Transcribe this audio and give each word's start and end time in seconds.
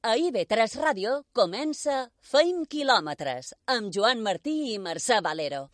A 0.00 0.14
IB3 0.16 0.78
Ràdio 0.80 1.10
comença 1.36 2.06
Feim 2.24 2.62
quilòmetres 2.72 3.50
amb 3.68 3.90
Joan 3.92 4.22
Martí 4.24 4.54
i 4.72 4.78
Mercè 4.80 5.18
Valero. 5.26 5.66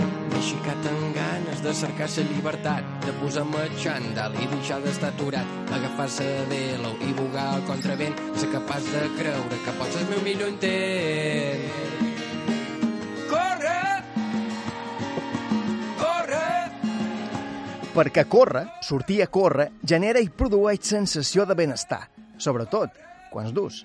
M'he 0.00 0.38
aixecat 0.38 0.88
amb 0.92 1.18
ganes 1.18 1.60
de 1.66 1.74
cercar 1.82 2.08
la 2.14 2.24
llibertat, 2.30 2.88
de 3.04 3.12
posar-me 3.20 3.66
xandall 3.84 4.38
i 4.40 4.48
deixar 4.54 4.80
d'estar 4.86 5.12
aturat, 5.12 5.52
agafar-se 5.80 6.30
de 6.54 6.62
l'ou 6.80 6.96
i 7.04 7.12
bugar 7.20 7.50
el 7.58 7.68
contravent, 7.68 8.16
ser 8.40 8.48
capaç 8.56 8.88
de 8.94 9.04
creure 9.20 9.60
que 9.66 9.76
pots 9.82 10.00
el 10.00 10.08
meu 10.14 10.24
millor 10.24 10.56
intent. 10.56 11.87
Perquè 17.98 18.28
córrer, 18.30 18.64
sortir 18.86 19.22
a 19.24 19.26
córrer, 19.26 19.72
genera 19.82 20.22
i 20.22 20.30
produeix 20.30 20.86
sensació 20.86 21.46
de 21.48 21.56
benestar, 21.58 22.04
sobretot 22.38 22.94
quan 23.32 23.50
es 23.50 23.54
dus 23.56 23.82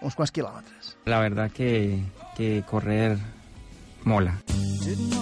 uns 0.00 0.14
quants 0.16 0.32
quilòmetres. 0.32 0.94
La 1.10 1.18
verdad 1.20 1.50
que, 1.52 1.98
que 2.36 2.62
correr 2.70 3.16
mola. 4.04 4.38
Didn't 4.80 5.19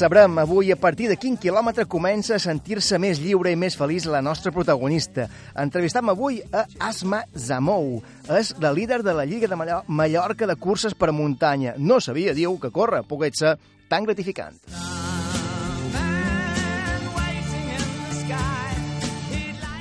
Sabrem 0.00 0.38
avui 0.38 0.72
a 0.72 0.76
partir 0.80 1.10
de 1.10 1.16
quin 1.20 1.34
quilòmetre 1.36 1.84
comença 1.84 2.38
a 2.38 2.40
sentir-se 2.40 2.96
més 2.96 3.18
lliure 3.20 3.50
i 3.52 3.56
més 3.60 3.74
feliç 3.76 4.06
la 4.08 4.22
nostra 4.24 4.48
protagonista. 4.48 5.26
Entrevistam 5.52 6.08
avui 6.08 6.38
a 6.56 6.62
Asma 6.88 7.18
Zamou. 7.36 7.98
És 8.32 8.54
la 8.64 8.72
líder 8.72 9.02
de 9.04 9.12
la 9.12 9.26
Lliga 9.28 9.44
de 9.50 9.58
Mallor- 9.60 9.84
Mallorca 9.88 10.48
de 10.48 10.56
curses 10.56 10.96
per 10.96 11.12
muntanya. 11.12 11.74
No 11.76 12.00
sabia, 12.00 12.32
diu, 12.32 12.56
que 12.58 12.72
córrer 12.72 13.02
pogués 13.04 13.36
ser 13.36 13.58
tan 13.92 14.08
gratificant. 14.08 14.56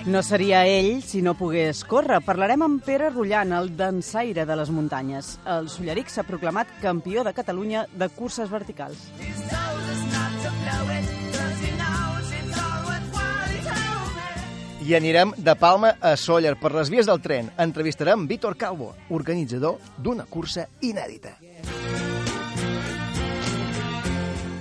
No 0.06 0.24
seria 0.24 0.66
ell 0.66 1.04
si 1.06 1.22
no 1.22 1.38
pogués 1.38 1.86
córrer. 1.86 2.20
Parlarem 2.26 2.64
amb 2.66 2.84
Pere 2.84 3.12
Rullant, 3.14 3.54
el 3.54 3.76
dansaire 3.78 4.44
de 4.44 4.56
les 4.58 4.72
muntanyes. 4.74 5.38
El 5.46 5.70
Solleric 5.70 6.10
s'ha 6.10 6.28
proclamat 6.28 6.68
campió 6.82 7.24
de 7.24 7.32
Catalunya 7.38 7.86
de 7.94 8.10
curses 8.10 8.50
verticals. 8.50 8.98
I 14.90 14.96
anirem 14.98 15.36
de 15.38 15.54
Palma 15.54 15.92
a 16.02 16.16
Sóller 16.18 16.56
per 16.58 16.72
les 16.74 16.90
vies 16.90 17.06
del 17.06 17.20
tren. 17.22 17.52
Entrevistarem 17.62 18.24
Víctor 18.26 18.56
Calvo, 18.58 18.88
organitzador 19.14 19.78
d'una 20.02 20.26
cursa 20.26 20.66
inèdita. 20.82 21.36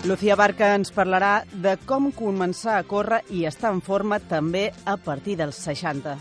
Lucía 0.04 0.36
Barca 0.36 0.74
ens 0.76 0.92
parlarà 0.92 1.46
de 1.48 1.78
com 1.88 2.12
començar 2.12 2.76
a 2.76 2.84
córrer 2.84 3.22
i 3.32 3.46
estar 3.48 3.72
en 3.72 3.80
forma 3.80 4.20
també 4.20 4.68
a 4.84 4.98
partir 5.00 5.40
dels 5.40 5.64
60. 5.64 6.18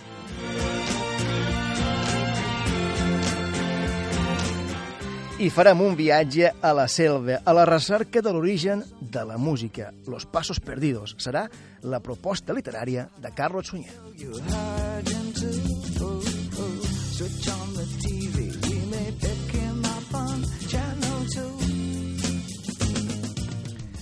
I 5.37 5.51
farem 5.53 5.83
un 5.85 5.93
viatge 5.93 6.47
a 6.65 6.71
la 6.73 6.87
selva, 6.89 7.35
a 7.45 7.53
la 7.53 7.63
recerca 7.69 8.23
de 8.25 8.31
l'origen 8.33 8.79
de 8.99 9.21
la 9.23 9.37
música, 9.37 9.91
Los 10.07 10.25
Pasos 10.25 10.59
Perdidos. 10.59 11.13
Serà 11.21 11.43
la 11.85 11.99
proposta 12.01 12.55
literària 12.57 13.03
de 13.21 13.29
Carlos 13.37 13.69
Sunyer. 13.69 13.93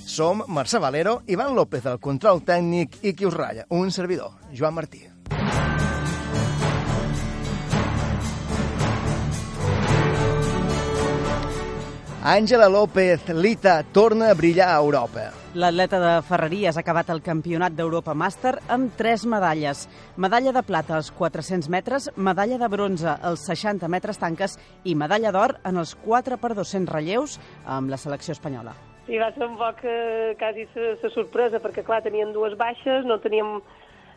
Som 0.06 0.46
Mercè 0.48 0.80
Valero, 0.80 1.18
Ivan 1.28 1.52
López, 1.52 1.84
el 1.84 2.00
control 2.00 2.46
tècnic, 2.48 3.02
i 3.04 3.12
qui 3.12 3.28
us 3.28 3.36
ratlla, 3.36 3.68
un 3.76 3.92
servidor, 3.92 4.40
Joan 4.56 4.80
Martí. 4.80 5.15
Àngela 12.26 12.66
López 12.74 13.30
Lita 13.30 13.84
torna 13.94 14.32
a 14.32 14.34
brillar 14.34 14.72
a 14.74 14.80
Europa. 14.82 15.28
L'atleta 15.54 16.00
de 16.02 16.14
Ferreries 16.26 16.74
ha 16.74 16.82
acabat 16.82 17.12
el 17.14 17.20
Campionat 17.22 17.76
d'Europa 17.78 18.16
Màster 18.18 18.56
amb 18.74 18.96
tres 18.98 19.28
medalles. 19.30 19.84
Medalla 20.18 20.50
de 20.56 20.64
plata 20.66 20.96
als 20.98 21.12
400 21.14 21.70
metres, 21.70 22.08
medalla 22.18 22.58
de 22.58 22.70
bronze 22.74 23.14
als 23.14 23.46
60 23.46 23.86
metres 23.94 24.18
tanques 24.18 24.58
i 24.84 24.96
medalla 24.98 25.30
d'or 25.30 25.60
en 25.70 25.78
els 25.78 25.94
4 26.02 26.40
per 26.42 26.56
200 26.58 26.90
relleus 26.96 27.36
amb 27.62 27.94
la 27.94 28.02
selecció 28.02 28.34
espanyola. 28.34 28.74
Sí, 29.06 29.22
va 29.22 29.30
ser 29.36 29.46
un 29.46 29.54
poc 29.62 29.86
eh, 29.86 30.34
quasi 30.42 30.66
la, 30.74 31.14
sorpresa, 31.14 31.62
perquè 31.62 31.86
clar, 31.86 32.02
tenien 32.02 32.34
dues 32.34 32.58
baixes, 32.58 33.06
no 33.06 33.20
teníem... 33.22 33.60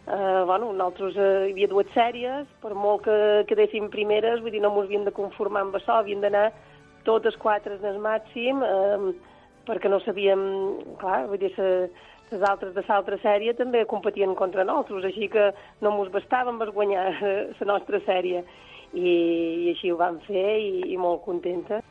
Eh, 0.08 0.42
bueno, 0.48 0.72
nosaltres 0.72 1.20
eh, 1.20 1.28
hi 1.50 1.52
havia 1.52 1.68
dues 1.68 1.92
sèries, 1.92 2.48
per 2.64 2.72
molt 2.72 3.04
que 3.04 3.44
quedéssim 3.52 3.92
primeres, 3.92 4.40
vull 4.40 4.56
dir, 4.56 4.64
no 4.64 4.72
ens 4.72 4.88
havíem 4.88 5.04
de 5.04 5.12
conformar 5.12 5.66
amb 5.66 5.76
això, 5.76 6.00
havíem 6.00 6.24
d'anar 6.24 6.46
totes 7.06 7.36
quatre 7.40 7.78
en 7.78 7.84
el 7.92 7.98
màxim, 8.02 8.62
eh, 8.62 9.12
perquè 9.68 9.90
no 9.90 10.00
sabíem, 10.00 10.40
clar, 11.00 11.26
vull 11.28 11.40
dir, 11.42 11.52
les 12.30 12.42
altres 12.44 12.74
de 12.76 12.84
l'altra 12.86 13.18
sèrie 13.22 13.54
també 13.56 13.84
competien 13.88 14.34
contra 14.36 14.64
nosaltres, 14.64 15.04
així 15.10 15.28
que 15.32 15.50
no 15.80 15.94
ens 15.96 16.12
bastàvem 16.12 16.58
per 16.60 16.72
guanyar 16.72 17.06
la 17.60 17.70
nostra 17.72 18.00
sèrie. 18.06 18.44
I, 18.88 19.04
I 19.04 19.70
així 19.74 19.92
ho 19.92 19.98
vam 20.00 20.16
fer 20.24 20.48
i, 20.64 20.94
i 20.94 20.96
molt 20.96 21.20
contenta. 21.26 21.82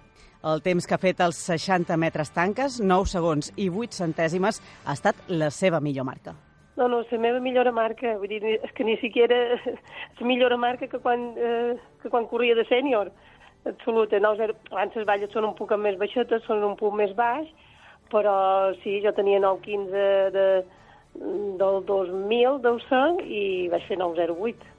El 0.47 0.61
temps 0.65 0.85
que 0.85 0.95
ha 0.95 1.01
fet 1.01 1.21
els 1.21 1.37
60 1.49 1.97
metres 2.01 2.31
tanques, 2.33 2.79
9 2.81 3.09
segons 3.09 3.51
i 3.57 3.69
8 3.69 3.97
centèsimes, 4.01 4.61
ha 4.85 4.97
estat 4.97 5.25
la 5.29 5.49
seva 5.53 5.81
millor 5.81 6.07
marca. 6.09 6.33
No, 6.77 6.85
no, 6.87 7.01
la 7.09 7.17
meva 7.17 7.39
millora 7.41 7.71
marca, 7.73 8.13
vull 8.21 8.29
dir, 8.29 8.41
és 8.53 8.73
que 8.77 8.85
ni 8.85 8.97
siquiera 9.01 9.37
és 10.13 10.21
millora 10.21 10.59
marca 10.61 10.89
que 10.89 10.99
quan, 11.01 11.31
eh, 11.33 11.73
que 12.03 12.11
quan 12.13 12.29
corria 12.29 12.57
de 12.57 12.67
sènior. 12.69 13.09
Absoluta. 13.67 14.19
No, 14.23 14.33
zero, 14.39 14.55
abans 14.71 14.95
les 14.95 15.07
valles 15.07 15.33
són 15.35 15.49
un 15.49 15.55
poc 15.57 15.73
més 15.81 15.97
baixetes, 15.99 16.45
són 16.47 16.63
un 16.63 16.77
poc 16.79 16.95
més 16.95 17.13
baix, 17.17 17.49
però 18.11 18.37
sí, 18.83 18.99
jo 19.03 19.11
tenia 19.17 19.41
9,15 19.43 20.07
de, 20.35 20.47
del 21.59 21.83
2000, 21.89 22.57
deu 22.63 22.81
ser, 22.87 23.05
i 23.27 23.43
vaig 23.73 23.85
fer 23.89 23.99
9,08. 23.99 24.73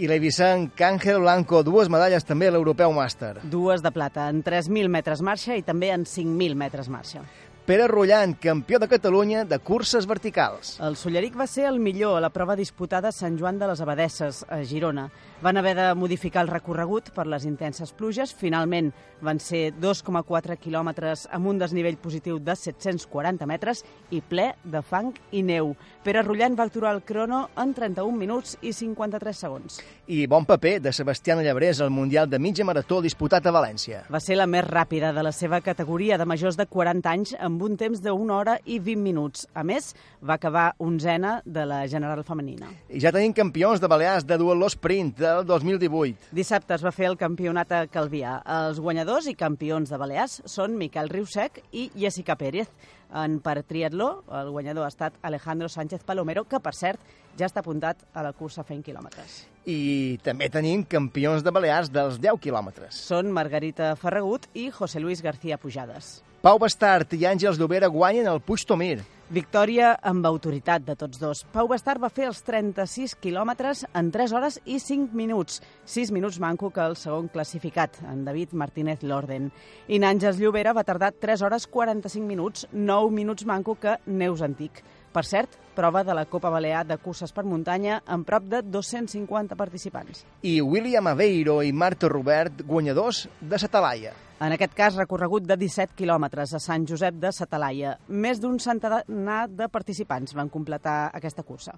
I 0.00 0.08
l'Eivissenc 0.08 0.80
Àngel 0.80 1.18
Blanco, 1.20 1.60
dues 1.66 1.90
medalles 1.92 2.24
també 2.24 2.48
a 2.48 2.54
l'Europeu 2.54 2.92
Màster. 2.96 3.34
Dues 3.52 3.82
de 3.84 3.90
plata 3.92 4.30
en 4.32 4.40
3.000 4.44 4.88
metres 4.88 5.20
marxa 5.20 5.58
i 5.58 5.64
també 5.66 5.90
en 5.92 6.06
5.000 6.08 6.56
metres 6.56 6.88
marxa. 6.88 7.20
Pere 7.68 7.84
Rullant, 7.86 8.32
campió 8.40 8.80
de 8.80 8.88
Catalunya 8.88 9.44
de 9.44 9.58
curses 9.60 10.08
verticals. 10.08 10.72
El 10.82 10.96
Solleric 10.96 11.36
va 11.38 11.46
ser 11.46 11.68
el 11.68 11.76
millor 11.78 12.16
a 12.16 12.22
la 12.24 12.32
prova 12.32 12.56
disputada 12.56 13.12
a 13.12 13.14
Sant 13.14 13.36
Joan 13.38 13.60
de 13.60 13.68
les 13.68 13.82
Abadesses, 13.84 14.40
a 14.48 14.62
Girona. 14.64 15.04
Van 15.42 15.56
haver 15.56 15.74
de 15.74 15.94
modificar 15.94 16.42
el 16.44 16.50
recorregut 16.52 17.06
per 17.16 17.24
les 17.24 17.46
intenses 17.48 17.94
pluges. 17.96 18.34
Finalment 18.36 18.90
van 19.24 19.38
ser 19.40 19.70
2,4 19.72 20.58
quilòmetres 20.60 21.22
amb 21.32 21.48
un 21.48 21.60
desnivell 21.60 21.96
positiu 21.96 22.36
de 22.44 22.52
740 22.56 23.46
metres 23.48 23.80
i 24.12 24.20
ple 24.20 24.50
de 24.64 24.82
fang 24.84 25.14
i 25.32 25.40
neu. 25.40 25.72
Pere 26.04 26.20
Rullant 26.26 26.58
va 26.58 26.66
aturar 26.68 26.92
el 26.92 27.00
crono 27.08 27.46
en 27.56 27.72
31 27.72 28.20
minuts 28.20 28.58
i 28.60 28.74
53 28.76 29.40
segons. 29.40 29.78
I 30.12 30.26
bon 30.28 30.44
paper 30.44 30.74
de 30.84 30.92
Sebastián 30.92 31.40
Llabrés 31.44 31.80
al 31.80 31.88
Mundial 31.88 32.28
de 32.28 32.38
mitja 32.38 32.66
marató 32.68 33.00
disputat 33.00 33.48
a 33.48 33.54
València. 33.56 34.02
Va 34.12 34.20
ser 34.20 34.36
la 34.36 34.48
més 34.50 34.66
ràpida 34.68 35.14
de 35.16 35.24
la 35.24 35.32
seva 35.32 35.62
categoria 35.64 36.20
de 36.20 36.28
majors 36.28 36.60
de 36.60 36.68
40 36.68 37.10
anys 37.14 37.34
amb 37.40 37.64
un 37.64 37.80
temps 37.80 38.04
de 38.04 38.12
1 38.12 38.36
hora 38.36 38.58
i 38.66 38.76
20 38.76 39.00
minuts. 39.08 39.48
A 39.54 39.64
més, 39.64 39.94
va 40.20 40.36
acabar 40.36 40.74
onzena 40.76 41.38
de 41.46 41.64
la 41.64 41.86
general 41.88 42.24
femenina. 42.28 42.68
I 42.92 43.00
ja 43.00 43.12
tenim 43.12 43.32
campions 43.32 43.80
de 43.80 43.88
Balears 43.88 44.28
de 44.28 44.36
duatló 44.36 44.68
sprint 44.68 45.29
del 45.30 45.46
2018. 45.46 46.30
Dissabte 46.36 46.74
es 46.76 46.84
va 46.84 46.92
fer 46.94 47.06
el 47.08 47.18
campionat 47.20 47.70
a 47.72 47.84
Calvià. 47.90 48.38
Els 48.60 48.80
guanyadors 48.82 49.28
i 49.30 49.36
campions 49.38 49.90
de 49.90 49.98
Balears 50.00 50.40
són 50.50 50.74
Miquel 50.80 51.10
Riusec 51.12 51.62
i 51.72 51.88
Jessica 51.94 52.36
Pérez. 52.40 52.70
En 53.10 53.40
per 53.42 53.62
triatló, 53.66 54.22
el 54.38 54.50
guanyador 54.54 54.86
ha 54.86 54.90
estat 54.92 55.16
Alejandro 55.26 55.68
Sánchez 55.68 56.04
Palomero, 56.06 56.44
que, 56.46 56.60
per 56.62 56.74
cert, 56.78 57.00
ja 57.38 57.48
està 57.48 57.62
apuntat 57.64 58.04
a 58.14 58.22
la 58.22 58.32
cursa 58.36 58.62
fent 58.66 58.82
quilòmetres. 58.86 59.40
I 59.66 60.18
també 60.22 60.50
tenim 60.50 60.84
campions 60.86 61.42
de 61.46 61.54
Balears 61.54 61.90
dels 61.90 62.20
10 62.22 62.38
quilòmetres. 62.42 63.00
Són 63.10 63.32
Margarita 63.34 63.94
Ferragut 63.98 64.46
i 64.54 64.68
José 64.74 65.02
Luis 65.02 65.22
García 65.22 65.58
Pujades. 65.58 66.20
Pau 66.40 66.58
Bastart 66.58 67.12
i 67.18 67.26
Àngels 67.28 67.58
Llobera 67.60 67.90
guanyen 67.92 68.30
el 68.30 68.40
Puig 68.40 68.62
Tomir. 68.66 69.00
Victòria 69.30 69.92
amb 70.02 70.24
autoritat 70.26 70.82
de 70.82 70.96
tots 70.98 71.20
dos. 71.22 71.44
Pau 71.54 71.68
Bastard 71.70 72.02
va 72.02 72.08
fer 72.10 72.24
els 72.26 72.40
36 72.42 73.12
quilòmetres 73.22 73.84
en 73.94 74.08
3 74.10 74.32
hores 74.34 74.56
i 74.66 74.80
5 74.82 75.14
minuts. 75.14 75.60
6 75.86 76.10
minuts 76.10 76.40
manco 76.42 76.72
que 76.74 76.82
el 76.82 76.96
segon 76.98 77.28
classificat, 77.30 78.00
en 78.10 78.24
David 78.26 78.56
Martínez 78.58 79.04
Lorden. 79.06 79.52
I 79.86 80.00
Nàngels 80.02 80.42
Llobera 80.42 80.74
va 80.74 80.82
tardar 80.82 81.12
3 81.14 81.44
hores 81.46 81.68
45 81.70 82.26
minuts, 82.26 82.66
9 82.72 83.14
minuts 83.14 83.46
manco 83.46 83.78
que 83.78 84.00
Neus 84.06 84.42
Antic. 84.42 84.82
Per 85.10 85.24
cert, 85.26 85.56
prova 85.74 86.04
de 86.06 86.14
la 86.14 86.24
Copa 86.30 86.52
Balear 86.54 86.84
de 86.86 86.96
curses 87.02 87.32
per 87.34 87.42
muntanya 87.42 87.96
amb 88.06 88.26
prop 88.28 88.46
de 88.46 88.60
250 88.62 89.58
participants. 89.58 90.22
I 90.46 90.60
William 90.62 91.10
Aveiro 91.10 91.60
i 91.66 91.72
Marta 91.72 92.08
Robert, 92.08 92.62
guanyadors 92.62 93.24
de 93.40 93.58
Satalaia. 93.58 94.14
En 94.40 94.54
aquest 94.54 94.72
cas, 94.72 94.94
recorregut 94.96 95.44
de 95.44 95.58
17 95.58 95.98
quilòmetres 95.98 96.54
a 96.54 96.62
Sant 96.62 96.86
Josep 96.88 97.18
de 97.20 97.34
Satalaia. 97.34 97.98
Més 98.08 98.40
d'un 98.40 98.56
centenar 98.62 99.42
de 99.50 99.68
participants 99.68 100.38
van 100.38 100.48
completar 100.48 101.10
aquesta 101.10 101.42
cursa. 101.42 101.74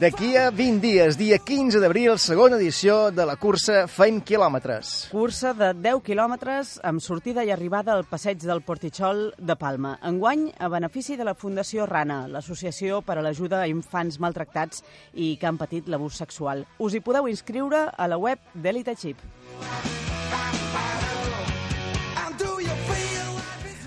D'aquí 0.00 0.30
a 0.34 0.46
20 0.48 0.80
dies, 0.80 1.18
dia 1.20 1.36
15 1.36 1.76
d'abril, 1.76 2.14
segona 2.16 2.56
edició 2.56 3.10
de 3.12 3.26
la 3.28 3.34
cursa 3.36 3.82
Feim 3.84 4.22
Quilòmetres. 4.24 5.10
Cursa 5.12 5.52
de 5.52 5.74
10 5.76 6.00
quilòmetres 6.06 6.70
amb 6.88 7.04
sortida 7.04 7.44
i 7.44 7.52
arribada 7.52 7.92
al 7.92 8.06
passeig 8.08 8.40
del 8.40 8.62
Portitxol 8.64 9.26
de 9.36 9.58
Palma. 9.60 9.98
Enguany, 10.00 10.46
a 10.56 10.70
benefici 10.72 11.18
de 11.20 11.28
la 11.28 11.36
Fundació 11.36 11.84
Rana, 11.84 12.22
l'associació 12.32 13.02
per 13.04 13.18
a 13.18 13.26
l'ajuda 13.26 13.60
a 13.60 13.68
infants 13.68 14.16
maltractats 14.24 14.80
i 15.12 15.34
que 15.36 15.50
han 15.50 15.60
patit 15.60 15.92
l'abús 15.92 16.16
sexual. 16.16 16.64
Us 16.80 16.96
hi 16.96 17.04
podeu 17.04 17.28
inscriure 17.28 17.90
a 17.92 18.08
la 18.08 18.16
web 18.16 18.40
d'Elite 18.54 18.96
Chip. 18.96 19.20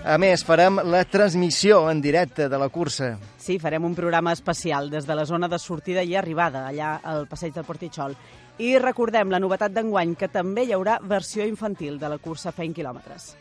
A 0.04 0.18
més, 0.20 0.42
farem 0.44 0.82
la 0.92 1.06
transmissió 1.08 1.78
en 1.88 2.02
directe 2.04 2.50
de 2.52 2.58
la 2.60 2.68
cursa. 2.68 3.14
Sí, 3.40 3.56
farem 3.56 3.86
un 3.88 3.94
programa 3.96 4.34
especial 4.36 4.90
des 4.92 5.08
de 5.08 5.16
la 5.16 5.24
zona 5.24 5.48
de 5.48 5.60
sortida 5.60 6.04
i 6.04 6.18
arribada, 6.20 6.66
allà 6.68 6.98
al 7.08 7.24
passeig 7.32 7.54
del 7.56 7.64
Portitxol. 7.64 8.18
I 8.60 8.76
recordem 8.84 9.32
la 9.32 9.40
novetat 9.40 9.72
d'enguany, 9.72 10.18
que 10.20 10.28
també 10.28 10.68
hi 10.68 10.76
haurà 10.76 10.98
versió 11.00 11.48
infantil 11.48 11.96
de 12.04 12.12
la 12.12 12.20
cursa 12.20 12.52
Feint 12.52 12.76
Quilòmetres. 12.76 13.32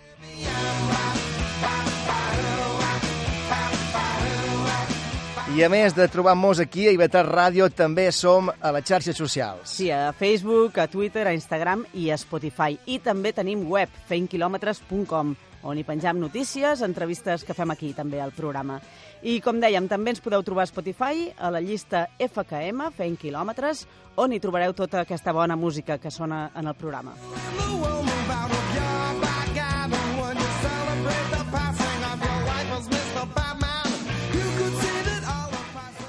I 5.53 5.67
a 5.67 5.69
més 5.69 5.93
de 5.99 6.06
trobar-nos 6.08 6.62
aquí 6.62 6.87
a 6.87 6.94
Ivetar 6.94 7.26
Ràdio, 7.26 7.67
també 7.75 8.06
som 8.15 8.55
a 8.55 8.70
les 8.73 8.87
xarxes 8.87 9.19
socials. 9.19 9.75
Sí, 9.82 9.91
a 9.91 10.12
Facebook, 10.15 10.79
a 10.79 10.87
Twitter, 10.87 11.26
a 11.26 11.35
Instagram 11.35 11.88
i 11.93 12.12
a 12.15 12.17
Spotify. 12.17 12.79
I 12.87 13.03
també 13.03 13.35
tenim 13.37 13.67
web, 13.69 13.91
feinquilòmetres.com, 14.08 15.35
on 15.62 15.79
hi 15.79 15.85
penjam 15.87 16.20
notícies, 16.20 16.82
entrevistes 16.82 17.44
que 17.44 17.56
fem 17.56 17.70
aquí 17.70 17.93
també 17.97 18.20
al 18.20 18.35
programa. 18.37 18.81
I 19.23 19.38
com 19.41 19.61
dèiem, 19.62 19.88
també 19.88 20.14
ens 20.14 20.23
podeu 20.23 20.43
trobar 20.43 20.67
a 20.67 20.70
Spotify, 20.70 21.29
a 21.38 21.50
la 21.55 21.62
llista 21.62 22.06
FKM, 22.19 22.91
Feint 22.97 23.19
Quilòmetres, 23.20 23.87
on 24.17 24.32
hi 24.32 24.41
trobareu 24.43 24.75
tota 24.76 25.03
aquesta 25.06 25.32
bona 25.32 25.56
música 25.56 25.99
que 25.99 26.11
sona 26.11 26.50
en 26.55 26.67
el 26.67 26.75
programa. 26.75 27.14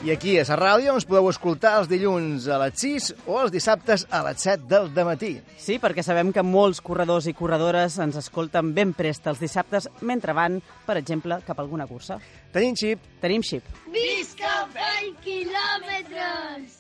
I 0.03 0.11
aquí, 0.11 0.33
a 0.35 0.43
la 0.43 0.57
ràdio, 0.59 0.91
ens 0.97 1.05
podeu 1.07 1.29
escoltar 1.31 1.77
els 1.79 1.87
dilluns 1.87 2.49
a 2.51 2.57
les 2.59 2.75
6 2.75 3.05
o 3.23 3.37
els 3.39 3.53
dissabtes 3.53 4.03
a 4.11 4.19
les 4.25 4.43
7 4.43 4.67
del 4.67 5.07
matí. 5.07 5.37
Sí, 5.55 5.77
perquè 5.79 6.03
sabem 6.03 6.33
que 6.35 6.43
molts 6.43 6.83
corredors 6.83 7.29
i 7.31 7.33
corredores 7.33 7.95
ens 8.03 8.19
escolten 8.19 8.73
ben 8.75 8.91
prest 8.91 9.31
els 9.31 9.39
dissabtes 9.39 9.87
mentre 10.03 10.35
van, 10.35 10.59
per 10.83 10.99
exemple, 10.99 11.39
cap 11.47 11.55
a 11.55 11.63
alguna 11.63 11.87
cursa. 11.87 12.19
Tenim 12.51 12.75
xip. 12.75 12.99
Tenim 13.23 13.47
xip. 13.47 13.63
Visca 13.95 14.67
20 14.75 15.23
quilòmetres! 15.23 16.79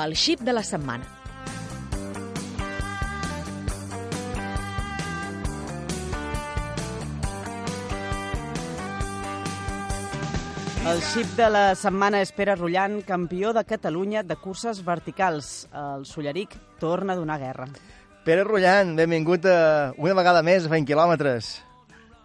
El 0.00 0.16
xip 0.16 0.40
de 0.40 0.56
la 0.56 0.64
setmana. 0.64 1.21
El 10.82 10.98
xip 11.00 11.28
de 11.38 11.46
la 11.48 11.62
setmana 11.78 12.18
és 12.24 12.32
Pere 12.34 12.56
Rullant, 12.58 12.98
campió 13.06 13.52
de 13.54 13.62
Catalunya 13.64 14.22
de 14.26 14.34
curses 14.36 14.80
verticals. 14.84 15.68
El 15.72 16.04
Solleric 16.06 16.56
torna 16.82 17.14
a 17.14 17.16
donar 17.20 17.38
guerra. 17.40 17.68
Pere 18.26 18.42
Rullant, 18.44 18.96
benvingut 18.98 19.46
a, 19.46 19.92
una 19.96 20.16
vegada 20.18 20.42
més 20.46 20.66
a 20.66 20.72
Feint 20.72 20.86
Quilòmetres. 20.88 21.52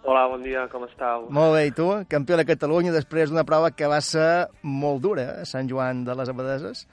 Hola, 0.08 0.26
bon 0.32 0.42
dia, 0.46 0.66
com 0.72 0.86
estàu? 0.88 1.28
Molt 1.34 1.54
bé, 1.58 1.66
i 1.70 1.74
tu? 1.76 1.88
Campió 2.10 2.38
de 2.40 2.46
Catalunya 2.48 2.94
després 2.96 3.30
d'una 3.30 3.46
prova 3.46 3.72
que 3.76 3.90
va 3.92 4.00
ser 4.02 4.48
molt 4.64 5.02
dura, 5.04 5.28
eh? 5.42 5.46
Sant 5.46 5.70
Joan 5.70 6.04
de 6.08 6.16
les 6.18 6.30
Abadeses. 6.34 6.86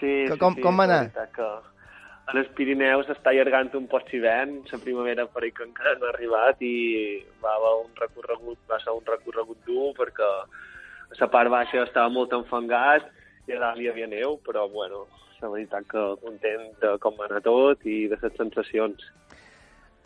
Sí, 0.00 0.06
Que- 0.24 0.32
sí, 0.34 0.38
com- 0.40 0.54
sí, 0.56 0.62
com 0.64 0.78
va 0.80 0.84
anar? 0.88 1.00
veritat 1.10 1.32
Que 1.36 1.50
en 2.26 2.40
els 2.40 2.48
Pirineus 2.58 3.10
està 3.12 3.30
allargant 3.30 3.68
un 3.78 3.86
post-hivern, 3.90 4.56
la 4.70 4.78
primavera 4.82 5.26
per 5.30 5.44
que 5.46 5.66
encara 5.66 5.94
no 6.00 6.08
ha 6.08 6.14
arribat 6.14 6.62
i 6.66 7.22
va 7.42 7.54
haver 7.54 7.74
un 7.84 7.92
recorregut, 8.00 8.58
va 8.70 8.80
ser 8.82 8.94
un 8.96 9.04
recorregut 9.06 9.60
dur 9.66 9.92
perquè 9.98 10.30
la 11.20 11.28
part 11.30 11.52
baixa 11.52 11.84
estava 11.84 12.10
molt 12.10 12.34
enfangat 12.34 13.06
i 13.46 13.54
a 13.54 13.60
dalt 13.62 13.78
hi 13.78 13.86
havia 13.90 14.08
neu, 14.10 14.40
però 14.42 14.66
bueno, 14.72 15.04
la 15.40 15.52
veritat 15.52 15.86
que 15.86 16.02
content 16.24 16.72
de 16.82 16.96
com 17.02 17.14
va 17.18 17.28
anar 17.28 17.44
tot 17.44 17.86
i 17.86 18.08
de 18.10 18.18
les 18.22 18.34
sensacions. 18.40 19.06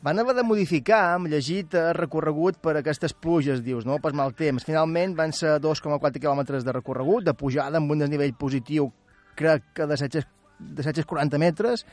Van 0.05 0.19
haver 0.21 0.35
de 0.37 0.45
modificar, 0.45 1.15
hem 1.15 1.27
llegit, 1.29 1.75
el 1.77 1.95
recorregut 1.97 2.57
per 2.61 2.75
aquestes 2.77 3.13
pluges, 3.13 3.61
dius, 3.65 3.85
no? 3.89 3.99
Pas 4.01 4.17
mal 4.17 4.33
temps. 4.37 4.65
Finalment 4.65 5.13
van 5.17 5.33
ser 5.37 5.59
2,4 5.61 6.21
quilòmetres 6.21 6.65
de 6.65 6.73
recorregut, 6.73 7.25
de 7.25 7.37
pujada 7.37 7.81
amb 7.81 7.93
un 7.93 8.05
desnivell 8.05 8.33
positiu, 8.41 8.89
crec 9.37 9.67
que 9.77 9.89
de 9.89 10.01
700, 10.01 10.40
de 10.61 10.85
740 10.87 11.41
metres, 11.41 11.85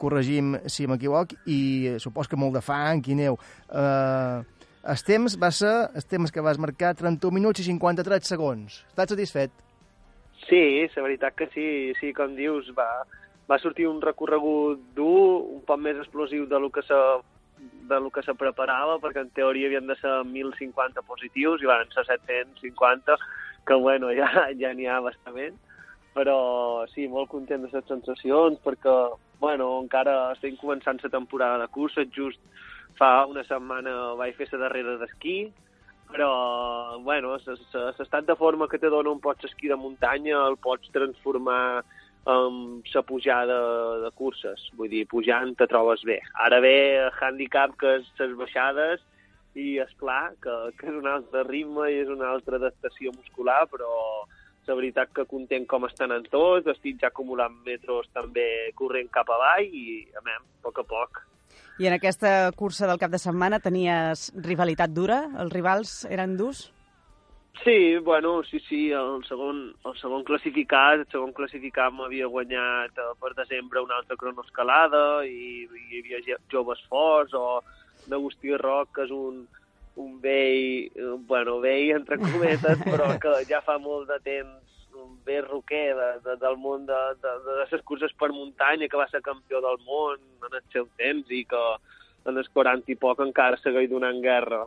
corregim 0.00 0.54
si 0.70 0.86
m'equivoc, 0.88 1.34
i 1.48 1.60
eh, 1.94 1.98
supos 2.02 2.28
que 2.28 2.38
molt 2.40 2.56
de 2.56 2.64
fang 2.64 3.04
i 3.12 3.16
neu. 3.18 3.36
Uh, 3.68 4.40
el 4.88 5.02
temps 5.04 5.36
va 5.40 5.50
ser, 5.52 5.74
el 5.94 6.06
temps 6.08 6.32
que 6.32 6.44
vas 6.44 6.60
marcar, 6.60 6.94
31 6.96 7.36
minuts 7.36 7.60
i 7.60 7.66
53 7.68 8.30
segons. 8.32 8.80
Estàs 8.92 9.12
satisfet? 9.12 9.52
Sí, 10.46 10.62
la 10.96 11.04
veritat 11.04 11.36
que 11.36 11.50
sí, 11.52 11.66
sí, 12.00 12.14
com 12.16 12.32
dius, 12.34 12.70
va, 12.76 12.88
va 13.50 13.58
sortir 13.60 13.86
un 13.90 14.00
recorregut 14.02 14.80
dur, 14.96 15.44
un 15.58 15.60
poc 15.68 15.82
més 15.84 16.00
explosiu 16.00 16.48
de 16.48 16.58
lo 16.58 16.72
que 16.72 16.82
se 16.86 16.96
de 17.90 17.98
lo 18.00 18.08
que 18.14 18.22
se 18.22 18.32
preparava, 18.38 18.96
perquè 19.02 19.20
en 19.20 19.32
teoria 19.36 19.66
havien 19.68 19.88
de 19.90 19.96
ser 19.98 20.12
1.050 20.22 21.02
positius 21.04 21.60
i 21.60 21.68
van 21.68 21.90
ser 21.92 22.06
750, 22.06 23.16
que 23.66 23.76
bueno, 23.76 24.12
ja 24.16 24.30
ja 24.62 24.70
n'hi 24.72 24.86
ha 24.86 25.00
bastament. 25.04 25.58
Però 26.14 26.86
sí, 26.90 27.06
molt 27.08 27.30
content 27.30 27.62
de 27.62 27.70
les 27.72 27.86
sensacions, 27.86 28.58
perquè 28.64 28.94
bueno, 29.40 29.70
encara 29.80 30.32
estem 30.34 30.56
començant 30.60 31.00
la 31.02 31.10
temporada 31.12 31.58
de 31.62 31.68
curses, 31.72 32.10
just 32.14 32.40
fa 32.98 33.24
una 33.30 33.44
setmana 33.48 34.14
vaig 34.18 34.36
fer 34.36 34.50
la 34.52 34.66
darrera 34.66 34.98
d'esquí, 35.00 35.38
però, 36.10 36.98
bueno, 37.06 37.36
l'estat 37.38 38.26
de 38.26 38.36
forma 38.36 38.68
que 38.68 38.78
te 38.82 38.90
dona 38.90 39.12
un 39.14 39.20
pots 39.22 39.46
esquí 39.46 39.70
de 39.70 39.78
muntanya 39.78 40.42
el 40.48 40.56
pots 40.58 40.90
transformar 40.92 41.84
en 42.26 42.82
la 42.92 43.02
pujada 43.02 43.58
de 44.02 44.10
curses. 44.10 44.66
Vull 44.76 44.90
dir, 44.90 45.06
pujant 45.08 45.54
te 45.56 45.68
trobes 45.70 46.02
bé. 46.04 46.18
Ara 46.34 46.60
ve 46.60 46.74
el 47.06 47.14
handicap 47.20 47.76
que 47.78 47.94
és 48.00 48.10
les 48.18 48.34
baixades 48.36 49.00
i 49.54 49.78
és 49.82 49.94
clar 50.02 50.34
que, 50.42 50.56
que 50.78 50.90
és 50.90 50.98
un 50.98 51.08
altre 51.10 51.46
ritme 51.48 51.88
i 51.90 52.02
és 52.02 52.10
una 52.10 52.28
altra 52.34 52.58
adaptació 52.58 53.14
muscular, 53.14 53.62
però 53.70 54.26
la 54.70 54.78
veritat 54.78 55.10
que 55.14 55.26
content 55.28 55.66
com 55.68 55.84
estan 55.88 56.14
en 56.14 56.24
tots, 56.30 56.70
estic 56.70 57.00
ja 57.02 57.10
acumulant 57.10 57.58
metros 57.66 58.08
també 58.14 58.70
corrent 58.78 59.10
cap 59.12 59.30
avall 59.34 59.66
i, 59.66 60.04
a 60.14 60.22
més, 60.26 60.40
a 60.40 60.66
poc 60.66 60.80
a 60.82 60.86
poc. 60.94 61.24
I 61.80 61.88
en 61.88 61.96
aquesta 61.96 62.52
cursa 62.56 62.86
del 62.86 63.00
cap 63.00 63.10
de 63.10 63.18
setmana 63.18 63.58
tenies 63.64 64.28
rivalitat 64.44 64.92
dura? 64.92 65.24
Els 65.42 65.52
rivals 65.52 66.04
eren 66.10 66.36
durs? 66.38 66.68
Sí, 67.64 67.98
bueno, 67.98 68.42
sí, 68.44 68.58
sí, 68.68 68.90
el 68.90 69.24
segon, 69.28 69.74
el 69.84 69.96
segon 70.00 70.22
classificat, 70.24 71.02
el 71.02 71.08
segon 71.12 71.32
classificat 71.36 71.92
m'havia 71.92 72.28
guanyat 72.32 72.96
eh, 72.96 73.08
per 73.20 73.34
desembre 73.36 73.82
una 73.84 73.98
altra 74.00 74.16
cronoescalada 74.16 75.02
i, 75.28 75.66
i 75.66 75.82
hi 75.90 76.00
havia 76.00 76.38
joves 76.52 76.80
forts 76.88 77.36
o 77.36 77.60
l'Agustí 78.08 78.54
Roc, 78.56 78.94
que 78.96 79.04
és 79.04 79.12
un, 79.12 79.42
un 79.96 80.20
vell, 80.20 80.90
bueno, 81.26 81.58
vell 81.60 81.96
entre 81.96 82.18
cometes, 82.18 82.82
però 82.90 83.10
que 83.20 83.34
ja 83.48 83.62
fa 83.66 83.78
molt 83.78 84.08
de 84.10 84.18
temps 84.24 84.58
un 85.00 85.16
vell 85.24 85.46
roquer 85.46 85.94
de, 85.96 86.08
de, 86.24 86.36
del 86.40 86.56
món 86.58 86.86
de, 86.86 86.98
de, 87.22 87.34
de 87.46 87.56
les 87.60 87.84
curses 87.86 88.12
per 88.18 88.30
muntanya, 88.34 88.88
que 88.88 89.00
va 89.00 89.08
ser 89.10 89.22
campió 89.22 89.60
del 89.64 89.78
món 89.86 90.18
en 90.46 90.56
el 90.56 90.64
seu 90.72 90.88
temps 91.00 91.30
i 91.30 91.44
que 91.48 91.64
en 92.28 92.36
els 92.36 92.50
40 92.52 92.92
i 92.92 92.98
poc 93.00 93.22
encara 93.24 93.60
segueix 93.60 93.88
donant 93.90 94.20
guerra. 94.24 94.64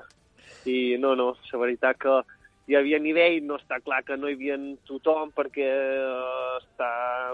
I 0.69 0.95
no, 0.99 1.13
no, 1.19 1.33
la 1.51 1.59
veritat 1.59 1.99
que 2.01 2.21
hi 2.67 2.77
havia 2.79 2.99
nivell, 3.03 3.41
no 3.43 3.57
està 3.59 3.79
clar 3.83 4.01
que 4.07 4.15
no 4.17 4.29
hi 4.29 4.37
havia 4.37 4.57
tothom 4.87 5.33
perquè 5.35 5.67
eh, 5.67 6.59
està, 6.61 6.91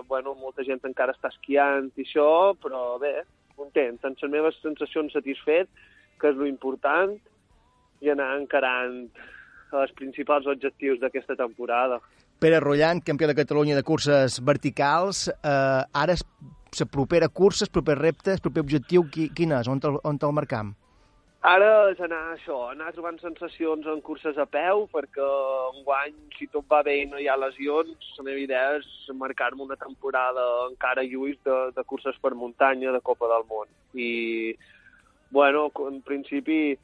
bueno, 0.09 0.33
molta 0.33 0.65
gent 0.65 0.81
encara 0.89 1.13
està 1.13 1.29
esquiant 1.29 1.91
i 1.95 2.05
això, 2.05 2.55
però 2.61 2.97
bé, 3.01 3.19
content, 3.59 3.99
amb 4.03 4.23
les 4.23 4.33
meves 4.33 4.57
sensacions 4.63 5.13
satisfet, 5.13 5.69
que 6.19 6.31
és 6.31 6.39
lo 6.39 6.47
important, 6.49 7.15
i 8.01 8.11
anar 8.13 8.31
encarant 8.39 9.01
els 9.79 9.93
principals 9.97 10.47
objectius 10.49 10.99
d'aquesta 11.01 11.35
temporada. 11.37 11.99
Pere 12.39 12.59
Rollant, 12.63 13.03
campió 13.05 13.27
de 13.27 13.35
Catalunya 13.35 13.75
de 13.75 13.83
curses 13.83 14.39
verticals, 14.45 15.27
eh, 15.29 16.01
ara 16.03 16.15
la 16.15 16.85
propera 16.85 17.27
cursa, 17.27 17.65
el 17.65 17.71
proper 17.71 17.97
repte, 17.97 18.33
el 18.33 18.41
proper 18.41 18.61
objectiu, 18.63 19.09
qui, 19.11 19.29
quin 19.35 19.51
és? 19.57 19.67
On 19.67 19.81
te'l 19.81 19.99
on 20.03 20.17
te 20.17 20.29
marcam? 20.31 20.75
Ara 21.39 21.87
és 21.87 21.99
anar 22.03 22.33
això, 22.33 22.57
anar 22.67 22.91
trobant 22.91 23.15
sensacions 23.21 23.85
en 23.87 24.01
curses 24.03 24.35
a 24.37 24.45
peu, 24.45 24.89
perquè 24.91 25.27
enguany, 25.77 26.17
si 26.35 26.49
tot 26.51 26.65
va 26.67 26.81
bé 26.83 26.97
i 26.99 27.05
no 27.07 27.19
hi 27.19 27.29
ha 27.31 27.37
lesions, 27.39 28.09
la 28.17 28.25
meva 28.27 28.41
idea 28.43 28.73
és 28.75 28.89
marcar-me 29.15 29.63
una 29.63 29.77
temporada 29.79 30.43
encara 30.67 31.05
lluís 31.07 31.39
de, 31.47 31.55
de 31.75 31.83
curses 31.87 32.19
per 32.19 32.33
muntanya 32.35 32.91
de 32.91 32.99
Copa 32.99 33.31
del 33.31 33.47
Món. 33.47 33.71
I, 33.95 34.55
bueno, 35.31 35.69
en 35.87 36.01
principi, 36.03 36.75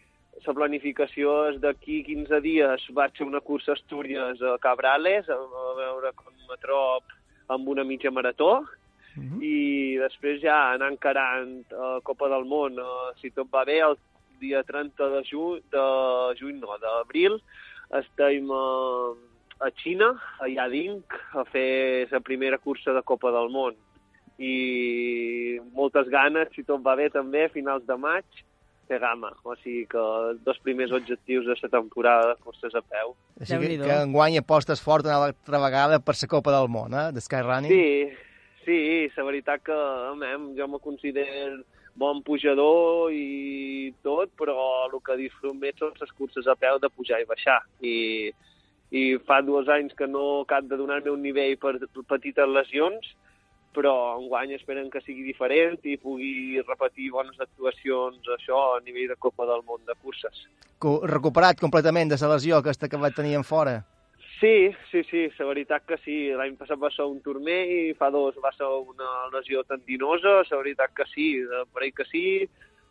la 0.43 0.53
planificació 0.53 1.35
és 1.49 1.59
d'aquí 1.63 2.01
15 2.05 2.39
dies 2.43 2.87
vaig 2.97 3.13
fer 3.17 3.27
una 3.27 3.41
cursa 3.41 3.73
a 3.73 3.77
Astúries 3.77 4.41
a 4.41 4.57
Cabrales, 4.61 5.29
a, 5.29 5.37
veure 5.77 6.11
com 6.17 6.33
me 6.49 6.57
trob 6.61 7.15
amb 7.55 7.69
una 7.69 7.83
mitja 7.83 8.11
marató, 8.11 8.51
uh 8.59 9.23
-huh. 9.23 9.41
i 9.41 9.97
després 9.97 10.41
ja 10.41 10.73
anar 10.73 10.91
encarant 10.91 11.63
a 11.71 11.99
Copa 12.03 12.27
del 12.29 12.45
Món, 12.45 12.79
uh, 12.79 13.13
si 13.21 13.31
tot 13.31 13.47
va 13.53 13.63
bé, 13.63 13.79
el 13.79 13.97
dia 14.39 14.63
30 14.63 15.09
de 15.09 15.23
juny, 15.23 15.61
de 15.71 15.85
juny 16.39 16.59
no, 16.59 16.77
d'abril, 16.77 17.39
estem 17.91 18.51
a, 18.51 19.13
a 19.59 19.69
Xina, 19.71 20.09
a 20.39 20.47
Yading, 20.47 21.03
a 21.33 21.43
fer 21.45 22.07
la 22.11 22.19
primera 22.19 22.57
cursa 22.57 22.93
de 22.93 23.01
Copa 23.01 23.31
del 23.31 23.49
Món. 23.49 23.75
I 24.37 25.59
moltes 25.73 26.09
ganes, 26.09 26.49
si 26.53 26.63
tot 26.63 26.81
va 26.83 26.95
bé 26.95 27.09
també, 27.09 27.45
a 27.45 27.53
finals 27.53 27.85
de 27.87 27.95
maig, 27.95 28.25
de 28.89 28.99
Gama. 28.99 29.31
O 29.43 29.55
sigui 29.61 29.85
que 29.89 30.01
els 30.01 30.41
dos 30.45 30.59
primers 30.63 30.93
objectius 30.95 31.47
de 31.47 31.55
la 31.61 31.69
temporada 31.69 32.33
de 32.33 32.35
curses 32.43 32.75
a 32.75 32.81
peu. 32.81 33.15
Així 33.39 33.57
que, 33.57 33.77
que 33.81 33.99
enguany 34.03 34.39
apostes 34.41 34.83
fort 34.83 35.07
una 35.07 35.19
altra 35.29 35.61
vegada 35.63 35.99
per 35.99 36.15
la 36.21 36.31
Copa 36.35 36.55
del 36.55 36.69
Món, 36.69 36.93
eh, 36.93 37.11
de 37.15 37.23
Skyrunning. 37.23 37.71
Sí, 37.71 38.27
sí, 38.65 38.79
la 39.17 39.27
veritat 39.29 39.63
que 39.65 39.79
amem, 40.11 40.53
jo 40.57 40.67
me 40.67 40.81
considero 40.83 41.63
bon 41.95 42.21
pujador 42.27 43.11
i 43.15 43.93
tot, 44.03 44.31
però 44.37 44.55
el 44.87 44.97
que 45.03 45.15
disfrut 45.19 45.55
més 45.55 45.77
són 45.79 45.95
les 45.99 46.11
curses 46.17 46.47
a 46.47 46.55
peu 46.59 46.79
de 46.79 46.91
pujar 46.91 47.21
i 47.21 47.29
baixar. 47.29 47.61
I, 47.79 48.31
i 48.91 49.03
fa 49.27 49.41
dos 49.41 49.69
anys 49.71 49.95
que 49.97 50.07
no 50.07 50.43
cap 50.49 50.67
de 50.67 50.77
donar-me 50.77 51.13
un 51.13 51.23
nivell 51.23 51.55
per 51.57 51.77
petites 52.11 52.51
lesions, 52.51 53.15
però 53.75 53.95
enguany 54.17 54.55
esperen 54.55 54.87
que 54.91 55.01
sigui 55.03 55.25
diferent 55.27 55.81
i 55.83 55.97
pugui 56.01 56.61
repetir 56.63 57.11
bones 57.13 57.39
actuacions 57.43 58.31
això 58.37 58.61
a 58.75 58.83
nivell 58.85 59.11
de 59.11 59.19
Copa 59.19 59.47
del 59.49 59.65
Món 59.67 59.83
de 59.87 59.97
curses. 60.01 60.45
Recuperat 61.15 61.59
completament 61.59 62.11
de 62.11 62.19
la 62.21 62.31
lesió 62.35 62.61
aquesta 62.61 62.89
que 62.89 63.01
va 63.01 63.11
tenir 63.11 63.35
en 63.35 63.43
fora? 63.43 63.81
Sí, 64.39 64.75
sí, 64.91 65.03
sí, 65.09 65.29
la 65.39 65.45
veritat 65.47 65.85
que 65.87 65.97
sí. 66.03 66.17
L'any 66.35 66.57
passat 66.59 66.79
va 66.79 66.91
ser 66.91 67.07
un 67.07 67.21
turmell 67.23 67.71
i 67.71 67.95
fa 67.97 68.09
dos 68.11 68.35
va 68.43 68.51
ser 68.55 68.67
una 68.67 69.09
lesió 69.33 69.63
tendinosa, 69.63 70.41
la 70.43 70.59
veritat 70.59 70.91
que 70.95 71.07
sí, 71.13 71.29
per 71.73 71.91
que 71.95 72.07
sí. 72.11 72.25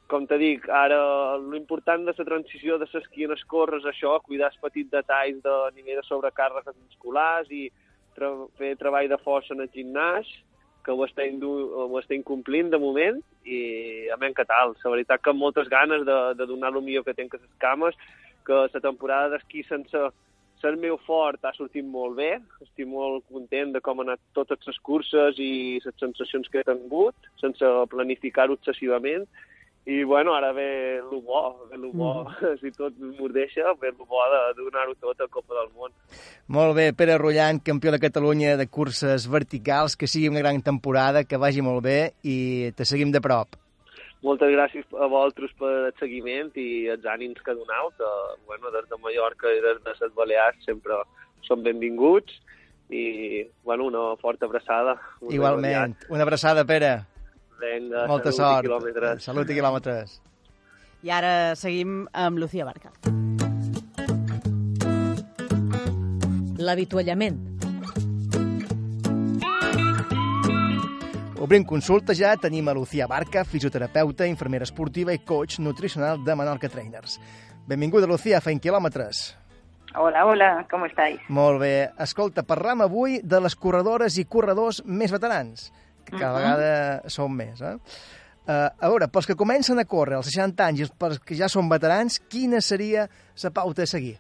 Com 0.09 0.27
te 0.29 0.37
dic, 0.37 0.67
ara 0.69 1.37
l'important 1.41 2.03
de 2.05 2.13
la 2.17 2.25
transició 2.29 2.77
de 2.79 2.89
l'esquí 2.93 3.25
en 3.25 3.33
els 3.33 3.45
corres, 3.49 3.85
això, 3.89 4.19
cuidar 4.25 4.51
els 4.53 4.61
petits 4.61 4.91
detalls 4.93 5.41
de 5.45 5.55
nivell 5.77 6.01
de 6.01 6.05
sobrecàrregues 6.09 6.77
musculars 6.77 7.49
i 7.51 7.71
tra 8.17 8.29
fer 8.59 8.75
treball 8.81 9.09
de 9.09 9.19
força 9.25 9.55
en 9.55 9.65
el 9.65 9.71
gimnàs, 9.73 10.29
que 10.85 10.93
ho 10.93 11.07
està, 11.07 11.25
ho 11.25 12.01
està 12.01 12.17
incomplint 12.17 12.69
de 12.71 12.81
moment 12.81 13.21
i 13.45 14.09
a 14.13 14.19
que 14.21 14.45
tal. 14.45 14.75
La 14.83 14.93
veritat 14.93 15.23
que 15.23 15.33
amb 15.33 15.41
moltes 15.41 15.69
ganes 15.69 16.05
de, 16.05 16.19
de 16.39 16.47
donar 16.47 16.75
el 16.75 16.83
millor 16.83 17.05
que 17.05 17.17
tenc 17.17 17.35
a 17.35 17.41
les 17.41 17.57
cames, 17.59 17.97
que 18.45 18.67
la 18.69 18.85
temporada 18.85 19.33
d'esquí 19.33 19.65
sense 19.65 20.05
ser 20.65 20.77
meu 20.81 20.97
fort 21.05 21.45
ha 21.45 21.53
sortit 21.53 21.85
molt 21.85 22.17
bé, 22.17 22.39
estic 22.65 22.87
molt 22.89 23.25
content 23.33 23.75
de 23.75 23.81
com 23.85 24.01
han 24.01 24.15
anat 24.15 24.23
totes 24.37 24.65
les 24.69 24.79
curses 24.89 25.41
i 25.41 25.81
les 25.85 25.99
sensacions 26.01 26.49
que 26.49 26.63
he 26.63 26.69
tingut, 26.69 27.29
sense 27.41 27.73
planificar-ho 27.93 28.57
excessivament, 28.57 29.27
i 29.87 30.03
bueno, 30.03 30.33
ara 30.35 30.53
ve 30.53 30.97
el 30.97 31.21
bo, 31.21 31.67
ve 31.69 31.77
el 31.77 31.91
bo, 31.93 32.25
mm. 32.25 32.55
si 32.61 32.71
tot 32.73 32.97
m'ho 32.97 33.29
deixa, 33.29 33.75
ve 33.81 33.91
el 33.93 33.99
bo 33.99 34.23
de 34.33 34.63
donar-ho 34.63 34.95
tot 34.97 35.21
a 35.21 35.29
Copa 35.29 35.59
del 35.59 35.69
Món. 35.77 35.93
Molt 36.49 36.73
bé, 36.79 36.87
Pere 36.97 37.19
Rollant, 37.21 37.61
campió 37.61 37.93
de 37.93 38.01
Catalunya 38.01 38.57
de 38.57 38.67
curses 38.67 39.29
verticals, 39.29 39.99
que 40.01 40.09
sigui 40.09 40.33
una 40.33 40.41
gran 40.41 40.63
temporada, 40.65 41.25
que 41.29 41.37
vagi 41.37 41.61
molt 41.61 41.85
bé 41.85 41.99
i 42.23 42.73
te 42.77 42.89
seguim 42.89 43.13
de 43.13 43.21
prop. 43.21 43.61
Moltes 44.25 44.49
gràcies 44.49 44.89
a 44.97 45.05
vosaltres 45.05 45.53
per 45.61 45.73
el 45.91 45.95
seguiment 46.01 46.49
i 46.57 46.89
els 46.89 47.05
ànims 47.05 47.45
que 47.45 47.53
doneu, 47.53 47.93
que 47.99 48.13
bueno, 48.49 48.73
des 48.73 48.89
de 48.89 48.97
Mallorca 49.05 49.53
i 49.53 49.61
des 49.61 49.83
de 49.85 49.99
les 50.01 50.15
Balears 50.17 50.65
sempre 50.65 51.03
són 51.45 51.61
benvinguts 51.61 52.41
i 52.89 53.45
bueno, 53.65 53.91
una 53.93 54.15
forta 54.17 54.49
abraçada. 54.49 54.97
Igualment. 55.29 55.99
Una 56.09 56.25
abraçada, 56.25 56.65
Pere. 56.65 57.03
Vinga, 57.61 58.07
Molta 58.11 58.33
salut 58.33 58.51
sort. 58.51 58.65
i 58.65 58.69
quilòmetres. 58.69 59.25
Salut 59.25 59.51
i 59.51 59.55
quilòmetres. 59.59 60.21
I 61.05 61.11
ara 61.13 61.55
seguim 61.57 62.07
amb 62.13 62.39
Lucía 62.41 62.65
Barca. 62.65 62.91
L'avituallament. 66.59 67.41
Obrim 71.45 71.65
consulta 71.69 72.15
ja, 72.17 72.31
tenim 72.41 72.69
a 72.69 72.73
Lucía 72.73 73.07
Barca, 73.07 73.43
fisioterapeuta, 73.45 74.25
infermera 74.27 74.65
esportiva 74.65 75.13
i 75.13 75.19
coach 75.21 75.59
nutricional 75.61 76.23
de 76.25 76.37
Menorca 76.37 76.71
Trainers. 76.73 77.19
Benvinguda, 77.69 78.07
Lucía, 78.09 78.41
feim 78.41 78.59
quilòmetres. 78.61 79.35
Hola, 79.95 80.25
hola, 80.27 80.49
com 80.71 80.87
estáis? 80.89 81.21
Molt 81.29 81.61
bé. 81.61 81.91
Escolta, 82.01 82.43
parlam 82.43 82.81
avui 82.83 83.21
de 83.23 83.41
les 83.45 83.55
corredores 83.55 84.17
i 84.19 84.25
corredors 84.25 84.81
més 84.87 85.13
veterans, 85.13 85.69
cada 86.13 86.33
Mhm. 86.33 86.43
vegada 86.43 87.09
són 87.09 87.33
més, 87.33 87.61
eh? 87.61 87.77
Uh, 88.47 88.69
a 88.79 88.89
veure, 88.91 89.09
pels 89.09 89.27
que 89.27 89.35
comencen 89.35 89.79
a 89.79 89.87
córrer 89.87 90.17
als 90.17 90.27
60 90.27 90.67
anys 90.67 90.81
i 90.81 90.87
pels 90.99 91.19
que 91.21 91.35
ja 91.35 91.49
són 91.49 91.67
veterans, 91.69 92.21
quina 92.29 92.61
seria 92.61 93.09
la 93.43 93.51
pauta 93.51 93.83
a 93.83 93.87
seguir? 93.87 94.19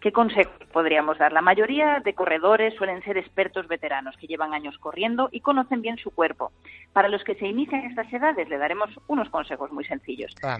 ¿Qué 0.00 0.10
consejos 0.10 0.52
podríamos 0.72 1.16
dar? 1.18 1.32
La 1.32 1.40
mayoría 1.42 2.00
de 2.04 2.12
corredores 2.14 2.74
suelen 2.74 3.00
ser 3.04 3.16
expertos 3.18 3.68
veteranos 3.68 4.16
que 4.16 4.26
llevan 4.26 4.52
años 4.52 4.76
corriendo 4.78 5.28
y 5.30 5.38
conocen 5.40 5.80
bien 5.80 5.96
su 5.98 6.10
cuerpo. 6.10 6.50
Para 6.92 7.08
los 7.08 7.22
que 7.22 7.36
se 7.36 7.46
inician 7.46 7.82
a 7.84 7.88
estas 7.88 8.12
edades 8.12 8.48
le 8.48 8.58
daremos 8.58 8.90
unos 9.06 9.28
consejos 9.30 9.70
muy 9.70 9.84
sencillos. 9.84 10.34
Ah, 10.42 10.58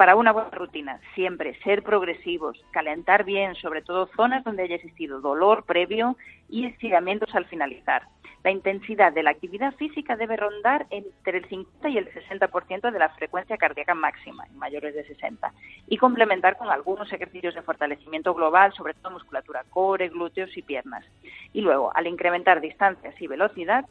Para 0.00 0.16
una 0.16 0.32
buena 0.32 0.48
rutina, 0.48 0.98
siempre 1.14 1.60
ser 1.62 1.82
progresivos, 1.82 2.58
calentar 2.70 3.22
bien, 3.22 3.54
sobre 3.56 3.82
todo 3.82 4.08
zonas 4.16 4.42
donde 4.44 4.62
haya 4.62 4.76
existido 4.76 5.20
dolor 5.20 5.64
previo 5.66 6.16
y 6.48 6.64
estiramientos 6.64 7.34
al 7.34 7.44
finalizar. 7.44 8.04
La 8.42 8.50
intensidad 8.50 9.12
de 9.12 9.22
la 9.22 9.32
actividad 9.32 9.74
física 9.74 10.16
debe 10.16 10.38
rondar 10.38 10.86
entre 10.88 11.36
el 11.36 11.44
50 11.44 11.90
y 11.90 11.98
el 11.98 12.10
60% 12.14 12.90
de 12.90 12.98
la 12.98 13.10
frecuencia 13.10 13.58
cardíaca 13.58 13.92
máxima 13.92 14.46
en 14.46 14.56
mayores 14.56 14.94
de 14.94 15.04
60 15.04 15.52
y 15.88 15.98
complementar 15.98 16.56
con 16.56 16.70
algunos 16.70 17.12
ejercicios 17.12 17.54
de 17.54 17.60
fortalecimiento 17.60 18.32
global, 18.32 18.72
sobre 18.72 18.94
todo 18.94 19.12
musculatura 19.12 19.64
core, 19.68 20.08
glúteos 20.08 20.56
y 20.56 20.62
piernas. 20.62 21.04
Y 21.52 21.60
luego, 21.60 21.94
al 21.94 22.06
incrementar 22.06 22.62
distancias 22.62 23.20
y 23.20 23.26
velocidad, 23.26 23.84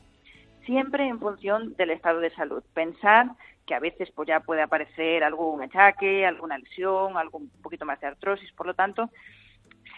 siempre 0.66 1.08
en 1.08 1.20
función 1.20 1.76
del 1.76 1.92
estado 1.92 2.20
de 2.20 2.30
salud. 2.32 2.64
Pensar 2.74 3.28
que 3.66 3.76
a 3.76 3.80
veces 3.80 4.10
pues 4.16 4.28
ya 4.28 4.40
puede 4.40 4.62
aparecer 4.62 5.24
algún 5.24 5.62
achaque, 5.62 6.26
alguna 6.26 6.58
lesión, 6.58 7.18
algo 7.18 7.38
un 7.38 7.50
poquito 7.62 7.86
más 7.86 8.00
de 8.00 8.08
artrosis, 8.08 8.52
por 8.54 8.66
lo 8.66 8.74
tanto, 8.74 9.10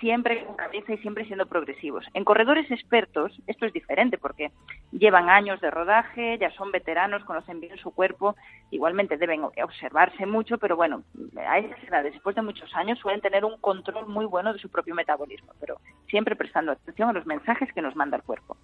siempre 0.02 0.44
con 0.46 0.56
cabeza 0.56 0.94
y 0.94 0.98
siempre 0.98 1.26
siendo 1.26 1.46
progresivos. 1.46 2.06
En 2.14 2.26
corredores 2.26 2.70
expertos 2.70 3.32
esto 3.48 3.66
es 3.66 3.72
diferente 3.72 4.18
porque 4.18 4.52
llevan 4.92 5.30
años 5.30 5.62
de 5.62 5.72
rodaje, 5.72 6.38
ya 6.40 6.52
son 6.52 6.72
veteranos, 6.72 7.24
conocen 7.24 7.62
bien 7.62 7.78
su 7.78 7.92
cuerpo, 7.92 8.36
igualmente 8.72 9.18
deben 9.18 9.44
observarse 9.44 10.26
mucho, 10.26 10.58
pero 10.58 10.76
bueno, 10.76 11.04
a 11.38 11.60
esas 11.60 11.82
edades, 11.84 12.14
después 12.14 12.36
de 12.36 12.42
muchos 12.42 12.76
años, 12.76 13.00
suelen 13.00 13.22
tener 13.22 13.46
un 13.46 13.58
control 13.62 14.08
muy 14.08 14.26
bueno 14.26 14.52
de 14.52 14.60
su 14.60 14.70
propio 14.70 14.96
metabolismo, 14.96 15.54
pero 15.60 15.80
siempre 16.10 16.36
prestando 16.36 16.72
atención 16.72 17.10
a 17.10 17.14
los 17.14 17.26
mensajes 17.26 17.72
que 17.72 17.82
nos 17.82 17.96
manda 17.96 18.18
el 18.18 18.24
cuerpo. 18.24 18.58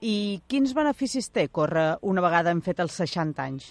I 0.00 0.42
quins 0.48 0.74
beneficis 0.76 1.30
té 1.32 1.46
córrer 1.48 1.96
una 2.02 2.20
vegada 2.20 2.52
hem 2.52 2.60
fet 2.60 2.80
els 2.84 2.98
60 3.00 3.42
anys? 3.42 3.70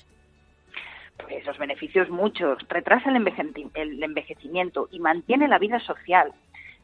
Pues 1.21 1.45
los 1.45 1.57
beneficios 1.57 2.09
muchos. 2.09 2.57
Retrasa 2.67 3.09
el, 3.09 3.69
el 3.75 4.03
envejecimiento 4.03 4.87
y 4.91 4.99
mantiene 4.99 5.47
la 5.47 5.59
vida 5.59 5.79
social. 5.79 6.33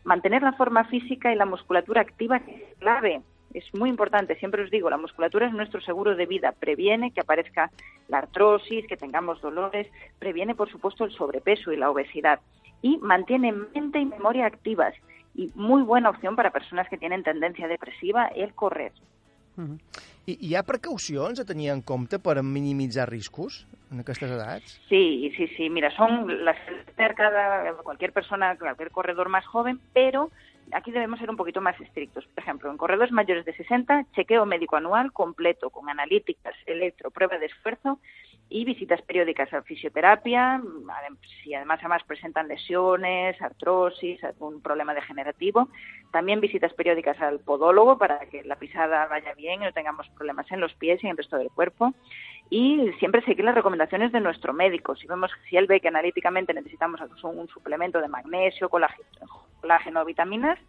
Mantener 0.04 0.44
la 0.44 0.54
forma 0.54 0.84
física 0.86 1.34
y 1.34 1.36
la 1.36 1.46
musculatura 1.46 2.02
activa 2.02 2.38
es 2.38 2.78
clave. 2.80 3.22
Es 3.54 3.66
muy 3.74 3.90
importante, 3.90 4.36
siempre 4.36 4.64
os 4.64 4.72
digo, 4.72 4.90
la 4.90 4.98
musculatura 4.98 5.48
es 5.48 5.54
nuestro 5.54 5.82
seguro 5.82 6.16
de 6.16 6.26
vida. 6.26 6.54
Previene 6.58 7.12
que 7.12 7.20
aparezca 7.20 7.70
la 8.08 8.20
artrosis, 8.20 8.88
que 8.88 8.96
tengamos 8.96 9.42
dolores, 9.42 9.88
previene, 10.20 10.56
por 10.56 10.72
supuesto, 10.72 11.04
el 11.04 11.12
sobrepeso 11.12 11.72
y 11.72 11.78
la 11.78 11.90
obesidad. 11.90 12.40
y 12.82 12.98
mantiene 12.98 13.52
mente 13.52 14.00
y 14.00 14.06
memoria 14.06 14.46
activas. 14.46 14.94
Y 15.36 15.52
muy 15.56 15.82
buena 15.84 16.10
opción 16.10 16.36
para 16.36 16.52
personas 16.52 16.90
que 16.90 16.98
tienen 16.98 17.24
tendencia 17.24 17.68
depresiva 17.68 18.28
el 18.28 18.54
correr. 18.54 18.92
I 19.58 20.38
hi 20.40 20.56
ha 20.56 20.64
precaucions 20.64 21.42
a 21.42 21.46
tenir 21.46 21.72
en 21.74 21.82
compte 21.82 22.20
per 22.20 22.42
minimitzar 22.44 23.10
riscos 23.10 23.66
en 23.92 24.00
aquestes 24.04 24.32
edats? 24.32 24.78
Sí, 24.88 25.32
sí, 25.36 25.48
sí. 25.58 25.70
Mira, 25.70 25.92
son 25.96 26.46
las 26.46 26.58
que 26.66 27.14
cada 27.16 27.74
cualquier 27.84 28.14
persona, 28.14 28.56
cualquier 28.58 28.92
corredor 28.92 29.30
más 29.30 29.46
joven, 29.46 29.80
pero 29.94 30.32
aquí 30.72 30.92
debemos 30.92 31.20
ser 31.20 31.30
un 31.30 31.38
poquito 31.38 31.62
más 31.62 31.80
estrictos. 31.82 32.26
Por 32.34 32.44
ejemplo, 32.44 32.72
en 32.72 32.78
corredores 32.78 33.12
mayores 33.12 33.46
de 33.46 33.54
60, 33.54 34.06
chequeo 34.16 34.46
médico 34.46 34.78
anual 34.78 35.12
completo 35.12 35.70
con 35.70 35.90
analíticas, 35.90 36.56
electro, 36.66 37.12
prueba 37.12 37.38
de 37.38 37.48
esfuerzo 37.48 38.00
y 38.52 38.66
visitas 38.66 39.02
periódicas 39.02 39.52
a 39.54 39.62
fisioterapia, 39.62 40.62
si 41.42 41.54
además 41.54 41.80
además 41.80 42.04
presentan 42.04 42.50
lesiones, 42.50 43.42
artrosis, 43.42 44.22
algún 44.26 44.62
problema 44.62 44.94
degenerativo, 44.94 45.70
también 46.12 46.42
visitas 46.42 46.74
periódicas 46.74 47.20
al 47.22 47.40
podólogo 47.40 47.98
para 47.98 48.20
que 48.26 48.44
la 48.44 48.58
pisada 48.58 49.08
vaya 49.08 49.34
bien 49.36 49.62
y 49.62 49.66
no 49.66 49.72
tengamos 49.72 50.10
problemas 50.10 50.52
en 50.52 50.60
los 50.60 50.74
pies 50.74 51.02
y 51.02 51.08
en 51.08 51.12
el 51.12 51.18
resto 51.18 51.38
del 51.38 51.50
cuerpo 51.50 51.94
y 52.50 52.92
siempre 53.00 53.24
seguir 53.24 53.46
las 53.46 53.56
recomendaciones 53.56 54.12
de 54.12 54.20
nuestro 54.20 54.52
médico. 54.52 54.98
Si 54.98 55.08
vemos 55.08 55.32
si 55.50 55.56
él 55.56 55.68
ve 55.68 55.80
que 55.80 55.88
analíticamente 55.88 56.54
necesitamos 56.54 57.00
un 57.24 57.48
suplemento 57.48 58.02
de 58.02 58.10
magnesio, 58.10 58.68
colágeno, 58.68 59.08
colágeno, 59.62 60.04
vitaminas, 60.04 60.60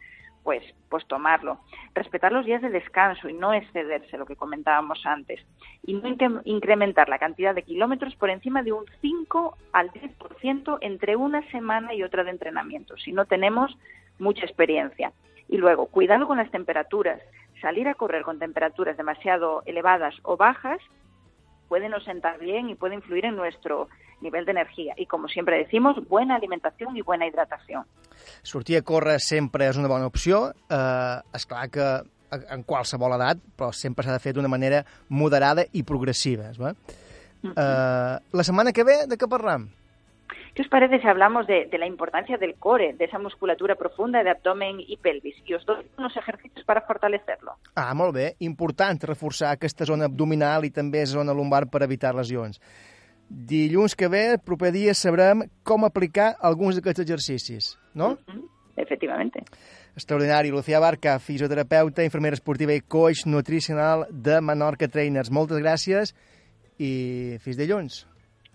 pues, 0.43 0.63
pues 0.89 1.07
tomarlo. 1.07 1.61
Respetar 1.95 2.33
los 2.33 2.45
días 2.45 2.63
de 2.63 2.71
descanso 2.71 3.29
y 3.29 3.33
no 3.33 3.53
excederse, 3.53 4.19
lo 4.19 4.27
que 4.27 4.37
comentábamos 4.37 5.05
antes. 5.07 5.41
Y 5.85 5.95
no 5.95 6.09
incre- 6.09 6.43
incrementar 6.45 7.09
la 7.09 7.19
cantidad 7.19 7.55
de 7.55 7.63
kilómetros 7.63 8.17
por 8.17 8.31
encima 8.31 8.63
de 8.63 8.73
un 8.73 8.85
5 9.01 9.57
al 9.73 9.91
10% 9.93 10.79
entre 10.81 11.17
una 11.17 11.43
semana 11.51 11.95
y 11.95 12.03
otra 12.03 12.25
de 12.25 12.31
entrenamiento, 12.31 12.97
si 12.97 13.13
no 13.13 13.25
tenemos 13.27 13.77
mucha 14.19 14.45
experiencia. 14.45 15.13
Y 15.49 15.59
luego, 15.59 15.87
cuidado 15.87 16.27
con 16.27 16.39
las 16.39 16.51
temperaturas. 16.51 17.21
Salir 17.61 17.87
a 17.89 17.95
correr 17.95 18.23
con 18.23 18.39
temperaturas 18.39 18.97
demasiado 18.97 19.63
elevadas 19.67 20.15
o 20.23 20.37
bajas 20.37 20.81
puede 21.69 21.89
no 21.89 22.01
sentar 22.01 22.39
bien 22.39 22.69
y 22.69 22.75
puede 22.75 22.97
influir 22.97 23.25
en 23.25 23.37
nuestro 23.37 23.89
nivel 24.23 24.45
de 24.45 24.53
energía. 24.53 24.95
Y 24.97 25.07
como 25.07 25.29
siempre 25.29 25.59
decimos, 25.59 25.97
buena 26.09 26.37
alimentación 26.37 26.97
y 26.97 27.03
buena 27.03 27.27
hidratación. 27.27 27.85
Sortir 28.43 28.79
a 28.79 28.83
córrer 28.83 29.21
sempre 29.21 29.67
és 29.67 29.77
una 29.77 29.91
bona 29.91 30.07
opció. 30.07 30.53
Eh, 30.71 31.19
és 31.35 31.47
clar 31.47 31.69
que 31.75 31.87
en 32.33 32.65
qualsevol 32.65 33.17
edat, 33.19 33.43
però 33.59 33.73
sempre 33.77 34.07
s'ha 34.07 34.15
de 34.15 34.23
fer 34.23 34.33
d'una 34.37 34.49
manera 34.49 34.85
moderada 35.09 35.67
i 35.73 35.83
progressiva. 35.83 36.49
Es 36.51 36.61
va? 36.61 36.73
Eh, 37.43 38.17
la 38.33 38.45
setmana 38.47 38.73
que 38.73 38.87
ve, 38.87 39.03
de 39.11 39.19
què 39.19 39.29
parlam? 39.29 39.69
¿Qué 40.55 40.61
os 40.61 40.69
parece 40.69 41.01
si 41.01 41.09
hablamos 41.09 41.47
de, 41.47 41.67
de 41.67 41.79
la 41.79 41.87
importancia 41.87 42.37
del 42.37 42.57
core, 42.57 42.93
de 42.93 43.07
esa 43.07 43.19
musculatura 43.19 43.75
profunda 43.75 44.23
de 44.23 44.31
abdomen 44.31 44.77
y 44.81 44.99
pelvis? 44.99 45.35
Y 45.47 45.55
os 45.55 45.65
doy 45.65 45.87
unos 45.97 46.15
ejercicios 46.15 46.63
para 46.67 46.83
fortalecerlo. 46.83 47.57
Ah, 47.75 47.95
molt 47.95 48.15
bé. 48.15 48.35
Important 48.41 49.01
reforçar 49.03 49.53
aquesta 49.53 49.87
zona 49.89 50.05
abdominal 50.05 50.67
i 50.69 50.71
també 50.71 51.07
zona 51.07 51.33
lumbar 51.33 51.71
per 51.73 51.83
evitar 51.89 52.13
lesions. 52.15 52.61
Dilluns 53.33 53.95
que 53.97 54.09
ve, 54.13 54.35
el 54.35 54.41
proper 54.45 54.73
dia, 54.75 54.93
sabrem 54.95 55.47
com 55.65 55.87
aplicar 55.89 56.35
alguns 56.45 56.77
d'aquests 56.77 57.01
exercicis, 57.07 57.71
no? 57.97 58.19
Efectivamente. 58.77 59.41
Extraordinari. 59.97 60.51
Lucía 60.53 60.81
Barca, 60.81 61.19
fisioterapeuta, 61.19 62.05
infermera 62.05 62.37
esportiva 62.37 62.73
i 62.77 62.81
coach 62.81 63.25
nutricional 63.27 64.07
de 64.11 64.41
Menorca 64.41 64.89
Trainers. 64.89 65.31
Moltes 65.33 65.61
gràcies 65.65 66.15
i 66.79 67.39
fins 67.41 67.57
dilluns. 67.61 68.03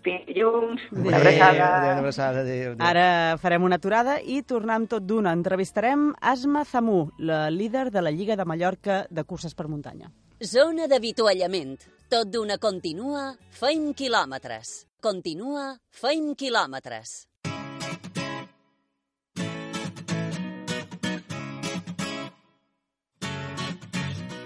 Dilluns, 0.07 0.81
Adéu, 0.93 1.03
una 1.09 1.17
abraçada. 1.17 1.65
adéu, 1.67 1.91
una 1.91 1.99
abraçada. 1.99 2.39
Adéu, 2.45 2.71
adéu. 2.71 2.85
Ara 2.87 3.37
farem 3.41 3.63
una 3.67 3.75
aturada 3.75 4.19
i 4.21 4.41
tornem 4.45 4.85
tot 4.87 5.03
d'una. 5.03 5.33
Entrevistarem 5.35 6.13
Asma 6.21 6.63
Zamú, 6.65 7.09
la 7.17 7.49
líder 7.51 7.89
de 7.91 8.01
la 8.01 8.11
Lliga 8.11 8.37
de 8.37 8.45
Mallorca 8.45 9.05
de 9.09 9.23
curses 9.25 9.53
per 9.53 9.67
muntanya. 9.67 10.13
Zona 10.37 10.85
d'avituallament. 10.85 11.79
Tot 12.13 12.29
d'una 12.29 12.59
continua, 12.61 13.31
feim 13.49 13.89
quilòmetres. 13.97 14.85
Continua, 15.01 15.71
feim 15.89 16.35
quilòmetres. 16.37 17.25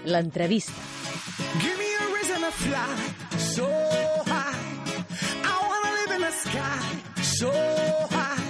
L'entrevista. 0.08 0.72
Give 1.60 1.76
me 1.76 1.92
a 2.00 2.06
reason 2.16 2.40
to 2.40 2.50
fly 2.50 3.38
so 3.52 3.68
high. 4.32 4.56
I 5.44 5.54
wanna 5.68 5.92
live 6.00 6.12
in 6.16 6.22
the 6.22 6.32
sky 6.32 6.80
so 7.22 7.52
high. 8.16 8.40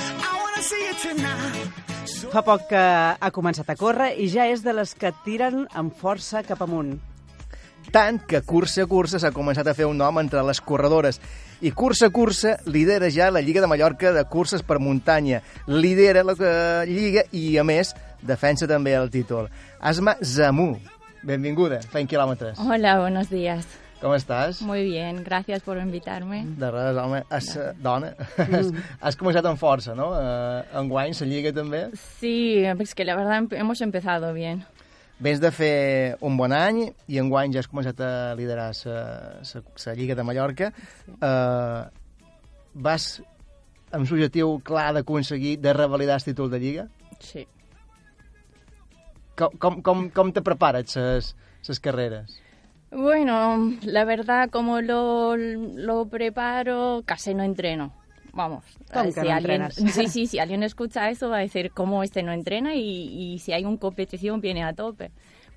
I 0.00 0.32
wanna 0.42 0.62
see 0.62 0.82
it 0.88 0.98
tonight. 0.98 1.89
Fa 2.30 2.42
poc 2.46 2.68
que 2.70 2.80
ha 2.80 3.30
començat 3.34 3.68
a 3.70 3.76
córrer 3.78 4.12
i 4.22 4.28
ja 4.30 4.46
és 4.50 4.64
de 4.64 4.74
les 4.76 4.94
que 4.98 5.12
tiren 5.24 5.64
amb 5.76 5.94
força 5.96 6.44
cap 6.46 6.62
amunt. 6.66 6.98
Tant 7.90 8.20
que 8.28 8.42
cursa 8.46 8.84
a 8.84 8.90
cursa 8.90 9.18
s'ha 9.18 9.32
començat 9.34 9.66
a 9.66 9.74
fer 9.74 9.88
un 9.88 9.98
nom 9.98 10.20
entre 10.20 10.42
les 10.46 10.60
corredores. 10.60 11.18
I 11.60 11.72
cursa 11.76 12.06
a 12.08 12.14
cursa 12.14 12.54
lidera 12.66 13.10
ja 13.10 13.30
la 13.30 13.42
Lliga 13.42 13.60
de 13.60 13.68
Mallorca 13.70 14.12
de 14.14 14.24
curses 14.30 14.62
per 14.62 14.78
muntanya. 14.78 15.42
Lidera 15.66 16.22
la 16.24 16.36
eh, 16.38 16.86
Lliga 16.86 17.26
i, 17.32 17.58
a 17.58 17.64
més, 17.66 17.94
defensa 18.22 18.68
també 18.70 18.94
el 18.94 19.10
títol. 19.10 19.50
Asma 19.80 20.16
Zamú, 20.22 20.74
benvinguda, 21.26 21.82
feim 21.90 22.06
quilòmetres. 22.06 22.60
Hola, 22.60 23.00
buenos 23.00 23.30
días. 23.30 23.66
Com 24.00 24.14
estàs? 24.16 24.62
Muy 24.64 24.84
bien, 24.88 25.22
gracias 25.22 25.60
por 25.62 25.76
invitarme. 25.76 26.44
De 26.56 26.70
res, 26.72 26.96
home, 26.96 27.22
has, 27.28 27.50
eh, 27.60 27.72
dona, 27.84 28.14
has, 28.38 28.70
has 29.00 29.18
començat 29.20 29.44
amb 29.44 29.60
força, 29.60 29.92
no? 29.94 30.06
Uh, 30.16 30.62
enguany, 30.80 31.12
la 31.20 31.28
Lliga 31.28 31.52
també. 31.52 31.82
Sí, 32.16 32.64
es 32.64 32.94
que 32.94 33.04
la 33.04 33.16
verdad 33.18 33.38
em- 33.42 33.52
hemos 33.60 33.82
empezado 33.82 34.32
bien. 34.32 34.64
Vens 35.20 35.40
de 35.42 35.50
fer 35.52 36.16
un 36.24 36.38
bon 36.40 36.52
any 36.56 36.86
i 37.12 37.18
enguany 37.20 37.52
ja 37.52 37.60
has 37.60 37.68
començat 37.68 38.00
a 38.00 38.34
liderar 38.40 38.70
la 38.72 39.94
Lliga 39.98 40.14
de 40.16 40.24
Mallorca. 40.24 40.72
Sí. 41.04 41.12
Uh, 41.20 41.84
vas 42.72 43.10
amb 43.92 44.08
l'objectiu 44.08 44.60
clar 44.64 44.94
d'aconseguir 44.96 45.58
de 45.60 45.74
revalidar 45.76 46.16
el 46.16 46.24
títol 46.24 46.48
de 46.48 46.58
Lliga? 46.62 46.86
Sí. 47.20 47.44
Com, 49.36 49.52
com, 49.60 49.82
com, 49.82 50.06
com 50.08 50.32
te 50.32 50.40
prepares 50.40 50.96
les 51.68 51.80
carreres? 51.84 52.40
Bueno, 52.90 53.72
la 53.82 54.04
verdad, 54.04 54.50
como 54.50 54.80
lo, 54.80 55.36
lo 55.36 56.06
preparo, 56.08 57.02
casi 57.04 57.34
no 57.34 57.42
entreno. 57.42 57.92
Vamos, 58.32 58.64
¿Cómo 58.92 59.06
eh, 59.06 59.12
si 59.12 59.20
no 59.20 59.32
alguien, 59.32 59.70
sí, 59.72 60.08
sí, 60.08 60.26
si 60.26 60.38
alguien 60.38 60.62
escucha 60.62 61.10
eso 61.10 61.30
va 61.30 61.38
a 61.38 61.40
decir 61.40 61.72
cómo 61.72 62.02
este 62.02 62.22
no 62.22 62.32
entrena 62.32 62.74
y, 62.74 63.34
y 63.34 63.38
si 63.38 63.52
hay 63.52 63.64
una 63.64 63.78
competición 63.78 64.40
viene 64.40 64.64
a 64.64 64.72
tope. 64.72 65.10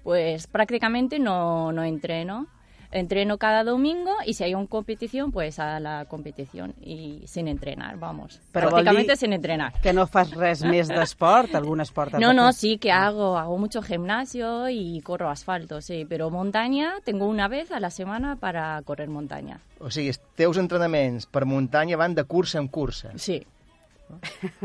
Pues 0.04 0.48
prácticamente 0.48 1.20
no, 1.20 1.72
no 1.72 1.84
entreno. 1.84 2.48
Entreno 2.94 3.40
cada 3.40 3.64
domingo 3.64 4.14
y 4.24 4.36
si 4.36 4.44
hay 4.44 4.54
una 4.54 4.68
competición, 4.68 5.32
pues 5.32 5.58
a 5.58 5.80
la 5.80 6.06
competición 6.06 6.76
y 6.80 7.24
sin 7.26 7.48
entrenar, 7.48 7.98
vamos. 7.98 8.40
Però 8.54 8.70
prácticamente 8.70 9.16
sin 9.16 9.34
entrenar. 9.34 9.74
Que 9.82 9.94
no 9.94 10.06
fas 10.06 10.30
res 10.38 10.62
més 10.64 10.88
d'esport? 10.94 11.56
Algun 11.58 11.82
esport? 11.82 12.14
No, 12.22 12.34
no, 12.38 12.52
sí 12.54 12.78
que 12.78 12.92
hago, 12.92 13.36
hago 13.38 13.58
mucho 13.58 13.82
gimnasio 13.82 14.70
y 14.70 15.02
corro 15.02 15.30
asfalto, 15.32 15.82
sí, 15.82 16.06
pero 16.08 16.30
montaña 16.30 16.94
tengo 17.04 17.26
una 17.28 17.48
vez 17.48 17.72
a 17.72 17.80
la 17.80 17.90
semana 17.90 18.36
para 18.36 18.80
correr 18.84 19.10
montaña. 19.10 19.58
O 19.82 19.90
sigui, 19.90 20.14
els 20.14 20.22
teus 20.38 20.62
entrenaments 20.62 21.26
per 21.26 21.44
muntanya 21.50 21.98
van 21.98 22.14
de 22.14 22.24
cursa 22.30 22.60
en 22.62 22.68
cursa. 22.70 23.10
Sí. 23.18 23.42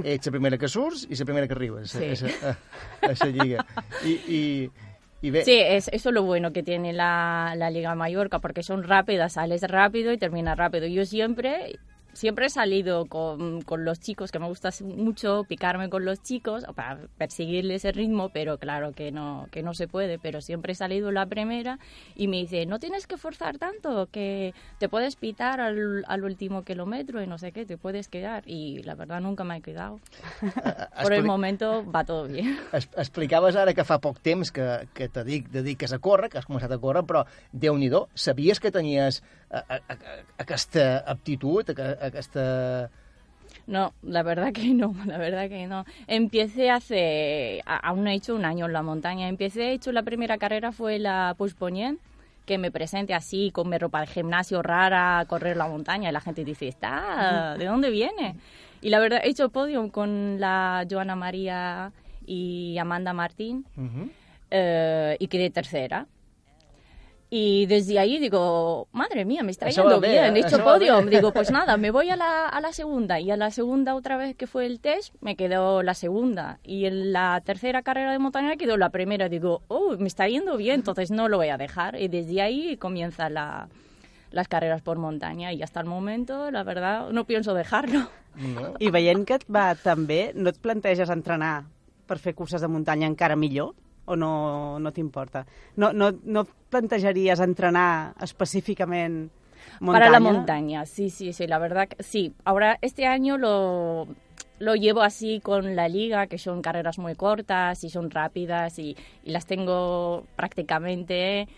Ets 0.05 0.27
la 0.29 0.33
primera 0.35 0.59
que 0.61 0.69
surts 0.69 1.07
i 1.09 1.17
la 1.17 1.25
primera 1.25 1.49
que 1.49 1.55
arribes 1.57 1.91
Sí. 1.97 2.05
a, 2.05 2.51
a, 2.51 2.57
a, 3.09 3.09
a 3.09 3.15
la 3.25 3.31
Lliga. 3.33 3.65
I, 4.05 4.13
i, 4.29 4.43
Sí, 5.45 5.59
es, 5.59 5.89
eso 5.89 6.09
es 6.11 6.15
lo 6.15 6.23
bueno 6.23 6.53
que 6.53 6.63
tiene 6.63 6.93
la, 6.93 7.55
la 7.57 7.71
Liga 7.71 7.95
Mallorca, 7.95 8.41
porque 8.41 8.63
son 8.63 8.83
rápidas, 8.85 9.35
sales 9.35 9.63
rápido 9.63 10.13
y 10.13 10.19
terminas 10.19 10.57
rápido. 10.57 10.87
Yo 10.87 11.05
siempre, 11.07 11.81
siempre 12.13 12.47
he 12.47 12.51
salido 12.51 13.07
con, 13.07 13.63
con 13.63 13.85
los 13.85 14.01
chicos, 14.01 14.33
que 14.33 14.39
me 14.39 14.47
gusta 14.47 14.71
mucho 14.83 15.45
picarme 15.49 15.89
con 15.89 16.05
los 16.05 16.23
chicos 16.23 16.65
para 16.75 16.99
perseguirles 17.17 17.85
el 17.85 17.95
ritmo, 17.95 18.31
pero 18.31 18.59
claro 18.59 18.93
que 18.93 19.13
no, 19.13 19.49
que 19.51 19.63
no 19.63 19.75
se 19.75 19.89
puede. 19.89 20.19
Pero 20.19 20.41
siempre 20.41 20.73
he 20.73 20.77
salido 20.77 21.13
la 21.13 21.27
primera 21.27 21.79
y 22.15 22.29
me 22.29 22.39
dice, 22.39 22.67
no 22.67 22.79
tienes 22.79 23.07
que 23.07 23.17
forzar 23.17 23.59
tanto, 23.59 24.09
que 24.11 24.55
te 24.79 24.89
puedes 24.89 25.17
pitar 25.17 25.61
al, 25.61 26.05
al 26.07 26.25
último 26.25 26.63
kilómetro 26.65 27.23
y 27.23 27.27
no 27.27 27.39
sé 27.39 27.53
qué, 27.53 27.65
te 27.67 27.79
puedes 27.79 28.09
quedar. 28.09 28.43
Y 28.47 28.83
la 28.83 28.95
verdad 28.95 29.21
nunca 29.21 29.45
me 29.45 29.57
he 29.57 29.61
quedado. 29.61 30.01
Por 31.03 31.13
el 31.13 31.25
momento 31.25 31.85
va 31.91 32.05
todo 32.05 32.27
bien. 32.27 32.59
Es, 32.73 32.89
explicaves 32.97 33.57
ara 33.57 33.73
que 33.75 33.85
fa 33.85 33.97
poc 34.03 34.21
temps 34.23 34.51
que, 34.53 34.67
que 34.95 35.09
te 35.09 35.25
dic, 35.25 35.49
dediques 35.51 35.93
a 35.93 35.99
córrer, 35.99 36.29
que 36.31 36.39
has 36.39 36.47
començat 36.47 36.73
a 36.75 36.79
córrer, 36.79 37.05
però 37.09 37.25
déu 37.53 37.79
nhi 37.81 37.89
sabies 38.15 38.61
que 38.61 38.71
tenies 38.71 39.23
a, 39.51 39.65
a, 39.69 39.81
aquesta 40.39 40.99
aptitud, 40.99 41.65
a, 41.79 42.07
aquesta... 42.07 42.91
No, 43.67 43.93
la 44.03 44.23
verdad 44.23 44.53
que 44.53 44.73
no, 44.75 44.95
la 45.07 45.19
verdad 45.19 45.49
que 45.49 45.67
no. 45.67 45.85
Empecé 46.07 46.71
hace, 46.71 47.63
aún 47.67 48.05
no 48.05 48.11
he 48.11 48.15
hecho 48.15 48.35
un 48.35 48.45
año 48.45 48.67
en 48.67 48.73
la 48.73 48.83
montaña, 48.83 49.29
empecé, 49.29 49.71
he 49.71 49.73
hecho 49.73 49.93
la 49.93 50.03
primera 50.03 50.39
carrera 50.39 50.73
fue 50.73 50.99
la 50.99 51.35
Pushponien, 51.37 51.99
que 52.47 52.57
me 52.57 52.71
presente 52.71 53.13
así 53.13 53.51
con 53.53 53.69
mi 53.69 53.77
ropa 53.77 54.01
de 54.01 54.07
gimnasio 54.07 54.63
rara 54.63 55.19
a 55.19 55.27
correr 55.27 55.57
la 55.57 55.69
montaña 55.69 56.09
y 56.09 56.13
la 56.13 56.21
gente 56.21 56.45
dice, 56.45 56.67
está, 56.67 57.57
¿de 57.59 57.67
dónde 57.67 57.91
viene? 57.91 58.37
Y 58.81 58.89
la 58.89 59.01
verdad, 59.01 59.21
he 59.23 59.29
hecho 59.29 59.51
podium 59.51 59.91
con 59.91 60.41
la 60.41 60.87
Joana 60.89 61.15
María 61.15 61.93
y 62.25 62.79
Amanda 62.79 63.13
Martín 63.13 63.67
eh, 64.51 65.17
y 65.19 65.27
quedé 65.29 65.51
tercera. 65.51 66.07
Y 67.31 67.67
desde 67.67 67.99
ahí 67.99 68.19
digo, 68.19 68.89
madre 68.93 69.25
mía, 69.27 69.43
me 69.43 69.51
está 69.51 69.69
Eso 69.69 69.83
yendo 69.83 70.01
bien, 70.01 70.37
he 70.37 70.41
hecho 70.41 70.59
bé. 70.79 71.11
Digo, 71.11 71.33
pues 71.33 71.51
nada, 71.53 71.77
me 71.77 71.91
voy 71.91 72.09
a 72.09 72.17
la, 72.17 72.49
a 72.49 72.61
la 72.61 72.73
segunda. 72.73 73.21
Y 73.21 73.31
a 73.31 73.37
la 73.37 73.51
segunda, 73.51 73.95
otra 73.95 74.17
vez 74.17 74.35
que 74.35 74.47
fue 74.47 74.65
el 74.65 74.81
test, 74.81 75.15
me 75.21 75.37
quedó 75.37 75.83
la 75.83 75.95
segunda. 75.95 76.59
Y 76.65 76.87
en 76.87 77.13
la 77.13 77.43
tercera 77.45 77.83
carrera 77.83 78.13
de 78.13 78.19
montaña 78.19 78.57
quedó 78.57 78.77
la 78.79 78.89
primera. 78.89 79.29
Digo, 79.29 79.63
oh, 79.69 79.97
me 79.99 80.09
está 80.09 80.27
yendo 80.27 80.57
bien, 80.57 80.77
entonces 80.77 81.11
no 81.11 81.29
lo 81.29 81.37
voy 81.37 81.49
a 81.49 81.59
dejar. 81.59 82.01
Y 82.01 82.09
desde 82.09 82.41
ahí 82.41 82.77
comienza 82.79 83.29
la, 83.29 83.69
las 84.31 84.49
carreras 84.49 84.81
por 84.81 84.99
montaña. 84.99 85.53
Y 85.53 85.63
hasta 85.63 85.81
el 85.81 85.87
momento, 85.87 86.51
la 86.51 86.63
verdad, 86.63 87.11
no 87.11 87.25
pienso 87.25 87.53
dejarlo. 87.53 88.09
No. 88.39 88.75
I 88.79 88.91
veient 88.91 89.27
que 89.27 89.35
et 89.35 89.45
va 89.51 89.75
tan 89.75 90.07
bé, 90.07 90.33
no 90.35 90.53
et 90.53 90.59
planteges 90.63 91.11
entrenar 91.11 91.65
per 92.07 92.21
fer 92.23 92.37
curses 92.39 92.63
de 92.63 92.69
muntanya 92.71 93.09
encara 93.11 93.37
millor? 93.37 93.75
O 94.09 94.17
no, 94.17 94.79
no 94.81 94.93
t'importa? 94.93 95.45
No, 95.77 95.93
no, 95.93 96.13
no 96.25 96.47
plantejaries 96.73 97.41
entrenar 97.45 98.15
específicament 98.25 99.29
muntanya? 99.81 99.93
Para 99.93 100.11
la 100.11 100.21
montaña, 100.21 100.87
sí, 100.87 101.11
sí, 101.11 101.33
sí, 101.33 101.47
la 101.47 101.59
verdad 101.59 101.89
que 101.89 102.03
sí. 102.03 102.33
Ahora, 102.45 102.79
este 102.81 103.07
año 103.07 103.37
lo, 103.37 104.09
lo 104.59 104.75
llevo 104.75 105.03
así 105.03 105.41
con 105.41 105.77
la 105.77 105.89
liga, 105.89 106.27
que 106.27 106.39
son 106.39 106.63
carreras 106.63 106.99
muy 106.99 107.15
cortas 107.15 107.85
y 107.85 107.91
son 107.91 108.11
rápidas 108.11 108.79
y, 108.79 108.97
y 109.25 109.31
las 109.31 109.47
tengo 109.47 110.25
prácticamente, 110.37 111.49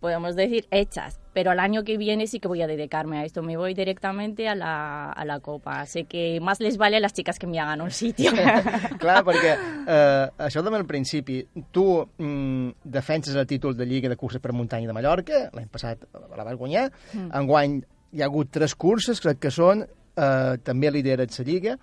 podemos 0.00 0.34
decir, 0.36 0.66
hechas. 0.70 1.20
Pero 1.32 1.50
al 1.52 1.60
año 1.60 1.84
que 1.84 1.96
viene 1.96 2.26
sí 2.26 2.40
que 2.40 2.48
voy 2.48 2.60
a 2.62 2.66
dedicarme 2.66 3.18
a 3.18 3.24
esto. 3.24 3.42
Me 3.42 3.56
voy 3.56 3.74
directamente 3.74 4.48
a 4.48 4.54
la, 4.56 5.12
a 5.12 5.24
la 5.24 5.38
copa. 5.40 5.80
Así 5.80 6.04
que 6.04 6.40
más 6.40 6.58
les 6.60 6.76
vale 6.76 6.96
a 6.96 7.00
las 7.00 7.12
chicas 7.12 7.38
que 7.38 7.46
me 7.46 7.60
hagan 7.60 7.80
un 7.80 7.90
sitio. 7.92 8.32
Clar, 8.98 9.22
perquè 9.24 9.52
eh, 9.86 10.26
això 10.48 10.64
també 10.64 10.80
al 10.80 10.86
principi. 10.88 11.44
Tu 11.70 11.84
mm, 12.18 12.70
defenses 12.82 13.36
el 13.36 13.46
títol 13.46 13.76
de 13.76 13.86
Lliga 13.86 14.08
de 14.08 14.16
Curses 14.16 14.40
per 14.42 14.52
Muntanya 14.52 14.88
de 14.90 14.96
Mallorca, 14.96 15.44
l'any 15.54 15.68
passat 15.70 16.02
la 16.14 16.44
vas 16.44 16.56
guanyar, 16.58 16.90
Mm. 17.14 17.30
enguany 17.34 17.80
hi 18.12 18.22
ha 18.22 18.26
hagut 18.26 18.50
tres 18.50 18.74
curses, 18.74 19.20
crec 19.22 19.38
que 19.38 19.50
són, 19.54 19.84
eh, 19.84 20.56
també 20.66 20.90
lideres 20.90 21.38
la 21.38 21.44
Lliga, 21.46 21.76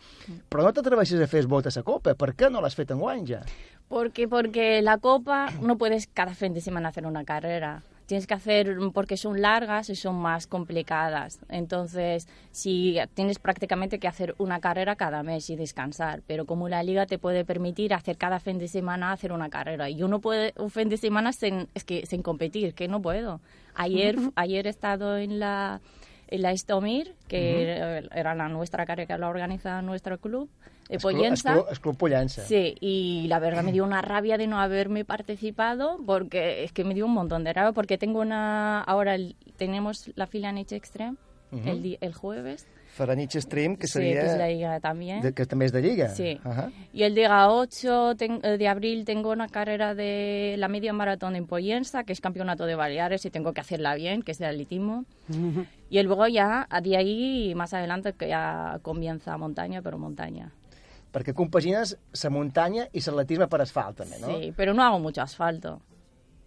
però 0.50 0.64
no 0.68 0.74
t'atreveixes 0.76 1.22
a 1.24 1.28
fer 1.28 1.40
el 1.46 1.48
vot 1.48 1.68
a 1.68 1.72
la 1.74 1.84
Copa. 1.84 2.16
Per 2.16 2.34
què 2.36 2.50
no 2.52 2.60
l'has 2.62 2.76
fet 2.76 2.92
enguany 2.92 3.26
ja? 3.28 3.42
Porque, 3.88 4.28
porque 4.28 4.82
la 4.82 4.98
copa 4.98 5.48
no 5.62 5.78
puedes 5.78 6.08
cada 6.08 6.34
fin 6.36 6.54
de 6.54 6.60
semana 6.60 6.90
hacer 6.90 7.06
una 7.06 7.24
carrera. 7.24 7.82
Tienes 8.08 8.26
que 8.26 8.34
hacer, 8.34 8.76
porque 8.94 9.18
son 9.18 9.42
largas 9.42 9.90
y 9.90 9.96
son 9.96 10.16
más 10.16 10.48
complicadas. 10.48 11.40
Entonces, 11.50 12.28
si 12.52 12.98
tienes 13.14 13.38
prácticamente 13.38 14.00
que 14.00 14.08
hacer 14.08 14.34
una 14.38 14.60
carrera 14.60 14.96
cada 14.96 15.24
mes 15.24 15.50
y 15.50 15.56
descansar. 15.56 16.22
Pero 16.26 16.46
como 16.46 16.70
la 16.70 16.82
liga 16.84 17.06
te 17.06 17.20
puede 17.20 17.46
permitir 17.46 17.94
hacer 17.94 18.18
cada 18.18 18.40
fin 18.40 18.58
de 18.58 18.68
semana 18.68 19.12
hacer 19.12 19.32
una 19.32 19.50
carrera. 19.50 19.90
Y 19.90 20.02
uno 20.04 20.20
puede 20.20 20.54
un 20.58 20.72
fin 20.72 20.90
de 20.90 20.98
semana 20.98 21.34
sin, 21.34 21.68
es 21.76 21.84
que, 21.84 22.06
sin 22.06 22.24
competir, 22.24 22.74
que 22.74 22.88
no 22.88 23.02
puedo. 23.02 23.42
Ayer, 23.76 24.16
ayer 24.36 24.66
he 24.68 24.70
estado 24.72 25.18
en 25.18 25.40
la, 25.40 25.82
en 26.30 26.42
la 26.42 26.52
Estomir, 26.54 27.14
que 27.28 28.02
era 28.16 28.34
la 28.34 28.48
nuestra 28.48 28.86
carrera 28.86 29.06
que 29.06 29.20
la 29.20 29.28
organiza 29.28 29.82
nuestro 29.82 30.18
club 30.18 30.50
de 30.90 30.96
El 30.96 31.02
club- 31.02 31.12
el 31.12 31.18
Pollensa. 31.18 31.54
club- 31.54 31.66
el 31.72 31.80
club 31.80 31.98
Pollensa. 31.98 32.42
Sí, 32.44 32.76
y 32.80 33.26
la 33.28 33.40
verdad 33.40 33.64
me 33.64 33.72
dio 33.72 33.84
una 33.84 34.02
rabia 34.02 34.38
de 34.38 34.48
no 34.48 34.60
haberme 34.60 35.06
participado 35.06 35.98
porque 36.06 36.64
es 36.64 36.72
que 36.72 36.84
me 36.84 36.94
dio 36.94 37.06
un 37.06 37.14
montón 37.14 37.44
de 37.44 37.54
rabia 37.54 37.72
porque 37.74 37.98
tengo 37.98 38.22
una 38.22 38.82
ahora 38.82 39.16
el- 39.16 39.36
tenemos 39.58 40.12
la 40.16 40.28
fila 40.28 40.50
en 40.50 40.58
Extreme 40.60 41.18
Ujú. 41.52 41.70
el, 41.70 41.82
di- 41.82 41.98
el 42.02 42.14
jueves 42.14 42.68
Faranich 42.96 43.38
Stream, 43.38 43.76
que 43.76 43.86
Sí, 43.86 43.94
seria... 43.94 44.22
que 44.22 44.28
es 44.28 44.38
la 44.38 44.48
Liga 44.48 44.80
también. 44.80 45.22
De, 45.22 45.32
que 45.32 45.46
també 45.46 45.66
és 45.66 45.72
de 45.72 45.84
Lliga. 45.84 46.10
Sí. 46.10 46.40
Y 46.94 47.04
el 47.04 47.14
día 47.14 47.48
8 47.48 48.16
ten- 48.18 48.40
eh, 48.42 48.58
de 48.58 48.68
abril 48.68 49.06
tengo 49.06 49.30
una 49.32 49.48
carrera 49.50 49.94
de 49.94 50.56
la 50.58 50.68
media 50.68 50.94
maratón 50.94 51.36
en 51.36 51.46
Pollensa, 51.46 52.04
que 52.06 52.12
es 52.14 52.22
campeonato 52.22 52.66
de 52.66 52.74
Baleares 52.74 53.24
y 53.26 53.30
tengo 53.30 53.54
que 53.54 53.62
hacerla 53.62 53.94
bien, 53.94 54.24
que 54.24 54.32
es 54.32 54.40
de 54.40 54.48
atletismo. 54.48 55.06
Y 55.92 56.02
luego 56.02 56.28
ya, 56.28 56.66
a 56.72 56.82
de 56.82 56.98
ahí, 56.98 57.54
más 57.56 57.72
adelante, 57.76 58.14
que 58.14 58.30
ya 58.30 58.80
comienza 58.82 59.38
montaña, 59.38 59.84
pero 59.84 60.00
montaña. 60.00 60.52
Perquè 61.18 61.34
compagines 61.34 61.96
la 62.22 62.30
muntanya 62.30 62.84
i 62.94 63.02
l'atletisme 63.02 63.48
per 63.50 63.64
asfalt, 63.64 64.04
també, 64.04 64.20
no? 64.22 64.36
Sí, 64.36 64.52
pero 64.56 64.76
no 64.78 64.84
hago 64.84 65.00
mucho 65.02 65.24
asfalto. 65.24 65.80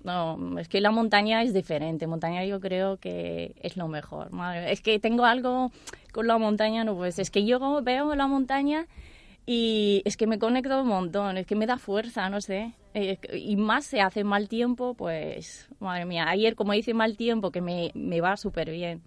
No, 0.05 0.39
es 0.61 0.69
que 0.69 0.81
la 0.81 0.93
montaña 0.93 1.43
es 1.43 1.53
diferente. 1.53 2.07
Montaña 2.07 2.45
yo 2.45 2.61
creo 2.61 2.99
que 2.99 3.57
es 3.61 3.77
lo 3.77 3.89
mejor. 3.89 4.31
Es 4.67 4.81
que 4.81 5.01
tengo 5.01 5.25
algo 5.25 5.73
con 6.13 6.29
la 6.29 6.39
montaña, 6.39 6.85
no 6.85 6.95
pues 6.95 7.19
es 7.19 7.31
que 7.31 7.45
yo 7.45 7.83
veo 7.83 8.15
la 8.15 8.29
montaña 8.29 8.87
y 9.45 10.03
es 10.05 10.17
que 10.17 10.29
me 10.29 10.39
conecto 10.39 10.81
un 10.81 10.89
montón, 10.89 11.37
es 11.37 11.47
que 11.47 11.57
me 11.57 11.67
da 11.67 11.77
fuerza, 11.77 12.31
no 12.31 12.41
sé. 12.41 12.73
Eh, 12.95 13.19
y 13.35 13.57
más 13.57 13.85
se 13.85 14.01
hace 14.01 14.23
mal 14.23 14.49
tiempo, 14.49 14.95
pues, 14.95 15.69
madre 15.81 16.05
mía, 16.05 16.29
ayer 16.29 16.55
como 16.55 16.75
hice 16.75 16.95
mal 16.95 17.17
tiempo, 17.17 17.51
que 17.51 17.61
me, 17.61 17.91
me 17.95 18.21
va 18.21 18.37
súper 18.37 18.71
bien. 18.71 19.03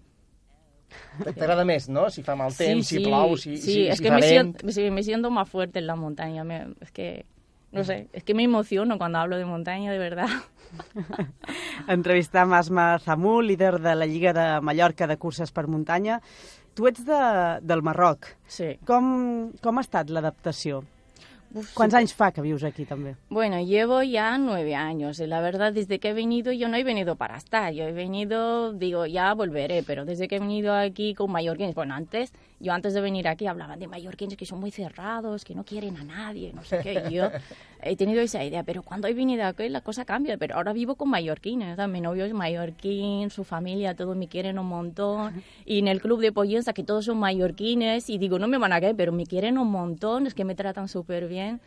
T'agrada 1.24 1.64
més, 1.70 1.88
no? 1.88 2.08
Si 2.10 2.22
fa 2.22 2.34
mal 2.36 2.52
temps, 2.56 2.86
si 2.86 3.00
plou, 3.04 3.36
si, 3.36 3.56
sí, 3.56 3.62
si, 3.62 3.86
es 3.88 3.98
si 3.98 4.02
que 4.04 4.10
fa 4.10 4.16
me 4.16 4.20
vent... 4.20 4.30
siento, 4.58 4.72
sí, 4.72 4.90
me 4.90 5.02
siento 5.02 5.30
más 5.30 5.48
fuerte 5.48 5.78
en 5.78 5.86
la 5.86 5.96
montaña. 5.96 6.44
me- 6.44 6.74
es 6.80 6.90
que, 6.92 7.24
no 7.72 7.84
sé, 7.84 8.08
es 8.12 8.22
que 8.24 8.34
me 8.34 8.44
emociono 8.44 8.98
cuando 8.98 9.18
hablo 9.18 9.36
de 9.36 9.44
montaña, 9.44 9.92
de 9.92 9.98
verdad. 9.98 10.28
Entrevistam 11.88 12.52
Asma 12.52 12.98
Zamú, 12.98 13.40
líder 13.42 13.80
de 13.80 13.94
la 13.94 14.06
Lliga 14.06 14.32
de 14.32 14.60
Mallorca 14.60 15.06
de 15.06 15.16
curses 15.16 15.52
per 15.52 15.66
muntanya. 15.68 16.20
Tu 16.74 16.88
ets 16.88 17.04
de, 17.06 17.18
del 17.62 17.82
Marroc. 17.86 18.26
Sí. 18.50 18.72
Com, 18.86 19.52
com 19.62 19.78
ha 19.78 19.84
estat 19.84 20.10
l'adaptació? 20.10 20.82
Uf, 21.54 21.68
súper- 21.70 21.94
anys 21.94 22.12
fa 22.14 22.32
que 22.32 22.42
vius 22.42 22.64
aquí, 22.64 22.84
també? 22.84 23.14
Bueno, 23.30 23.60
llevo 23.62 24.02
ya 24.02 24.36
nueve 24.38 24.74
años 24.74 25.20
la 25.20 25.40
verdad 25.40 25.72
desde 25.72 26.00
que 26.00 26.08
he 26.10 26.12
venido 26.12 26.50
yo 26.52 26.68
no 26.68 26.76
he 26.76 26.82
venido 26.82 27.14
para 27.14 27.36
estar, 27.36 27.72
yo 27.72 27.84
he 27.84 27.92
venido, 27.92 28.72
digo, 28.72 29.06
ya 29.06 29.32
volveré, 29.34 29.84
pero 29.84 30.04
desde 30.04 30.26
que 30.26 30.36
he 30.36 30.40
venido 30.40 30.74
aquí 30.74 31.14
con 31.14 31.30
mallorquines, 31.30 31.74
bueno, 31.76 31.94
antes, 31.94 32.32
yo 32.60 32.72
antes 32.72 32.94
de 32.94 33.00
venir 33.00 33.28
aquí 33.28 33.46
hablaban 33.46 33.78
de 33.78 33.88
mallorquines 33.88 34.36
que 34.36 34.46
son 34.46 34.60
muy 34.60 34.70
cerrados, 34.70 35.44
que 35.44 35.54
no 35.54 35.64
quieren 35.64 35.96
a 35.96 36.04
nadie, 36.04 36.52
no 36.52 36.62
sé 36.62 36.80
qué, 36.82 37.02
y 37.08 37.14
yo 37.14 37.30
he 37.82 37.96
tenido 37.96 38.20
esa 38.20 38.42
idea, 38.44 38.62
pero 38.62 38.82
cuando 38.82 39.08
he 39.08 39.14
venido 39.14 39.44
aquí 39.44 39.68
la 39.68 39.80
cosa 39.80 40.04
cambia, 40.04 40.36
pero 40.36 40.56
ahora 40.56 40.72
vivo 40.72 40.94
con 40.94 41.10
mallorquines, 41.10 41.76
mi 41.88 42.00
novio 42.00 42.24
es 42.24 42.32
mallorquín, 42.32 43.30
su 43.30 43.44
familia, 43.44 43.94
todos 43.94 44.16
me 44.16 44.28
quieren 44.28 44.58
un 44.58 44.66
montón, 44.66 45.42
y 45.64 45.78
en 45.78 45.88
el 45.88 46.00
club 46.00 46.20
de 46.20 46.32
Pollensa 46.32 46.72
que 46.72 46.84
todos 46.84 47.04
son 47.04 47.18
mallorquines, 47.18 48.08
y 48.08 48.18
digo, 48.18 48.38
no 48.38 48.48
me 48.48 48.58
van 48.58 48.72
a 48.72 48.80
querer, 48.80 48.96
pero 48.96 49.12
me 49.12 49.26
quieren 49.26 49.58
un 49.58 49.70
montón, 49.70 50.26
es 50.26 50.34
que 50.34 50.44
me 50.44 50.54
tratan 50.54 50.88
súper 50.88 51.28
bien, 51.28 51.60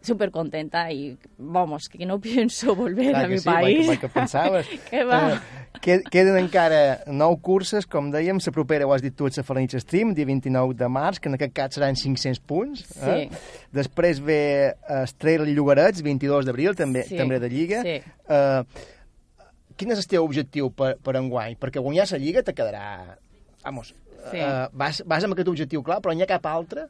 súper 0.00 0.30
contenta 0.30 0.90
y 0.92 1.18
vamos, 1.38 1.88
que 1.88 2.06
no 2.06 2.20
pienso 2.20 2.74
volver 2.76 3.10
Clar 3.10 3.24
a 3.24 3.28
que 3.28 3.34
mi 3.34 3.38
sí, 3.38 3.44
país. 3.44 3.76
que- 3.76 3.82
igual 3.82 3.98
que 4.00 4.08
pensaves. 4.08 4.66
que 4.90 5.04
va. 5.04 5.32
Eh, 5.34 5.38
que- 5.80 6.02
queden 6.10 6.36
encara 6.38 7.00
nou 7.06 7.36
curses, 7.40 7.86
com 7.86 8.10
dèiem, 8.10 8.38
la 8.44 8.52
propera, 8.52 8.86
ho 8.86 8.92
has 8.94 9.02
dit 9.02 9.14
tu, 9.14 9.26
és 9.28 9.36
la 9.36 9.44
Falanich 9.44 9.76
Stream, 9.78 10.14
dia 10.14 10.26
29 10.26 10.74
de 10.74 10.88
març, 10.88 11.20
que 11.20 11.28
en 11.28 11.34
aquest 11.36 11.52
cas 11.54 11.74
seran 11.74 11.94
500 11.94 12.40
punts. 12.40 12.84
Eh? 13.02 13.28
Sí. 13.30 13.66
Després 13.72 14.20
ve 14.24 14.74
Estrella 15.02 15.44
Llogarets, 15.46 16.02
22 16.02 16.46
d'abril, 16.46 16.74
també, 16.74 17.04
Sí, 17.04 17.16
també 17.16 17.38
de 17.38 17.48
Lliga. 17.50 17.82
sí. 17.82 17.98
Eh, 18.28 18.62
quin 19.78 19.92
és 19.94 19.98
el 20.00 20.08
teu 20.10 20.24
objectiu 20.24 20.72
per, 20.74 20.96
per 20.98 21.14
enguany? 21.16 21.54
Perquè 21.60 21.78
guanyar 21.80 22.08
la 22.10 22.18
Lliga 22.18 22.42
te 22.42 22.54
quedarà... 22.54 23.16
Vamos, 23.64 23.94
Sí. 24.32 24.36
eh, 24.42 24.66
vas, 24.74 25.02
vas 25.06 25.22
amb 25.24 25.32
aquest 25.36 25.48
objectiu 25.48 25.80
clar, 25.86 26.00
però 26.02 26.12
n'hi 26.12 26.24
ha 26.24 26.26
cap 26.26 26.44
altre? 26.50 26.88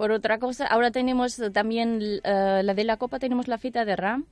Por 0.00 0.12
otra 0.12 0.38
cosa, 0.38 0.66
ahora 0.66 0.90
tenemos 0.90 1.38
eh, 1.40 1.50
también 1.50 2.00
eh, 2.24 2.62
la 2.64 2.72
de 2.72 2.84
la 2.84 2.96
Copa, 2.96 3.18
tenemos 3.18 3.48
la 3.48 3.58
fita 3.58 3.84
de 3.84 3.96
RAM, 3.96 4.24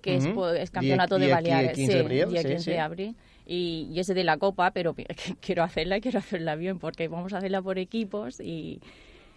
que 0.00 0.16
es, 0.16 0.24
Ujú. 0.24 0.34
po- 0.34 0.48
es 0.50 0.72
campeonato 0.72 1.14
Día- 1.16 1.36
de 1.36 1.42
día 1.44 1.54
Baleares. 1.54 1.76
15 1.76 1.92
de 1.92 1.98
sí, 1.98 2.04
abril, 2.04 2.28
día 2.28 2.42
sí, 2.42 2.48
15 2.48 2.64
sí. 2.64 2.70
de 2.72 2.78
abril. 2.80 3.16
Y, 3.46 3.88
y 3.92 4.00
ese 4.00 4.14
de 4.14 4.24
la 4.24 4.36
Copa, 4.38 4.72
pero 4.72 4.96
quiero 5.40 5.62
hacerla 5.62 5.98
y 5.98 6.00
quiero 6.00 6.18
hacerla 6.18 6.56
bien, 6.56 6.80
porque 6.80 7.06
vamos 7.06 7.32
a 7.34 7.38
hacerla 7.38 7.62
por 7.62 7.78
equipos 7.78 8.40
y 8.40 8.80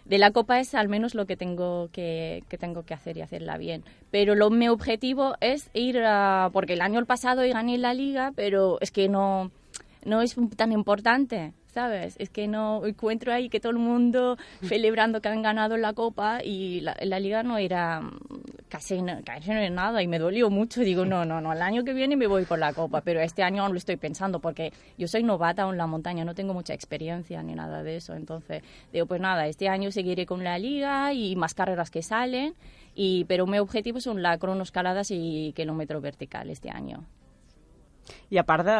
de 0.06 0.18
la 0.18 0.32
Copa 0.32 0.58
es 0.58 0.74
al 0.74 0.88
menos 0.88 1.14
lo 1.14 1.24
que 1.26 1.36
tengo 1.36 1.88
que, 1.92 2.42
que 2.48 2.58
tengo 2.58 2.82
que 2.82 2.92
hacer 2.94 3.16
y 3.16 3.20
hacerla 3.20 3.56
bien. 3.56 3.84
Pero 4.10 4.34
lo, 4.34 4.50
mi 4.50 4.68
objetivo 4.68 5.36
es 5.40 5.70
ir 5.72 6.00
a... 6.04 6.50
Porque 6.52 6.72
el 6.72 6.80
año 6.80 7.04
pasado 7.06 7.42
gané 7.48 7.78
la 7.78 7.94
Liga, 7.94 8.32
pero 8.34 8.78
es 8.80 8.90
que 8.90 9.08
no, 9.08 9.52
no 10.04 10.20
es 10.20 10.34
tan 10.56 10.72
importante. 10.72 11.52
¿Sabes? 11.76 12.16
Es 12.18 12.30
que 12.30 12.48
no 12.48 12.86
encuentro 12.86 13.34
ahí 13.34 13.50
que 13.50 13.60
todo 13.60 13.72
el 13.72 13.76
mundo 13.78 14.38
celebrando 14.62 15.20
que 15.20 15.28
han 15.28 15.42
ganado 15.42 15.76
la 15.76 15.92
copa 15.92 16.42
y 16.42 16.80
la, 16.80 16.96
la 17.02 17.20
liga 17.20 17.42
no 17.42 17.58
era 17.58 18.00
mm, 18.00 18.18
casi, 18.70 19.02
na- 19.02 19.20
casi 19.22 19.50
no 19.50 19.58
era 19.58 19.68
nada 19.68 20.02
y 20.02 20.08
me 20.08 20.18
dolió 20.18 20.48
mucho. 20.48 20.80
Digo, 20.80 21.04
no, 21.04 21.26
no, 21.26 21.42
no, 21.42 21.52
el 21.52 21.60
año 21.60 21.84
que 21.84 21.92
viene 21.92 22.16
me 22.16 22.26
voy 22.28 22.46
por 22.46 22.58
la 22.58 22.72
copa, 22.72 23.02
pero 23.02 23.20
este 23.20 23.42
año 23.42 23.62
aún 23.62 23.72
lo 23.72 23.78
estoy 23.78 23.98
pensando 23.98 24.40
porque 24.40 24.72
yo 24.96 25.06
soy 25.06 25.22
novata 25.22 25.68
en 25.68 25.76
la 25.76 25.86
montaña, 25.86 26.24
no 26.24 26.34
tengo 26.34 26.54
mucha 26.54 26.72
experiencia 26.72 27.42
ni 27.42 27.54
nada 27.54 27.82
de 27.82 27.96
eso. 27.96 28.14
Entonces, 28.14 28.62
digo, 28.90 29.04
pues 29.04 29.20
nada, 29.20 29.46
este 29.46 29.68
año 29.68 29.92
seguiré 29.92 30.24
con 30.24 30.42
la 30.44 30.58
liga 30.58 31.12
y 31.12 31.36
más 31.36 31.52
carreras 31.52 31.90
que 31.90 32.00
salen, 32.02 32.54
y, 32.94 33.26
pero 33.26 33.46
mi 33.46 33.58
objetivo 33.58 34.00
son 34.00 34.22
la 34.22 34.38
cronoescaladas 34.38 35.10
y 35.10 35.52
kilómetro 35.54 36.00
vertical 36.00 36.48
este 36.48 36.70
año. 36.70 37.04
I 38.30 38.38
a 38.38 38.44
part 38.46 38.66
de, 38.66 38.76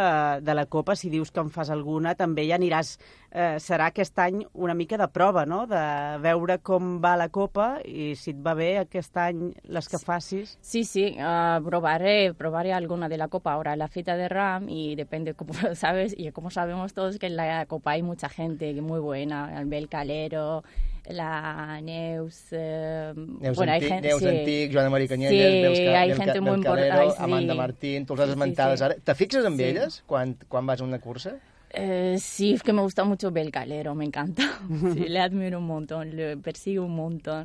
de 0.47 0.55
la 0.55 0.67
Copa, 0.67 0.97
si 0.97 1.11
dius 1.11 1.31
que 1.31 1.43
en 1.43 1.51
fas 1.55 1.71
alguna, 1.71 2.17
també 2.19 2.47
ja 2.49 2.59
aniràs... 2.61 2.97
Eh, 3.37 3.59
serà 3.61 3.91
aquest 3.91 4.17
any 4.23 4.39
una 4.55 4.73
mica 4.73 4.97
de 4.97 5.09
prova, 5.12 5.43
no?, 5.45 5.67
de 5.69 5.81
veure 6.25 6.57
com 6.65 6.95
va 7.03 7.17
la 7.21 7.27
Copa 7.29 7.67
i 7.85 8.15
si 8.17 8.33
et 8.33 8.39
va 8.41 8.55
bé 8.57 8.71
aquest 8.81 9.19
any 9.21 9.51
les 9.77 9.91
que 9.93 10.01
facis. 10.01 10.55
Sí, 10.65 10.85
sí, 10.89 11.05
uh, 11.21 11.59
probaré, 11.67 12.33
probaré 12.39 12.73
alguna 12.73 13.11
de 13.12 13.19
la 13.21 13.29
Copa 13.29 13.53
ahora 13.53 13.77
la 13.77 13.89
fiesta 13.89 14.17
de 14.17 14.31
RAM 14.33 14.71
y 14.71 14.95
depende, 14.97 15.35
como 15.35 15.53
sabes, 15.75 16.15
y 16.17 16.31
como 16.33 16.51
sabemos 16.51 16.95
todos 16.95 17.19
que 17.19 17.27
en 17.27 17.37
la 17.37 17.67
Copa 17.67 17.91
hay 17.93 18.03
mucha 18.03 18.31
gente 18.31 18.73
muy 18.81 19.01
buena, 19.01 19.61
el 19.61 19.67
Bel 19.67 19.89
Calero, 19.91 20.65
la 21.11 21.81
Neus... 21.83 22.47
Eh, 22.53 23.12
Neus, 23.16 23.57
bueno, 23.57 23.73
hay 23.73 23.79
Antic, 23.79 23.88
gen- 23.92 24.03
Neus 24.03 24.21
sí. 24.23 24.29
Antic, 24.29 24.73
Joana 24.73 24.90
Maria 24.90 25.09
Canyelles, 25.09 25.79
Sí, 25.79 25.85
Ca-. 25.85 26.33
Calero, 26.62 27.01
Ay, 27.01 27.11
sí. 27.11 27.16
Amanda 27.19 27.55
Martín, 27.55 28.07
tu 28.07 28.14
les 28.14 28.21
has 28.23 28.27
Sí, 28.29 28.33
sí, 28.35 28.40
esmentades 28.40 28.79
sí. 28.81 28.85
ara. 28.85 28.95
Te 29.03 29.14
fixes 29.14 29.45
amb 29.45 29.57
Sí. 29.57 29.64
elles 29.64 30.03
quan, 30.07 30.37
quan 30.49 30.66
vas 30.66 30.81
a 30.81 30.85
una 30.85 30.99
cursa? 30.99 31.37
Eh, 31.71 32.16
sí, 32.19 32.55
es 32.55 32.62
que 32.62 32.73
me 32.73 32.81
gusta 32.83 33.05
mucho 33.05 33.31
Bel 33.31 33.51
Calero, 33.51 33.95
me 33.95 34.05
encanta. 34.05 34.42
Sí, 34.95 35.09
le 35.09 35.21
admiro 35.21 35.59
un 35.59 35.66
montón, 35.66 36.16
le 36.16 36.37
persigo 36.37 36.85
un 36.85 36.95
montón. 36.97 37.45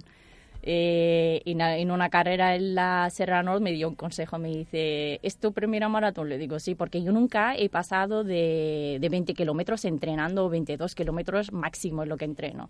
Eh, 0.63 1.41
y 1.43 1.55
na- 1.55 1.77
en 1.77 1.89
una 1.89 2.09
carrera 2.09 2.55
en 2.55 2.75
la 2.75 3.09
Serra 3.09 3.41
Norte 3.41 3.63
me 3.63 3.71
dio 3.71 3.87
un 3.89 3.95
consejo, 3.95 4.37
me 4.37 4.49
dice, 4.49 5.19
¿es 5.23 5.37
tu 5.37 5.53
primera 5.53 5.89
maratón? 5.89 6.29
Le 6.29 6.37
digo, 6.37 6.59
sí, 6.59 6.75
porque 6.75 7.01
yo 7.01 7.11
nunca 7.11 7.55
he 7.57 7.67
pasado 7.67 8.23
de, 8.23 8.99
de 9.01 9.09
20 9.09 9.33
kilómetros 9.33 9.85
entrenando, 9.85 10.49
22 10.49 10.93
kilómetros 10.93 11.51
máximo 11.51 12.03
es 12.03 12.09
lo 12.09 12.15
que 12.17 12.25
entreno. 12.25 12.69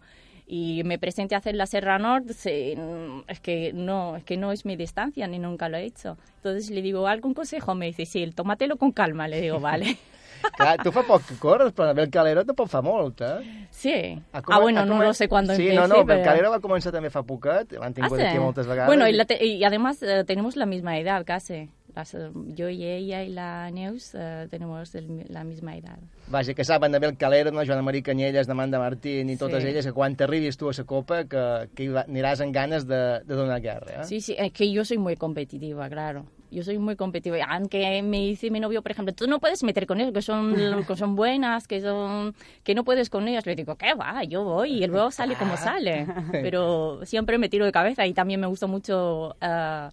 Y 0.54 0.84
me 0.84 1.00
presenté 1.00 1.34
a 1.34 1.38
hacer 1.38 1.56
la 1.56 1.66
Serra 1.66 1.98
Norte, 1.98 2.34
se- 2.34 2.76
es 3.28 3.40
que 3.40 3.72
no, 3.72 4.18
es 4.18 4.26
que 4.26 4.36
no 4.36 4.52
es 4.52 4.66
mi 4.66 4.76
distancia, 4.76 5.26
ni 5.26 5.40
nunca 5.40 5.70
lo 5.70 5.78
he 5.78 5.86
hecho. 5.86 6.18
Entonces 6.36 6.70
le 6.72 6.82
digo, 6.82 7.08
¿algún 7.08 7.34
consejo? 7.34 7.74
Me 7.74 7.86
dice, 7.86 8.06
sí, 8.06 8.30
tómatelo 8.36 8.76
con 8.76 8.92
calma. 8.92 9.30
Le 9.30 9.40
digo, 9.40 9.62
vale. 9.62 9.96
Clar, 10.58 10.82
tu 10.84 10.92
fa 10.92 11.04
poc 11.04 11.22
que 11.24 11.36
corres, 11.38 11.72
però 11.72 11.94
Bel 11.94 12.10
Calero 12.10 12.44
tampoc 12.44 12.68
fa 12.68 12.82
molt, 12.82 13.22
eh? 13.22 13.68
Sí. 13.70 13.94
Ha 14.34 14.42
Ah, 14.50 14.60
bueno, 14.60 14.82
ha 14.82 14.86
no 14.86 14.98
lo 15.02 15.14
sé 15.14 15.28
cuándo 15.30 15.54
Sí, 15.56 15.68
empecé, 15.70 15.80
no, 15.80 15.88
no, 15.88 16.04
Bel 16.04 16.18
pero- 16.18 16.24
Calero 16.24 16.50
va 16.52 16.60
començar 16.60 16.92
també 16.92 17.12
fa 17.14 17.22
poquet, 17.24 17.72
l'han 17.78 17.92
Ah, 17.92 17.94
tingut 17.94 18.18
sí. 18.20 18.26
aquí 18.26 18.40
moltes 18.40 18.66
vegades. 18.68 18.88
Bueno, 18.88 19.08
y, 19.08 19.14
la 19.14 19.26
te- 19.26 19.46
y 19.46 19.64
además 19.64 20.02
eh, 20.02 20.24
tenemos 20.26 20.56
la 20.58 20.66
misma 20.66 20.98
edad 20.98 21.24
casi. 21.26 21.70
Las, 21.96 22.14
eh, 22.14 22.30
yo 22.56 22.70
y 22.70 22.84
ella 22.86 23.24
y 23.24 23.30
la 23.30 23.70
Neus 23.72 24.12
eh, 24.16 24.48
tenemos 24.50 24.96
el 24.96 25.26
la 25.28 25.44
misma 25.44 25.76
edad. 25.76 25.98
Vaja, 26.28 26.54
que 26.54 26.64
saben 26.64 26.92
de 26.94 27.00
Bel 27.00 27.18
Calero, 27.18 27.52
no? 27.52 27.66
Joana 27.66 27.82
Maria 27.82 28.02
Canyelles, 28.02 28.48
d'Amanda 28.48 28.80
Martín 28.80 29.30
i 29.30 29.36
totes 29.38 29.64
Sí. 29.64 29.70
elles, 29.70 29.86
que 29.86 29.92
quan 29.92 30.16
t'arribis 30.16 30.56
tu 30.58 30.70
a 30.70 30.74
la 30.78 30.84
copa, 30.86 31.26
que, 31.26 31.70
que 31.76 31.90
aniràs 31.92 32.40
amb 32.42 32.54
ganes 32.56 32.88
de, 32.88 33.20
de 33.26 33.36
donar 33.36 33.60
guerra, 33.62 34.02
eh? 34.02 34.06
Sí, 34.06 34.22
sí, 34.22 34.36
es 34.38 34.52
que 34.54 34.72
yo 34.72 34.86
soy 34.86 34.98
muy 34.98 35.16
competitiva, 35.18 35.90
claro. 35.90 36.26
Yo 36.50 36.64
soy 36.64 36.78
muy 36.80 36.98
competitiva. 36.98 37.46
Aunque 37.50 38.02
me 38.04 38.18
dice 38.20 38.52
mi 38.52 38.60
novio, 38.60 38.82
por 38.82 38.92
ejemplo, 38.92 39.14
tú 39.14 39.26
no 39.26 39.40
puedes 39.40 39.64
meter 39.64 39.88
con 39.88 40.02
ellos, 40.02 40.14
que 40.14 40.22
son, 40.22 40.54
que 40.88 40.96
son 40.98 41.16
buenas, 41.16 41.66
que 41.68 41.80
son 41.82 42.36
que 42.64 42.76
no 42.76 42.84
puedes 42.84 43.10
con 43.10 43.26
ellas. 43.28 43.46
Le 43.46 43.56
digo, 43.56 43.76
¿qué 43.78 43.94
va? 43.94 44.24
Yo 44.26 44.44
voy 44.44 44.84
y 44.84 44.88
luego 44.88 45.12
sale 45.12 45.36
como 45.36 45.56
sale. 45.58 46.06
Pero 46.32 47.06
siempre 47.06 47.38
me 47.38 47.48
tiro 47.48 47.66
de 47.66 47.72
cabeza 47.72 48.06
y 48.06 48.14
también 48.14 48.40
me 48.42 48.48
gusta 48.48 48.68
mucho 48.68 49.36
eh, 49.40 49.90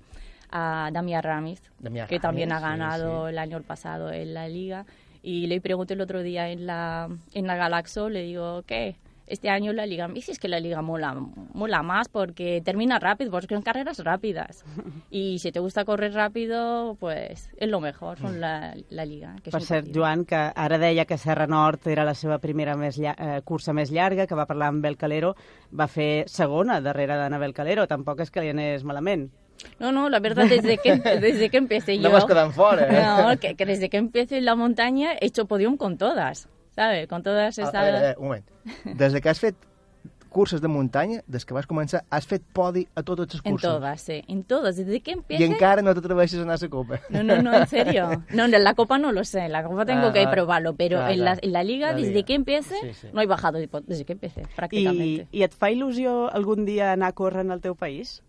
a 0.51 0.91
Damia 0.93 1.21
Ramis, 1.21 1.63
que 2.09 2.19
también 2.21 2.53
ha 2.53 2.59
sí, 2.59 2.65
ganado 2.65 3.27
sí. 3.27 3.31
el 3.31 3.39
año 3.39 3.63
pasado 3.63 4.13
en 4.13 4.35
la 4.35 4.49
liga. 4.49 4.87
Y 5.23 5.47
le 5.47 5.61
pregunté 5.61 5.95
el 5.95 6.01
otro 6.01 6.23
día 6.23 6.51
en 6.51 6.67
la, 6.67 7.09
en 7.35 7.47
la 7.47 7.57
Galaxo, 7.57 8.09
le 8.09 8.23
digo, 8.23 8.63
¿qué? 8.67 8.97
Este 9.27 9.51
año 9.51 9.75
la 9.75 9.85
liga, 9.85 10.09
y 10.15 10.23
si 10.23 10.31
es 10.31 10.39
que 10.39 10.49
la 10.49 10.59
liga 10.59 10.81
mola, 10.81 11.15
mola 11.53 11.83
más 11.83 12.09
porque 12.09 12.63
termina 12.65 12.99
rápido, 12.99 13.31
porque 13.31 13.55
son 13.55 13.63
carreras 13.63 13.99
rápidas. 13.99 14.65
Y 15.11 15.39
si 15.39 15.53
te 15.53 15.61
gusta 15.61 15.85
correr 15.85 16.13
rápido, 16.15 16.97
pues 16.99 17.51
es 17.57 17.69
lo 17.69 17.81
mejor, 17.81 18.19
son 18.19 18.41
la, 18.41 18.75
la 18.89 19.05
liga. 19.05 19.37
Que 19.43 19.51
es 19.51 19.55
Per 19.55 19.63
cert. 19.63 19.89
Joan, 19.95 20.25
que 20.25 20.37
ara 20.37 20.79
deia 20.79 21.05
que 21.05 21.19
Serra 21.19 21.47
Nord 21.47 21.87
era 21.89 22.05
la 22.05 22.15
seva 22.15 22.39
primera 22.39 22.77
més 22.77 22.99
eh, 23.01 23.41
cursa 23.45 23.73
més 23.73 23.93
llarga, 23.93 24.27
que 24.27 24.37
va 24.37 24.47
parlar 24.47 24.69
amb 24.73 24.85
Bel 24.85 24.97
Calero, 24.97 25.35
va 25.73 25.89
fer 25.89 26.25
segona 26.29 26.81
darrere 26.81 27.17
d'Anabel 27.17 27.53
Calero, 27.57 27.87
tampoc 27.87 28.21
és 28.25 28.33
que 28.33 28.45
li 28.45 28.53
anés 28.53 28.85
malament. 28.85 29.29
No, 29.79 29.93
no, 29.93 30.09
la 30.09 30.21
verdad, 30.21 30.47
desde 30.49 30.79
que, 30.79 30.97
desde 31.21 31.51
que 31.51 31.57
empecé 31.57 31.97
yo... 31.99 32.09
No 32.09 32.11
vas 32.15 32.25
quedant 32.25 32.53
fora, 32.53 32.87
eh? 32.87 33.03
No, 33.35 33.39
que, 33.41 33.55
que 33.55 33.67
desde 33.67 33.89
que 33.89 33.97
empecé 33.97 34.39
en 34.39 34.45
la 34.45 34.55
montaña 34.55 35.13
he 35.21 35.27
hecho 35.27 35.47
podium 35.47 35.77
con 35.77 35.99
todas, 35.99 36.49
¿sabes? 36.75 37.07
Con 37.09 37.23
todas 37.23 37.59
A, 37.59 37.63
estas... 37.63 37.75
a 37.75 37.81
a 37.81 37.85
veure, 37.91 38.15
un 38.19 38.25
moment. 38.29 38.47
Des 38.85 39.13
de 39.13 39.21
que 39.21 39.29
has 39.29 39.41
fet 39.41 39.57
curses 40.29 40.61
de 40.61 40.69
muntanya, 40.69 41.23
des 41.27 41.45
que 41.47 41.55
vas 41.57 41.67
començar, 41.67 42.03
has 42.11 42.27
fet 42.29 42.43
podi 42.53 42.87
a 42.95 43.03
totes 43.03 43.33
les 43.33 43.41
En 43.47 43.53
curses. 43.53 43.69
todas, 43.71 44.01
sí, 44.03 44.23
en 44.29 44.45
todas. 44.45 44.77
Desde 44.77 45.01
que 45.01 45.13
empecé... 45.13 45.43
I 45.43 45.47
encara 45.49 45.81
no 45.83 45.95
t'atreveixes 45.97 46.39
a 46.39 46.43
anar 46.43 46.59
a 46.59 46.63
la 46.63 46.69
copa. 46.69 47.01
No, 47.09 47.23
no, 47.23 47.41
no, 47.43 47.55
en 47.57 47.67
serio. 47.67 48.23
No, 48.31 48.45
en 48.45 48.63
la 48.63 48.75
Copa 48.75 48.99
no 48.99 49.11
lo 49.11 49.25
sé, 49.25 49.41
en 49.47 49.53
la 49.53 49.65
Copa 49.65 49.87
tengo 49.87 50.09
Ah, 50.09 50.13
que 50.13 50.21
ah, 50.21 50.31
probarlo, 50.31 50.75
pero 50.77 50.99
clar, 50.99 51.13
en, 51.13 51.25
la, 51.25 51.39
en 51.41 51.53
la 51.53 51.65
Liga, 51.65 51.93
La 51.93 51.97
desde 51.99 52.25
que 52.25 52.35
empecé, 52.35 52.77
Sí, 52.83 52.93
sí. 52.95 53.07
no 53.13 53.23
he 53.23 53.27
bajado, 53.27 53.59
desde 53.59 54.05
que 54.05 54.13
empecé, 54.13 54.43
I, 54.43 54.45
prácticamente. 54.55 55.29
I 55.33 55.43
et 55.43 55.55
fa 55.55 55.71
il·lusió 55.73 56.29
algun 56.31 56.67
dia 56.67 56.93
anar 56.93 57.09
a 57.09 57.13
córrer 57.17 57.47
en 57.47 57.51
el 57.57 57.61
teu 57.65 57.75
país? 57.75 58.23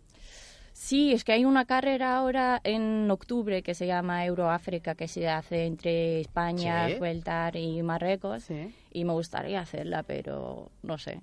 Sí, 0.89 1.13
es 1.13 1.23
que 1.23 1.34
hay 1.34 1.45
una 1.45 1.65
carrera 1.65 2.17
ahora 2.17 2.62
en 2.63 3.12
octubre 3.12 3.62
que 3.62 3.75
se 3.75 3.86
llama 3.86 4.25
Euroáfrica, 4.25 4.95
que 4.95 5.08
se 5.08 5.30
hace 5.30 5.67
entre 5.67 6.21
España, 6.21 6.88
Sí. 6.88 7.60
Y 7.60 7.84
Marruecos, 7.84 8.47
y 8.91 9.06
me 9.06 9.13
gustaría 9.13 9.60
hacerla, 9.60 10.02
pero 10.02 10.71
no 10.82 10.97
sé. 10.97 11.21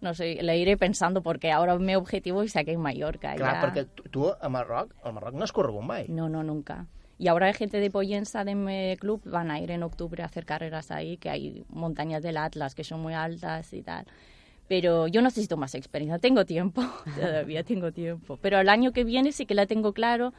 No 0.00 0.14
sé, 0.14 0.42
la 0.42 0.56
iré 0.56 0.76
pensando 0.76 1.22
porque 1.22 1.52
ahora 1.52 1.78
mi 1.78 1.94
objetivo 1.94 2.42
es 2.42 2.56
aquí 2.56 2.72
en 2.72 2.80
Mallorca. 2.80 3.36
Clar, 3.36 3.54
ya. 3.54 3.60
perquè 3.62 3.84
tu, 3.94 4.02
tu 4.10 4.32
a 4.34 4.48
Marroc, 4.48 4.90
al 5.04 5.12
Marroc 5.12 5.34
no 5.34 5.44
has 5.44 5.52
mai. 5.80 6.08
No, 6.08 6.28
no, 6.28 6.42
nunca. 6.42 6.86
Y 7.16 7.28
ahora 7.28 7.46
hay 7.46 7.54
gente 7.54 7.78
de 7.78 7.90
Poyensa 7.92 8.42
de 8.42 8.56
mi 8.56 8.96
club, 8.96 9.22
van 9.24 9.52
a 9.52 9.60
ir 9.60 9.70
en 9.70 9.84
octubre 9.84 10.24
a 10.24 10.26
hacer 10.26 10.44
carreras 10.44 10.90
ahí, 10.90 11.18
que 11.18 11.30
hay 11.30 11.64
montañas 11.68 12.24
del 12.24 12.36
Atlas 12.36 12.74
que 12.74 12.82
son 12.82 13.00
muy 13.00 13.14
altas 13.14 13.72
y 13.74 13.82
tal. 13.82 14.06
Pero 14.68 15.08
yo 15.08 15.20
necesito 15.22 15.56
más 15.56 15.74
experiencia, 15.74 16.18
tengo 16.18 16.44
tiempo, 16.44 16.82
todavía 17.16 17.64
tengo 17.64 17.92
tiempo. 17.92 18.38
Pero 18.40 18.58
el 18.60 18.68
año 18.68 18.92
que 18.92 19.04
viene 19.04 19.32
sí 19.32 19.46
que 19.46 19.54
la 19.54 19.66
tengo 19.66 19.92
claro, 19.92 20.32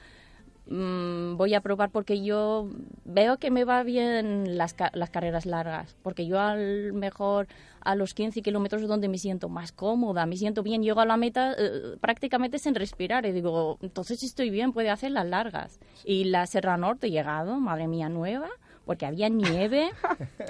mm, 0.68 1.36
voy 1.38 1.54
a 1.54 1.62
probar 1.62 1.92
porque 1.92 2.24
yo 2.24 2.70
veo 3.04 3.38
que 3.38 3.52
me 3.52 3.66
va 3.66 3.84
bien 3.84 4.58
las, 4.58 4.76
las 4.94 5.10
carreras 5.10 5.46
largas, 5.46 5.96
porque 6.02 6.26
yo 6.26 6.40
al 6.40 6.94
mejor 6.94 7.48
a 7.82 7.94
los 7.96 8.16
15 8.16 8.42
kilómetros 8.42 8.82
es 8.82 8.88
donde 8.88 9.08
me 9.08 9.20
siento 9.20 9.48
más 9.48 9.72
cómoda, 9.72 10.26
me 10.26 10.36
siento 10.38 10.64
bien, 10.64 10.82
llego 10.82 11.02
a 11.02 11.06
la 11.06 11.18
meta 11.18 11.54
eh, 11.58 11.96
prácticamente 12.02 12.58
sin 12.58 12.74
respirar 12.74 13.28
y 13.28 13.32
digo, 13.32 13.78
entonces 13.82 14.24
estoy 14.24 14.50
bien, 14.50 14.74
puede 14.74 14.90
hacer 14.90 15.12
las 15.12 15.28
largas. 15.28 15.80
Y 16.04 16.26
la 16.26 16.48
Serra 16.48 16.78
Norte 16.78 17.08
he 17.08 17.12
llegado, 17.12 17.60
madre 17.60 17.88
mía, 17.88 18.10
nueva, 18.10 18.50
porque 18.86 19.06
había 19.06 19.30
nieve, 19.30 19.89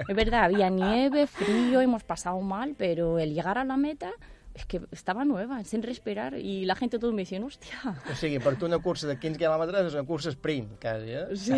es 0.08 0.16
verdad, 0.16 0.44
había 0.44 0.70
nieve, 0.70 1.28
frío, 1.28 1.82
hemos 1.82 2.04
pasado 2.04 2.40
mal, 2.42 2.76
pero 2.78 3.20
el 3.20 3.34
llegar 3.34 3.58
a 3.58 3.64
la 3.64 3.78
meta 3.78 4.12
es 4.56 4.66
que 4.66 4.82
estaba 4.92 5.26
nueva, 5.26 5.62
sin 5.66 5.84
respirar, 5.84 6.36
y 6.38 6.64
la 6.64 6.76
gente 6.76 6.98
todo 6.98 7.12
me 7.12 7.24
dice, 7.24 7.38
hostia, 7.44 7.78
O 8.10 8.16
sigui, 8.16 8.40
per 8.40 8.56
tu 8.56 8.66
una 8.66 8.80
cursa 8.80 9.06
de 9.08 9.18
15 9.20 9.36
quilòmetres 9.36 9.90
és 9.90 9.98
una 9.98 10.06
cursa 10.08 10.32
sprint, 10.32 10.78
quasi, 10.80 11.12
eh? 11.12 11.26
Sí. 11.36 11.58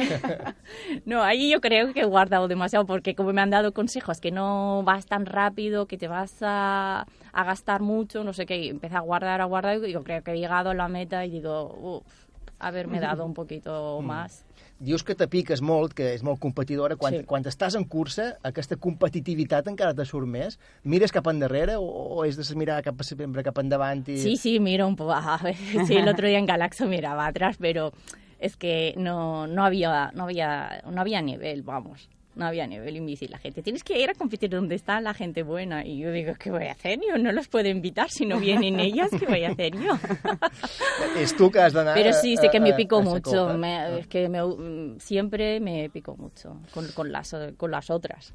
No, 1.05 1.21
ahí 1.21 1.51
yo 1.51 1.61
creo 1.61 1.93
que 1.93 2.01
he 2.01 2.05
guardado 2.05 2.47
demasiado 2.47 2.87
porque 2.87 3.13
como 3.13 3.33
me 3.33 3.41
han 3.41 3.51
dado 3.51 3.71
consejos 3.71 4.19
que 4.19 4.31
no 4.31 4.81
vas 4.83 5.05
tan 5.05 5.27
rápido, 5.27 5.85
que 5.85 5.99
te 5.99 6.07
vas 6.07 6.41
a, 6.41 7.05
a 7.33 7.43
gastar 7.43 7.81
mucho, 7.81 8.23
no 8.23 8.33
sé 8.33 8.47
qué, 8.47 8.67
empecé 8.67 8.95
a 8.95 9.01
guardar, 9.01 9.41
a 9.41 9.45
guardar 9.45 9.77
y 9.77 9.91
yo 9.91 10.03
creo 10.03 10.23
que 10.23 10.31
he 10.31 10.39
llegado 10.39 10.71
a 10.71 10.73
la 10.73 10.87
meta 10.87 11.23
y 11.23 11.29
digo, 11.29 11.77
uff, 11.79 12.25
haberme 12.57 12.99
dado 12.99 13.25
un 13.25 13.35
poquito 13.35 14.01
más. 14.01 14.46
Dius 14.79 15.01
que 15.03 15.15
te 15.17 15.25
piques 15.27 15.61
molt, 15.65 15.95
que 15.97 16.11
és 16.13 16.21
molt 16.23 16.37
competidora. 16.39 16.95
Quan, 16.95 17.13
Sí. 17.13 17.23
quan 17.25 17.43
estàs 17.43 17.75
en 17.75 17.85
cursa, 17.85 18.37
aquesta 18.43 18.75
competitivitat 18.75 19.67
encara 19.67 19.95
te 19.95 20.05
surt 20.05 20.27
més? 20.27 20.59
Mires 20.83 21.11
cap 21.11 21.25
endarrere 21.27 21.77
o, 21.77 21.85
o 22.17 22.25
és 22.25 22.37
de 22.37 22.45
mirar 22.55 22.83
cap, 22.83 23.01
sempre 23.01 23.43
cap 23.43 23.57
endavant? 23.57 24.03
I... 24.07 24.17
Sí, 24.21 24.37
sí, 24.37 24.59
miro 24.59 24.87
un 24.87 24.95
poco. 24.95 25.13
A 25.13 25.39
ver, 25.41 25.55
sí, 25.87 25.95
el 25.95 26.07
otro 26.07 26.27
día 26.27 26.37
en 26.37 26.45
Galaxo 26.45 26.85
miraba 26.85 27.25
atrás, 27.25 27.57
pero 27.59 27.91
es 28.39 28.55
que 28.55 28.93
no, 28.97 29.47
no, 29.47 29.65
había, 29.65 30.11
no, 30.13 30.25
había, 30.25 30.83
no 30.89 31.01
había 31.01 31.21
nivel, 31.21 31.63
vamos. 31.63 32.07
No 32.37 32.45
había 32.45 32.67
nivel 32.67 33.05
dice 33.05 33.27
la 33.27 33.37
gente, 33.39 33.61
tienes 33.63 33.83
que 33.83 33.99
ir 33.99 34.09
a 34.09 34.13
competir 34.13 34.49
donde 34.51 34.75
está 34.75 35.01
la 35.01 35.13
gente 35.13 35.43
buena. 35.43 35.85
Y 35.85 35.97
yo 35.99 36.11
digo, 36.11 36.33
¿qué 36.39 36.51
voy 36.51 36.65
a 36.65 36.71
hacer? 36.73 36.99
Yo 37.07 37.17
no 37.17 37.31
los 37.31 37.47
puedo 37.47 37.67
invitar 37.67 38.09
si 38.11 38.25
no 38.25 38.39
vienen 38.39 38.79
ellas, 38.87 39.09
¿qué 39.19 39.25
voy 39.25 39.43
a 39.43 39.49
hacer 39.49 39.73
yo? 39.75 39.97
Que 41.13 41.59
has 41.59 41.73
d'anar... 41.73 41.95
Pero 41.95 42.13
sí, 42.13 42.37
sé 42.37 42.49
que 42.49 42.59
me 42.59 42.69
esa 43.01 43.09
mucho. 43.13 43.57
me- 43.57 43.99
es 43.99 44.07
que 44.07 44.29
me- 44.29 44.99
siempre 44.99 45.59
me 45.59 45.89
pico 45.89 46.15
mucho 46.15 46.59
con, 46.73 46.87
con, 46.93 47.11
las, 47.11 47.35
con 47.57 47.71
las 47.71 47.89
otras. 47.89 48.33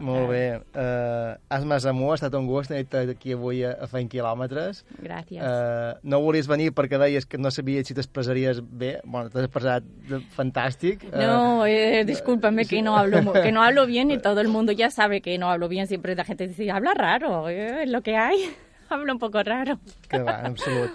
Molt 0.00 0.28
bé. 0.30 0.40
Uh, 0.74 1.36
Asma 1.54 1.78
Zamú, 1.80 2.08
ha 2.10 2.16
estat 2.18 2.34
un 2.34 2.46
gust 2.48 2.70
tenir-te 2.72 3.04
aquí 3.12 3.34
avui 3.36 3.60
a, 3.64 3.72
a 3.84 3.86
fent 3.90 4.08
quilòmetres. 4.10 4.82
Gràcies. 5.02 5.38
Uh, 5.38 5.98
no 6.02 6.20
volies 6.24 6.48
venir 6.50 6.72
perquè 6.74 6.98
deies 6.98 7.26
que 7.26 7.38
no 7.38 7.52
sabies 7.54 7.86
si 7.86 7.94
t'expressaries 7.94 8.60
bé. 8.64 8.96
Bueno, 9.04 9.30
t'has 9.30 9.46
expressat 9.46 9.86
fantàstic. 10.34 11.04
Eh, 11.12 11.24
No, 11.26 11.66
eh, 11.66 12.04
discúlpame 12.04 12.64
que 12.66 12.82
no 12.82 12.96
hablo 12.96 13.32
que 13.32 13.52
no 13.52 13.62
hablo 13.62 13.86
bien 13.86 14.10
y 14.10 14.18
todo 14.18 14.40
el 14.40 14.48
mundo 14.48 14.72
ya 14.72 14.90
sabe 14.90 15.20
que 15.20 15.38
no 15.38 15.50
hablo 15.50 15.68
bien. 15.68 15.86
Siempre 15.86 16.14
la 16.14 16.24
gente 16.24 16.48
dice, 16.48 16.70
habla 16.70 16.94
raro, 16.94 17.48
eh, 17.48 17.84
es 17.84 17.90
lo 17.90 18.02
que 18.02 18.16
hay. 18.16 18.38
Hablo 18.90 19.14
un 19.14 19.18
poco 19.18 19.42
raro. 19.42 19.78
Que 20.08 20.18
va, 20.18 20.40
en 20.40 20.46
absolut. 20.46 20.90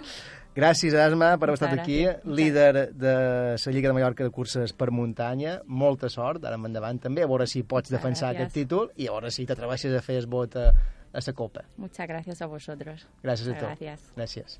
Gràcies, 0.59 0.93
Asma, 0.99 1.31
per 1.39 1.49
haver 1.49 1.57
estat 1.57 1.73
aquí, 1.79 1.99
gràcies. 2.05 2.35
líder 2.39 2.93
de 2.93 3.13
la 3.55 3.71
Lliga 3.73 3.89
de 3.89 3.93
Mallorca 3.97 4.23
de 4.27 4.31
curses 4.35 4.73
per 4.73 4.91
muntanya. 4.91 5.61
Molta 5.65 6.09
sort, 6.09 6.43
ara 6.45 6.55
en 6.59 6.65
endavant 6.69 6.99
també, 6.99 7.23
a 7.23 7.27
veure 7.31 7.47
si 7.47 7.63
pots 7.63 7.89
defensar 7.89 8.33
gràcies. 8.33 8.41
aquest 8.41 8.53
títol 8.59 8.91
i 8.97 9.07
a 9.07 9.11
veure 9.15 9.31
si 9.31 9.45
t'atreveixes 9.45 9.95
a 9.95 10.01
fer 10.05 10.17
el 10.19 10.27
vot 10.27 10.55
a, 10.59 10.69
a 10.69 11.19
la 11.25 11.33
Copa. 11.33 11.61
Muchas 11.77 12.07
gracias 12.07 12.41
a 12.41 12.45
vosotros. 12.47 13.07
Gràcies 13.23 13.47
a 13.49 13.57
tu. 13.57 13.65
Gracias. 13.65 13.99
Gràcies. 14.15 14.59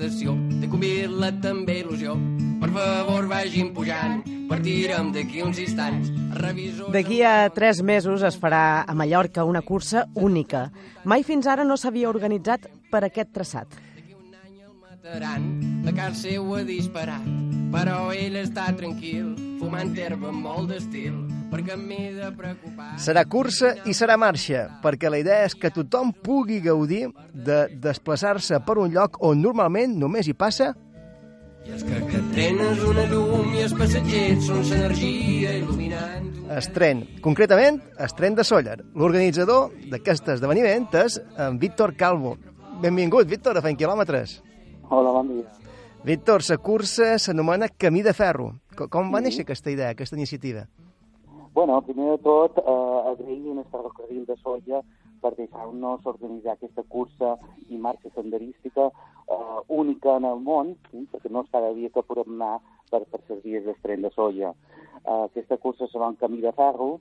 L'estació 0.00 0.32
de 0.60 0.68
Cubila 0.70 1.28
també 1.42 1.80
il·lusió. 1.82 2.14
Per 2.60 2.68
favor, 2.72 3.26
vagin 3.28 3.70
pujant, 3.76 4.22
partirem 4.48 5.10
d'aquí 5.12 5.42
uns 5.44 5.60
instants. 5.60 6.08
Revisor... 6.40 6.90
D'aquí 6.94 7.20
a 7.24 7.50
tres 7.52 7.82
mesos 7.82 8.24
es 8.24 8.38
farà 8.40 8.84
a 8.88 8.94
Mallorca 8.96 9.44
una 9.44 9.62
cursa 9.62 10.06
única. 10.14 10.70
Mai 11.04 11.24
fins 11.24 11.46
ara 11.46 11.64
no 11.64 11.76
s'havia 11.76 12.08
organitzat 12.08 12.68
per 12.90 13.04
aquest 13.04 13.32
traçat. 13.32 13.76
mataran, 14.80 15.84
a 15.88 15.92
casa 15.92 16.28
seu 16.28 16.54
ha 16.54 16.62
disparat. 16.64 17.24
Però 17.70 18.10
ell 18.12 18.36
està 18.40 18.72
tranquil, 18.76 19.36
fumant 19.60 19.94
herba 19.96 20.28
amb 20.28 20.42
molt 20.42 20.72
d'estil, 20.72 21.14
perquè 21.50 21.76
m'he 21.76 22.12
de 22.14 22.28
preocupar. 22.36 22.92
Serà 23.02 23.24
cursa 23.26 23.74
i 23.84 23.94
serà 23.96 24.16
marxa, 24.20 24.66
perquè 24.82 25.10
la 25.10 25.18
idea 25.18 25.44
és 25.48 25.54
que 25.58 25.70
tothom 25.74 26.12
pugui 26.12 26.60
gaudir 26.64 27.08
de 27.34 27.66
desplaçar-se 27.82 28.60
per 28.66 28.78
un 28.78 28.92
lloc 28.94 29.18
on 29.20 29.40
normalment 29.42 29.96
només 29.98 30.28
hi 30.30 30.34
passa 30.34 30.74
I 31.66 31.74
és 31.76 31.82
que 31.84 31.92
aquest 31.98 32.30
tren 32.32 32.56
és 32.64 32.78
una 32.88 33.02
llum 33.10 33.50
i 33.52 33.60
els 33.66 33.74
passatgers 33.76 34.46
són 34.46 34.62
l'energia 34.64 35.50
il·luminant. 35.58 36.30
es 36.56 36.70
tren. 36.72 37.02
Concretament, 37.20 37.82
es 38.00 38.14
tren 38.16 38.34
de 38.34 38.44
Sóller. 38.44 38.78
L'organitzador 38.94 39.68
d'aquest 39.90 40.28
esdeveniment 40.28 40.88
és 41.04 41.20
en 41.36 41.58
Víctor 41.60 41.92
Calvo. 41.96 42.38
Benvingut, 42.80 43.28
Víctor, 43.28 43.58
a 43.58 43.62
Fent 43.62 43.76
Quilòmetres. 43.76 44.38
Hola, 44.88 45.12
bon 45.12 45.28
dia. 45.28 45.44
Víctor, 46.02 46.40
la 46.48 46.56
cursa 46.56 47.18
s'anomena 47.18 47.68
Camí 47.68 48.00
de 48.02 48.14
Ferro. 48.14 48.54
Co- 48.74 48.88
Com 48.88 49.12
va 49.12 49.20
néixer 49.20 49.42
aquesta 49.44 49.70
idea, 49.70 49.90
aquesta 49.92 50.16
iniciativa? 50.16 50.64
Bueno, 51.52 51.82
primer 51.82 52.10
de 52.12 52.18
tot, 52.18 52.58
eh, 52.58 52.62
agrair 53.10 53.58
a 53.58 53.64
Ferrocarril 53.64 54.24
de 54.24 54.36
Solla 54.36 54.82
per 55.20 55.34
deixar-nos 55.34 56.06
organitzar 56.06 56.52
aquesta 56.52 56.84
cursa 56.86 57.32
i 57.68 57.76
marxa 57.76 58.10
senderística 58.14 58.86
eh, 58.86 59.60
única 59.66 60.14
en 60.16 60.28
el 60.30 60.38
món, 60.46 60.76
sí, 60.90 61.08
perquè 61.10 61.28
no 61.28 61.42
és 61.42 61.50
cada 61.50 61.72
dia 61.74 61.90
que 61.90 62.04
podem 62.06 62.36
anar 62.36 62.60
per, 62.92 63.02
per 63.10 63.20
les 63.28 63.42
vies 63.42 63.64
del 63.64 63.74
tren 63.82 64.06
de 64.06 64.12
Solla. 64.14 64.52
Eh, 65.02 65.24
aquesta 65.24 65.58
cursa 65.58 65.88
se 65.90 65.98
va 65.98 66.12
en 66.12 66.20
camí 66.22 66.38
de 66.40 66.52
ferro 66.52 67.00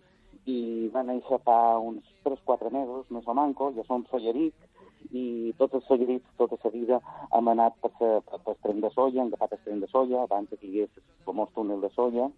i 0.49 0.89
va 0.95 1.05
néixer 1.05 1.37
fa 1.45 1.77
uns 1.77 2.09
3-4 2.25 2.73
mesos, 2.73 3.05
més 3.13 3.29
o 3.29 3.37
manco, 3.37 3.69
ja 3.77 3.85
som 3.85 4.07
sollerics, 4.09 4.65
i 5.13 5.53
tots 5.61 5.77
els 5.77 5.85
sollerits, 5.85 6.25
tota 6.41 6.57
la 6.63 6.73
vida, 6.73 6.99
hem 7.37 7.53
anat 7.53 7.77
per, 7.85 7.93
per, 8.01 8.41
per 8.45 8.57
tren 8.65 8.81
de 8.81 8.89
Solla, 8.97 9.21
hem 9.21 9.29
agafat 9.29 9.53
el 9.59 9.63
tren 9.67 9.85
de 9.85 9.93
Solla, 9.93 10.25
abans 10.25 10.49
que 10.49 10.65
hi 10.65 10.73
hagués 10.73 10.97
el 10.97 11.05
famós 11.29 11.53
túnel 11.53 11.85
de 11.85 11.93
Solla, 11.93 12.31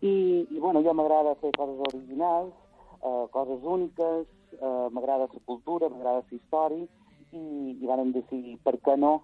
i, 0.00 0.46
i 0.50 0.58
bueno, 0.60 0.82
jo 0.84 0.92
m'agrada 0.94 1.36
fer 1.40 1.52
coses 1.56 1.80
originals, 1.92 2.52
eh, 3.00 3.24
coses 3.32 3.64
úniques, 3.64 4.26
eh, 4.58 4.88
m'agrada 4.92 5.28
la 5.30 5.44
cultura, 5.44 5.88
m'agrada 5.88 6.22
la 6.22 6.36
història, 6.38 6.86
i, 7.32 7.76
i 7.80 7.86
vam 7.86 8.12
decidir, 8.14 8.58
per 8.64 8.76
què 8.84 8.96
no, 8.98 9.20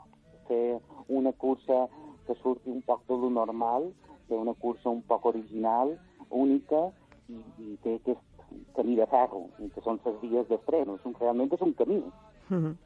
fer 0.48 0.80
una 1.08 1.32
cursa 1.32 1.87
que 2.26 2.37
surti 2.40 2.70
un 2.70 2.82
poc 2.87 3.04
de 3.08 3.18
lo 3.18 3.30
normal, 3.30 3.90
fer 4.28 4.38
una 4.38 4.54
cursa 4.54 4.90
un 4.90 5.02
poc 5.06 5.26
original, 5.32 5.96
única, 6.30 6.88
i, 7.28 7.40
i 7.62 7.76
té 7.82 7.96
aquest 7.98 8.28
camí 8.76 8.96
de 8.96 9.06
ferro, 9.08 9.46
que 9.58 9.82
són 9.85 10.00
les 10.04 10.16
vies 10.22 10.48
un, 10.52 11.14
realment 11.20 11.52
és 11.52 11.61
un 11.61 11.74
camí. 11.74 12.02
Mhm. 12.48 12.76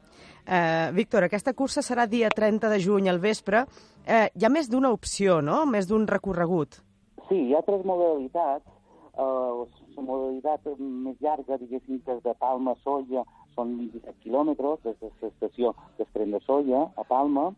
Eh, 0.47 0.91
Víctor, 0.93 1.25
aquesta 1.25 1.53
cursa 1.53 1.81
serà 1.81 2.07
dia 2.07 2.29
30 2.29 2.69
de 2.69 2.79
juny 2.79 3.09
al 3.09 3.19
vespre. 3.19 3.65
Eh, 4.05 4.29
hi 4.33 4.45
ha 4.45 4.49
més 4.49 4.69
d'una 4.69 4.91
opció, 4.91 5.41
no? 5.41 5.65
Més 5.65 5.87
d'un 5.87 6.07
recorregut. 6.07 6.86
Sí, 7.27 7.37
hi 7.49 7.55
ha 7.55 7.61
tres 7.67 7.83
modalitats. 7.83 8.65
Uh, 9.17 9.65
la 9.97 10.03
modalitat 10.05 10.67
més 10.79 11.17
llarga, 11.25 11.57
diguéssim, 11.57 11.99
que 12.05 12.13
és 12.15 12.21
de 12.23 12.33
Palma 12.39 12.75
a 12.75 12.79
Solla, 12.83 13.23
són 13.55 13.73
27 13.79 14.13
quilòmetres 14.23 14.83
des 14.85 14.99
de 15.01 15.09
l'estació 15.23 15.73
del 15.97 16.07
tren 16.13 16.35
de 16.35 16.39
Solla 16.45 16.83
a 16.95 17.03
Palma. 17.09 17.49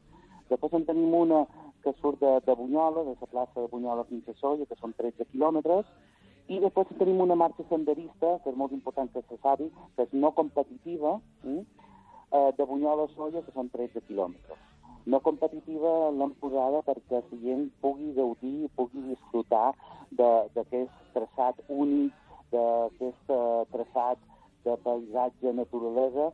Després 0.50 0.74
en 0.78 0.88
tenim 0.88 1.14
una 1.14 1.44
que 1.84 1.94
surt 2.00 2.24
de, 2.24 2.32
de 2.48 2.56
Bunyola, 2.56 3.04
de 3.10 3.16
la 3.20 3.30
plaça 3.34 3.60
de 3.60 3.68
Bunyola 3.72 4.08
fins 4.08 4.32
a 4.32 4.38
Solla, 4.40 4.66
que 4.66 4.80
són 4.80 4.96
13 4.98 5.28
quilòmetres. 5.34 5.92
I 6.50 6.62
després 6.64 6.96
tenim 6.98 7.22
una 7.28 7.38
marxa 7.38 7.68
senderista, 7.70 8.38
que 8.44 8.50
és 8.50 8.58
molt 8.58 8.74
important 8.74 9.12
que 9.14 9.22
se 9.28 9.38
sabi, 9.44 9.70
que 9.96 10.08
és 10.08 10.18
no 10.18 10.34
competitiva, 10.40 11.20
eh, 11.46 12.50
de 12.58 12.66
Bunyola 12.66 13.06
a 13.06 13.14
Solla, 13.14 13.46
que 13.46 13.54
són 13.54 13.70
13 13.76 14.02
quilòmetres. 14.08 14.69
No 15.10 15.20
competitiva 15.26 15.92
l'hem 16.14 16.34
posada 16.42 16.82
perquè 16.86 17.18
la 17.22 17.40
gent 17.44 17.70
pugui 17.82 18.12
gaudir, 18.18 18.68
pugui 18.78 19.02
disfrutar 19.10 19.72
de- 20.12 20.48
d'aquest 20.56 20.92
traçat 21.16 21.64
únic, 21.68 22.14
d'aquest 22.52 23.30
eh, 23.34 23.66
traçat 23.74 24.18
de 24.66 24.76
paisatge, 24.86 25.54
naturalesa, 25.56 26.30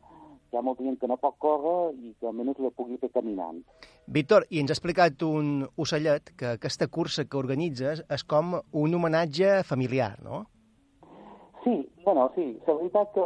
hi 0.52 0.56
ha 0.58 0.62
molta 0.62 0.84
gent 0.84 0.98
que 1.00 1.08
no 1.10 1.16
pot 1.16 1.36
córrer 1.42 1.94
i 2.04 2.12
que 2.20 2.26
almenys 2.28 2.58
la 2.62 2.70
pugui 2.70 2.98
fer 3.02 3.10
caminant. 3.14 3.62
Víctor, 4.06 4.44
i 4.50 4.60
ens 4.60 4.70
ha 4.70 4.76
explicat 4.76 5.22
un 5.26 5.64
ocellet 5.76 6.34
que 6.38 6.52
aquesta 6.58 6.86
cursa 6.88 7.24
que 7.24 7.38
organitzes 7.40 8.04
és 8.10 8.22
com 8.24 8.54
un 8.72 8.94
homenatge 8.94 9.62
familiar, 9.64 10.12
no? 10.22 10.44
Sí, 11.64 11.74
bueno, 12.04 12.28
sí, 12.36 12.52
la 12.66 12.74
veritat 12.78 13.12
que 13.14 13.24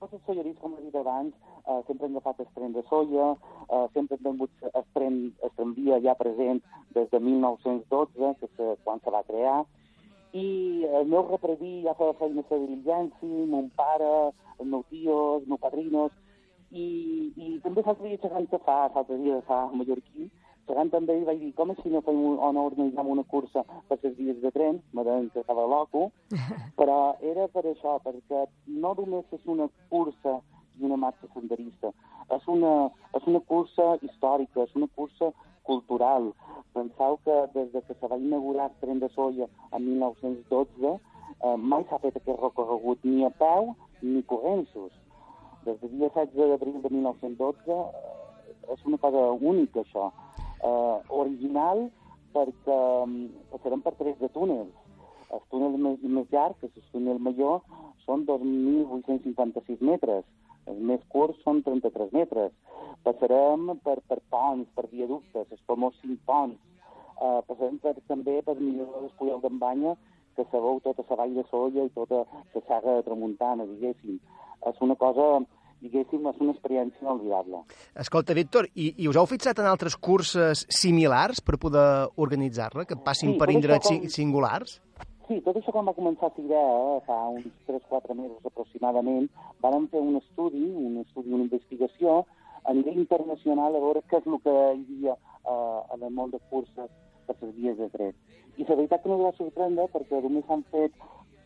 tots 0.00 0.12
els 0.16 0.22
sollerits, 0.24 0.60
com 0.60 0.72
he 0.78 0.84
dit 0.86 0.94
abans, 0.96 1.34
eh, 1.66 1.80
sempre 1.86 2.06
han 2.06 2.16
agafat 2.16 2.40
el 2.40 2.50
tren 2.54 2.72
de 2.72 2.82
soia, 2.90 3.32
eh, 3.68 3.86
sempre 3.94 4.16
han 4.16 4.24
tingut 4.24 4.68
el 4.72 4.84
tren, 4.94 5.18
el 5.42 5.54
tramvia 5.56 6.00
ja 6.04 6.14
present 6.14 6.62
des 6.94 7.10
de 7.10 7.20
1912, 7.20 8.34
que 8.40 8.48
se, 8.56 8.76
quan 8.84 9.00
se 9.04 9.10
va 9.10 9.24
crear, 9.26 9.64
i 10.36 10.84
el 10.98 11.06
meu 11.08 11.26
repredí 11.26 11.82
ja 11.84 11.94
feia 11.98 12.16
feina 12.20 12.44
la 12.50 12.62
diligència, 12.62 13.46
mon 13.52 13.70
pare, 13.76 14.32
el 14.60 14.72
meu 14.72 14.82
tio, 14.90 15.18
els 15.36 15.46
meus 15.48 15.60
padrinos, 15.60 16.12
i, 16.70 16.86
i 17.36 17.58
també 17.64 17.84
l'altre 17.86 18.08
dia 18.08 18.20
xerrant 18.22 18.48
que 18.50 18.60
fa, 18.66 18.86
l'altre 18.94 19.18
dia 19.22 19.38
fa 19.46 19.62
a 19.66 19.72
Mallorquí, 19.72 20.28
xerrant 20.66 20.90
també 20.90 21.14
i 21.20 21.24
vaig 21.28 21.38
dir, 21.40 21.52
com 21.58 21.70
és 21.72 21.78
si 21.82 21.92
no 21.92 22.02
fem 22.06 22.18
un, 22.18 22.40
o 22.42 22.50
no 22.52 22.66
organitzem 22.68 23.08
una 23.12 23.24
cursa 23.30 23.62
per 23.88 23.98
les 24.02 24.16
vies 24.18 24.40
de 24.42 24.50
tren, 24.54 24.80
me 24.92 25.04
deien 25.06 25.30
que 25.30 25.40
estava 25.44 25.66
loco, 25.70 26.10
però 26.80 26.98
era 27.22 27.46
per 27.54 27.64
això, 27.70 27.96
perquè 28.04 28.44
no 28.82 28.94
només 28.98 29.38
és 29.38 29.46
una 29.56 29.70
cursa 29.92 30.40
i 30.78 30.84
una 30.84 30.98
marxa 31.00 31.28
senderista, 31.34 31.92
és 32.36 32.46
una, 32.52 32.90
és 33.16 33.26
una 33.26 33.40
cursa 33.50 33.96
històrica, 34.02 34.64
és 34.64 34.74
una 34.78 34.88
cursa 34.94 35.32
cultural. 35.66 36.30
Penseu 36.74 37.18
que 37.24 37.36
des 37.54 37.72
de 37.72 37.82
que 37.82 37.94
se 37.94 38.08
va 38.08 38.18
inaugurar 38.18 38.70
el 38.70 38.78
tren 38.80 39.00
de 39.00 39.08
Solla 39.14 39.48
en 39.72 39.86
1912 39.86 40.96
eh, 41.42 41.56
mai 41.56 41.84
s'ha 41.88 41.98
fet 42.04 42.16
aquest 42.16 42.40
recorregut 42.40 43.04
ni 43.04 43.24
a 43.24 43.30
peu 43.30 43.74
ni 44.02 44.22
corrents-los. 44.32 44.92
Des 45.64 45.80
del 45.80 45.98
dia 45.98 46.10
16 46.14 46.50
d'abril 46.52 46.80
de 46.82 46.90
1912 46.94 47.72
eh, 47.72 48.72
és 48.74 48.84
una 48.84 48.98
cosa 48.98 49.30
única, 49.52 49.82
això. 49.82 50.10
Eh, 50.62 50.98
original 51.22 51.88
perquè 52.36 52.78
mm, 53.06 53.26
passarem 53.52 53.82
per 53.82 53.94
13 53.98 54.32
túnels. 54.34 54.72
El 55.34 55.42
túnel 55.50 55.76
més, 55.82 56.02
més 56.02 56.26
llarg, 56.30 56.58
que 56.60 56.68
és 56.70 56.76
el 56.78 56.90
túnel 56.92 57.18
major, 57.18 57.62
són 58.04 58.24
2.856 58.28 59.82
metres. 59.82 60.24
Els 60.66 60.78
més 60.82 61.00
curts 61.12 61.38
són 61.44 61.62
33 61.62 62.12
metres. 62.12 62.52
Passarem 63.06 63.68
per, 63.84 63.98
per 64.08 64.18
ponts, 64.32 64.68
per 64.74 64.86
viaductes, 64.90 65.46
els 65.50 65.62
famosos 65.66 66.00
cinc 66.02 66.18
ponts. 66.26 66.58
Uh, 67.16 67.40
passarem 67.48 67.78
per, 67.80 67.94
també 68.10 68.40
per 68.44 68.56
millorar 68.60 69.04
l'Espuyol 69.04 69.40
d'en 69.44 69.58
Banya, 69.62 69.94
que 70.36 70.44
sabeu 70.50 70.80
tota 70.84 71.04
la 71.08 71.16
vall 71.22 71.36
de 71.38 71.44
Solla 71.48 71.86
i 71.86 71.92
tota 71.94 72.24
la 72.26 72.62
saga 72.68 72.98
de 72.98 73.04
Tramuntana, 73.06 73.64
diguéssim. 73.70 74.18
És 74.68 74.82
una 74.84 74.96
cosa, 75.00 75.38
diguéssim, 75.80 76.26
és 76.28 76.42
una 76.44 76.52
experiència 76.52 77.00
inolvidable. 77.06 77.62
Escolta, 77.96 78.34
Víctor, 78.36 78.68
i, 78.74 78.90
i 79.00 79.08
us 79.08 79.16
heu 79.16 79.28
fixat 79.30 79.62
en 79.62 79.70
altres 79.70 79.96
curses 79.96 80.66
similars 80.68 81.40
per 81.40 81.56
poder 81.62 81.86
organitzar-la, 82.20 82.84
que 82.84 82.98
passin 83.00 83.32
Sí, 83.32 83.38
per 83.40 83.48
indrets 83.54 83.88
com- 83.88 84.04
singulars? 84.12 84.80
Sí, 85.26 85.40
tot 85.42 85.56
això 85.58 85.72
quan 85.74 85.88
va 85.88 85.94
començar 85.96 86.30
la 86.30 86.42
idea, 86.44 86.66
eh, 86.96 87.00
fa 87.06 87.16
uns 87.34 87.46
3-4 87.66 88.14
mesos 88.14 88.44
aproximadament, 88.46 89.26
vam 89.60 89.88
fer 89.90 90.00
un 90.00 90.20
estudi, 90.20 90.62
un 90.70 91.00
estudi, 91.02 91.32
una 91.34 91.48
investigació 91.48 92.20
a 92.62 92.72
nivell 92.72 93.00
internacional 93.02 93.74
a 93.74 93.82
veure 93.82 94.02
què 94.06 94.20
és 94.20 94.26
el 94.26 94.38
que 94.44 94.54
hi 94.54 94.84
havia 94.84 95.16
eh, 95.16 95.80
en 95.94 96.02
el 96.02 96.12
món 96.14 96.30
de 96.30 96.38
curses 96.50 96.90
per 97.26 97.36
les 97.40 97.54
vies 97.56 97.76
de 97.78 97.88
tren. 97.90 98.14
I 98.56 98.64
la 98.64 98.76
veritat 98.78 99.02
que 99.02 99.10
no 99.10 99.18
va 99.20 99.32
sorprendre 99.36 99.88
perquè 99.92 100.20
només 100.22 100.46
s'han 100.46 100.62
fet 100.70 100.94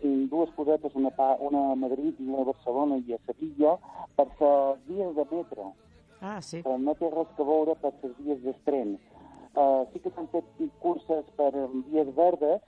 mm, 0.03 0.29
dues 0.33 0.53
cosetes, 0.57 0.97
una, 1.01 1.13
una 1.49 1.63
a 1.73 1.79
Madrid 1.85 2.21
i 2.21 2.29
una 2.29 2.45
a 2.45 2.51
Barcelona 2.51 3.01
i 3.01 3.17
a 3.17 3.21
Sevilla, 3.27 3.79
per 4.17 4.29
les 4.29 4.83
vies 4.91 5.15
de 5.17 5.27
metro. 5.31 5.73
Ah, 6.21 6.41
sí. 6.45 6.61
Uh, 6.67 6.77
no 6.77 6.93
té 7.01 7.09
res 7.09 7.33
que 7.37 7.49
veure 7.49 7.79
per 7.81 7.95
les 8.03 8.17
vies 8.19 8.43
de 8.45 8.55
tren. 8.69 8.99
Uh, 9.57 9.89
sí 9.93 10.05
que 10.05 10.13
s'han 10.15 10.29
fet 10.35 10.45
curses 10.85 11.33
per 11.41 11.51
vies 11.89 12.13
verdes, 12.17 12.61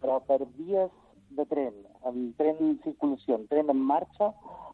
però 0.00 0.20
per 0.26 0.40
vies 0.56 0.90
de 1.30 1.44
tren, 1.46 1.74
en 2.08 2.32
tren 2.38 2.56
en 2.64 2.78
circulació, 2.84 3.36
en 3.36 3.46
tren 3.50 3.68
en 3.70 3.76
marxa, 3.84 4.30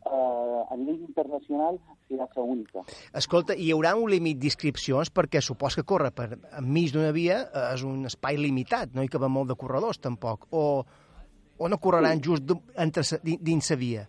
eh, 0.06 0.60
a 0.70 0.76
nivell 0.78 1.00
internacional 1.02 1.80
serà 2.08 2.28
la 2.36 2.42
única. 2.42 2.84
Escolta, 3.12 3.56
hi 3.58 3.72
haurà 3.74 3.94
un 3.98 4.10
límit 4.12 4.38
d'inscripcions 4.38 5.10
perquè 5.10 5.40
supos 5.42 5.74
que 5.74 5.82
córrer 5.82 6.12
per 6.14 6.28
enmig 6.58 6.92
d'una 6.94 7.10
via 7.16 7.40
eh, 7.48 7.64
és 7.74 7.82
un 7.82 8.04
espai 8.06 8.38
limitat, 8.38 8.94
no 8.94 9.02
hi 9.02 9.10
caben 9.10 9.32
molt 9.34 9.50
de 9.50 9.56
corredors 9.58 9.98
tampoc, 9.98 10.46
o, 10.52 10.84
o 11.58 11.68
no 11.68 11.78
correran 11.78 12.22
Sí. 12.22 12.28
just 12.30 12.54
entre, 12.76 13.02
dins 13.24 13.70
la 13.70 13.76
via? 13.76 14.08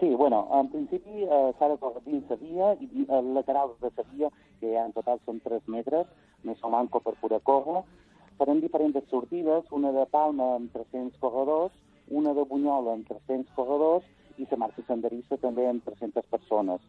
Sí, 0.00 0.08
bueno, 0.18 0.48
en 0.58 0.68
principi 0.72 1.22
eh, 1.22 1.52
s'ha 1.58 1.68
de 1.68 1.76
córrer 1.78 2.00
dins 2.06 2.30
la 2.30 2.36
via 2.40 2.72
i 2.80 3.04
els 3.08 3.28
laterals 3.36 3.76
de 3.80 3.92
la 3.96 4.04
via, 4.14 4.30
que 4.60 4.72
en 4.80 4.92
total 4.96 5.20
són 5.26 5.38
3 5.44 5.68
metres, 5.68 6.08
més 6.42 6.58
o 6.64 6.70
manco 6.72 6.98
per 7.04 7.14
poder 7.20 7.38
córrer, 7.46 7.84
faran 8.38 8.60
diferents 8.60 8.98
sortides, 9.10 9.68
una 9.70 9.92
de 9.92 10.06
Palma 10.10 10.54
amb 10.56 10.72
300 10.74 11.18
corredors, 11.20 11.72
una 12.08 12.34
de 12.34 12.44
Bunyola 12.48 12.96
amb 12.96 13.08
300 13.08 13.54
corredors 13.56 14.04
i 14.40 14.46
la 14.50 14.58
marxa 14.64 14.82
senderissa 14.88 15.38
també 15.40 15.66
amb 15.68 15.84
300 15.84 16.26
persones. 16.32 16.80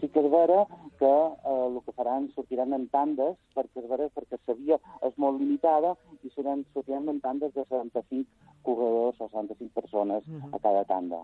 Sí 0.00 0.08
que 0.08 0.22
és 0.22 0.30
vera 0.32 0.62
que 0.98 1.10
eh, 1.10 1.54
el 1.66 1.78
que 1.84 1.94
faran 1.96 2.28
sortiran 2.34 2.72
en 2.76 2.88
tandes, 2.94 3.36
perquè 3.56 3.82
és 3.82 3.88
vera 3.90 4.08
perquè 4.14 4.38
la 4.48 4.58
via 4.58 4.80
és 5.08 5.18
molt 5.18 5.40
limitada 5.40 5.94
i 6.22 6.32
seran, 6.34 6.64
sortiran 6.72 7.08
en 7.12 7.20
tandes 7.20 7.54
de 7.54 7.66
75 7.68 8.26
corredors 8.66 9.20
o 9.20 9.28
75 9.28 9.72
persones 9.74 10.28
a 10.52 10.58
cada 10.58 10.84
tanda. 10.84 11.22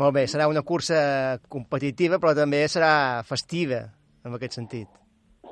Molt 0.00 0.14
bé, 0.16 0.26
serà 0.26 0.48
una 0.50 0.64
cursa 0.66 1.38
competitiva, 1.48 2.18
però 2.18 2.34
també 2.34 2.64
serà 2.68 3.22
festiva, 3.26 3.84
en 4.24 4.34
aquest 4.34 4.58
sentit. 4.58 5.03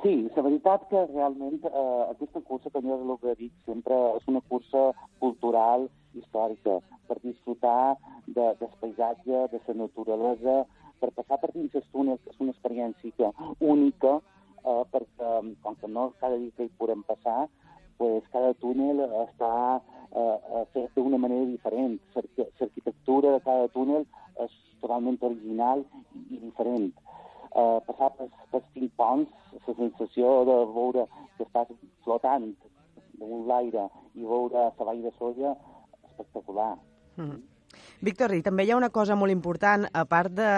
Sí, 0.02 0.28
la 0.34 0.42
veritat 0.42 0.88
que 0.90 1.00
realment 1.12 1.60
eh, 1.62 2.04
aquesta 2.10 2.40
cursa, 2.42 2.70
com 2.74 2.82
jo 2.88 2.96
el 2.98 3.18
que 3.22 3.34
dic 3.38 3.52
sempre, 3.68 3.94
és 4.18 4.24
una 4.26 4.40
cursa 4.50 4.88
cultural, 5.22 5.86
històrica, 6.18 6.80
per 7.06 7.18
disfrutar 7.22 7.94
de, 8.26 8.48
del 8.58 8.72
paisatge, 8.80 9.44
de 9.52 9.60
la 9.68 9.74
naturalesa, 9.84 10.56
per 10.98 11.12
passar 11.14 11.38
per 11.42 11.52
dins 11.54 11.74
els 11.78 11.86
túnels, 11.94 12.20
és 12.26 12.40
una 12.42 12.50
experiència 12.50 13.30
única, 13.60 14.16
eh, 14.64 14.82
perquè 14.90 15.30
com 15.62 15.78
que 15.78 15.88
no 15.94 16.08
cada 16.18 16.36
dia 16.36 16.50
que 16.56 16.66
hi 16.66 16.74
podem 16.82 17.06
passar, 17.06 17.46
pues 17.98 18.26
cada 18.34 18.54
túnel 18.58 19.04
està 19.22 19.54
eh, 19.78 20.18
eh, 20.18 20.64
fet 20.74 20.90
d'una 20.98 21.18
manera 21.22 21.46
diferent. 21.46 22.00
L'arqui- 22.16 22.48
L'arquitectura 22.58 23.36
de 23.36 23.40
cada 23.46 23.68
túnel 23.70 24.02
és 24.42 24.50
totalment 24.80 25.18
original 25.22 25.86
i 26.28 26.42
diferent. 26.42 26.90
Uh, 27.52 27.82
passar 27.84 28.08
per, 28.16 28.30
per 28.48 28.62
cinc 28.72 28.94
ponts, 28.96 29.32
la 29.52 29.74
sensació 29.76 30.28
de 30.48 30.54
veure 30.72 31.04
que 31.36 31.44
estàs 31.44 31.68
flotant 32.04 32.46
damunt 33.20 33.46
l'aire 33.50 33.88
i 34.16 34.24
veure 34.24 34.68
la 34.72 34.86
vall 34.88 35.02
de 35.04 35.12
Solla, 35.18 35.54
espectacular. 36.08 36.74
Mm. 37.20 37.40
Víctor, 38.02 38.34
i 38.34 38.42
també 38.42 38.64
hi 38.66 38.72
ha 38.72 38.76
una 38.76 38.90
cosa 38.92 39.14
molt 39.16 39.32
important, 39.32 39.86
a 39.94 40.02
part 40.10 40.32
de 40.34 40.48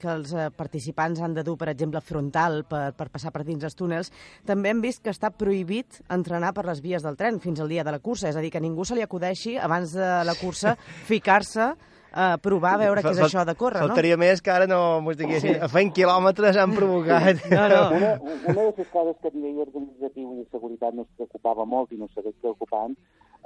que 0.00 0.08
els 0.10 0.32
eh, 0.32 0.48
participants 0.56 1.20
han 1.22 1.34
de 1.36 1.44
dur, 1.46 1.56
per 1.60 1.68
exemple, 1.70 2.00
frontal 2.00 2.62
per, 2.70 2.86
per 2.96 3.10
passar 3.12 3.30
per 3.34 3.44
dins 3.44 3.66
els 3.66 3.76
túnels, 3.78 4.10
també 4.48 4.72
hem 4.72 4.80
vist 4.82 5.02
que 5.04 5.12
està 5.12 5.30
prohibit 5.30 6.00
entrenar 6.08 6.54
per 6.56 6.64
les 6.66 6.80
vies 6.84 7.04
del 7.04 7.18
tren 7.20 7.42
fins 7.44 7.60
al 7.60 7.70
dia 7.70 7.84
de 7.84 7.94
la 7.94 8.00
cursa, 8.02 8.30
és 8.30 8.38
a 8.38 8.42
dir, 8.42 8.50
que 8.54 8.62
ningú 8.64 8.86
se 8.88 8.96
li 8.96 9.04
acudeixi 9.04 9.58
abans 9.60 9.92
de 9.94 10.08
la 10.24 10.36
cursa 10.40 10.74
ficar-se 11.10 11.74
a 12.14 12.36
provar 12.38 12.76
a 12.76 12.80
veure 12.84 13.02
què 13.02 13.10
és 13.10 13.20
això 13.26 13.42
de 13.46 13.54
córrer, 13.58 13.80
no? 13.82 13.90
Faltaria 13.90 14.16
més 14.20 14.42
que 14.44 14.52
ara 14.54 14.68
no 14.70 15.00
mos 15.02 15.16
diguessin, 15.18 15.56
a 15.58 15.68
fent 15.72 15.90
quilòmetres 15.96 16.58
han 16.62 16.74
provocat. 16.76 17.42
No, 17.50 17.64
no. 17.72 17.80
Una, 17.96 18.12
una 18.22 18.54
de 18.60 18.66
les 18.78 18.92
coses 18.92 19.16
que 19.20 19.32
a 19.32 19.34
nivell 19.34 19.64
organitzatiu 19.66 20.30
i 20.30 20.44
de 20.44 20.46
seguretat 20.52 20.94
no 20.94 21.02
es 21.08 21.10
preocupava 21.18 21.66
molt 21.66 21.90
i 21.90 21.98
no 21.98 22.06
segueix 22.14 22.36
preocupant 22.44 22.94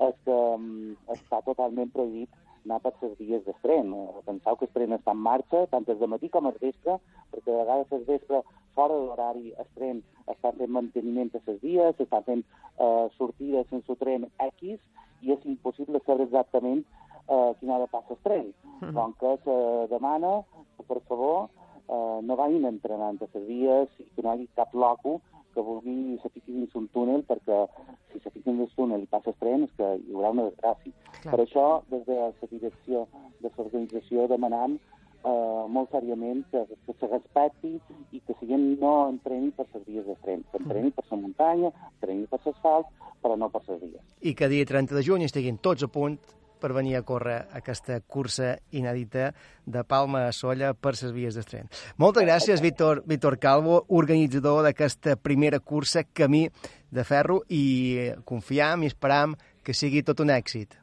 és 0.04 0.14
que 0.26 0.36
um, 0.36 0.68
està 1.14 1.40
totalment 1.46 1.90
prohibit 1.94 2.28
anar 2.68 2.78
per 2.84 2.92
les 3.00 3.16
vies 3.18 3.44
del 3.46 3.56
tren. 3.64 3.94
Eh, 3.96 4.22
Penseu 4.26 4.60
que 4.60 4.68
el 4.68 4.72
tren 4.76 4.94
està 4.98 5.14
en 5.16 5.24
marxa, 5.24 5.64
tant 5.72 5.88
des 5.88 5.98
de 5.98 6.10
matí 6.10 6.28
com 6.28 6.46
al 6.46 6.58
vespre, 6.60 6.98
perquè 7.32 7.48
de 7.48 7.58
vegades 7.62 7.96
al 7.96 8.04
vespre, 8.04 8.42
fora 8.76 8.94
de 8.94 9.06
l'horari, 9.06 9.52
el 9.56 9.68
tren 9.78 10.02
està 10.28 10.52
fent 10.58 10.74
manteniment 10.76 11.32
a 11.32 11.42
les 11.48 11.60
vies, 11.64 12.04
està 12.04 12.20
fent 12.28 12.44
eh, 12.44 13.06
sortides 13.16 13.66
sense 13.72 13.96
tren 14.02 14.28
X, 14.50 14.78
i 15.24 15.32
és 15.34 15.46
impossible 15.50 16.00
saber 16.04 16.28
exactament 16.28 16.84
eh, 17.28 17.54
quina 17.60 17.76
hora 17.76 17.86
passa 17.86 18.14
el 18.14 18.20
tren. 18.22 18.52
Mhm. 18.80 18.94
Com 18.94 19.14
que 19.20 19.38
se 19.44 19.56
demana 19.92 20.42
que, 20.76 20.82
per 20.82 21.00
favor, 21.08 21.48
eh, 21.88 22.20
no 22.22 22.36
vagin 22.36 22.64
entrenant 22.64 23.20
a 23.22 23.28
les 23.32 23.46
vies 23.46 23.88
i 23.98 24.08
que 24.14 24.22
no 24.22 24.30
hi 24.30 24.34
hagi 24.36 24.48
cap 24.54 24.74
loco 24.74 25.20
que 25.54 25.62
vulgui 25.62 26.18
se 26.22 26.28
fiqui 26.28 26.52
dins 26.52 26.74
un 26.74 26.86
túnel 26.94 27.24
perquè 27.26 27.66
si 28.12 28.20
se 28.20 28.30
fiquen 28.30 28.58
dins 28.58 28.70
un 28.70 28.76
túnel 28.76 29.02
i 29.02 29.10
passa 29.10 29.32
el 29.32 29.38
tren 29.40 29.64
és 29.66 29.72
que 29.76 29.88
hi 29.96 30.14
haurà 30.14 30.30
una 30.30 30.46
desgràcia. 30.50 30.92
Clar. 31.22 31.32
Per 31.32 31.40
això, 31.44 31.66
des 31.90 32.04
de 32.06 32.18
la 32.20 32.50
direcció 32.52 33.06
de 33.40 33.50
l'organització 33.56 34.28
demanem 34.30 34.78
eh, 35.24 35.64
molt 35.74 35.90
seriament 35.90 36.44
que, 36.52 36.64
que 36.86 36.94
se 37.00 37.10
respecti 37.10 37.74
i 38.12 38.20
que 38.20 38.36
si 38.38 38.48
gent 38.50 38.68
no 38.82 38.94
entreni 39.08 39.50
per 39.56 39.66
les 39.74 39.86
vies 39.86 40.06
de 40.06 40.16
tren, 40.22 40.44
que 40.52 40.62
entreni 40.62 40.92
per 40.94 41.04
la 41.10 41.20
muntanya, 41.24 41.72
entreni 41.94 42.26
per 42.30 42.40
l'asfalt, 42.44 42.92
però 43.22 43.36
no 43.36 43.50
per 43.50 43.64
les 43.66 43.82
vies. 43.82 44.04
I 44.22 44.34
que 44.38 44.50
dia 44.52 44.68
30 44.68 44.94
de 44.94 45.04
juny 45.06 45.26
estiguin 45.26 45.58
tots 45.58 45.86
a 45.86 45.90
punt 45.90 46.18
per 46.60 46.72
venir 46.76 46.96
a 46.98 47.02
córrer 47.06 47.38
aquesta 47.56 48.00
cursa 48.00 48.56
inèdita 48.74 49.32
de 49.66 49.84
Palma 49.84 50.26
a 50.26 50.32
Solla 50.32 50.74
per 50.74 50.94
les 50.96 51.12
vies 51.14 51.38
de 51.38 51.44
tren. 51.46 51.70
Moltes 51.96 52.26
gràcies, 52.26 52.62
Víctor, 52.64 53.02
Víctor 53.06 53.38
Calvo, 53.38 53.84
organitzador 53.88 54.62
d'aquesta 54.66 55.16
primera 55.16 55.60
cursa 55.60 56.04
Camí 56.04 56.48
de 56.90 57.04
Ferro 57.04 57.42
i 57.48 58.10
confiam 58.24 58.82
i 58.82 58.90
esperam 58.90 59.36
que 59.62 59.74
sigui 59.76 60.02
tot 60.02 60.20
un 60.24 60.30
èxit. 60.34 60.74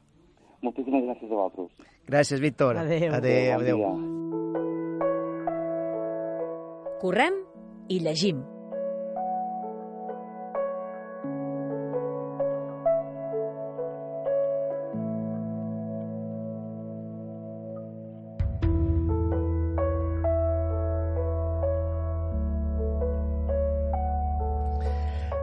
Moltíssimes 0.62 1.04
gràcies 1.04 1.30
a 1.30 1.34
vosaltres. 1.34 1.94
Gràcies, 2.06 2.40
Víctor. 2.40 2.76
Adéu. 2.78 3.14
Adéu, 3.14 3.60
adéu. 3.60 3.80
Correm 7.02 7.42
i 7.92 8.00
llegim. 8.00 8.55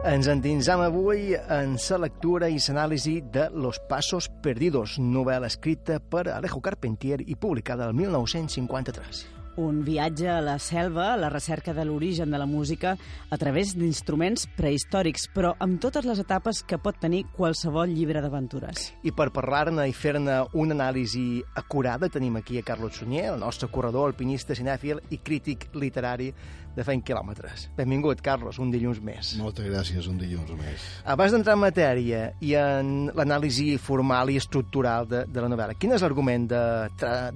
Ens 0.04 0.26
endinsam 0.28 0.82
avui 0.84 1.30
en 1.32 1.78
la 1.80 1.98
lectura 2.02 2.50
i 2.52 2.58
l'anàlisi 2.60 3.14
de 3.32 3.46
Los 3.56 3.78
Pasos 3.88 4.28
Perdidos, 4.44 4.98
novel·la 5.00 5.48
escrita 5.48 5.96
per 5.96 6.26
Alejo 6.28 6.60
Carpentier 6.60 7.22
i 7.24 7.38
publicada 7.40 7.88
el 7.88 7.96
1953. 7.96 9.43
Un 9.60 9.84
viatge 9.86 10.26
a 10.30 10.40
la 10.42 10.56
selva, 10.58 11.12
a 11.12 11.18
la 11.20 11.28
recerca 11.30 11.74
de 11.74 11.84
l'origen 11.86 12.32
de 12.34 12.38
la 12.38 12.46
música, 12.46 12.96
a 13.30 13.36
través 13.38 13.76
d'instruments 13.78 14.48
prehistòrics, 14.56 15.28
però 15.34 15.52
amb 15.62 15.78
totes 15.82 16.08
les 16.08 16.18
etapes 16.18 16.64
que 16.66 16.80
pot 16.82 16.98
tenir 16.98 17.22
qualsevol 17.36 17.92
llibre 17.94 18.22
d'aventures. 18.24 18.88
I 19.06 19.14
per 19.14 19.30
parlar-ne 19.34 19.86
i 19.86 19.94
fer-ne 19.94 20.40
una 20.58 20.74
anàlisi 20.74 21.38
acurada 21.54 22.10
tenim 22.10 22.40
aquí 22.40 22.58
a 22.58 22.66
Carlos 22.66 22.98
Sunyer, 22.98 23.28
el 23.32 23.40
nostre 23.40 23.70
corredor, 23.70 24.10
alpinista, 24.10 24.58
cinèfil 24.58 24.98
i 25.14 25.22
crític 25.22 25.70
literari 25.78 26.32
de 26.74 26.82
Fent 26.82 27.04
Quilòmetres. 27.06 27.68
Benvingut, 27.78 28.20
Carlos, 28.24 28.58
un 28.58 28.72
dilluns 28.74 28.98
més. 29.04 29.36
Moltes 29.38 29.70
gràcies, 29.70 30.10
un 30.10 30.18
dilluns 30.18 30.50
més. 30.58 30.90
Abans 31.06 31.34
d'entrar 31.34 31.54
en 31.54 31.62
matèria 31.62 32.24
i 32.42 32.56
en 32.58 33.12
l'anàlisi 33.14 33.76
formal 33.78 34.34
i 34.34 34.40
estructural 34.42 35.06
de, 35.06 35.24
de 35.30 35.44
la 35.44 35.50
novel·la, 35.52 35.78
quin 35.78 35.94
és 35.94 36.02
l'argument 36.02 36.48
de, 36.50 36.64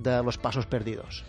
de 0.03 0.23
Los 0.27 0.43
Pasos 0.43 0.67
Perdidos? 0.67 1.23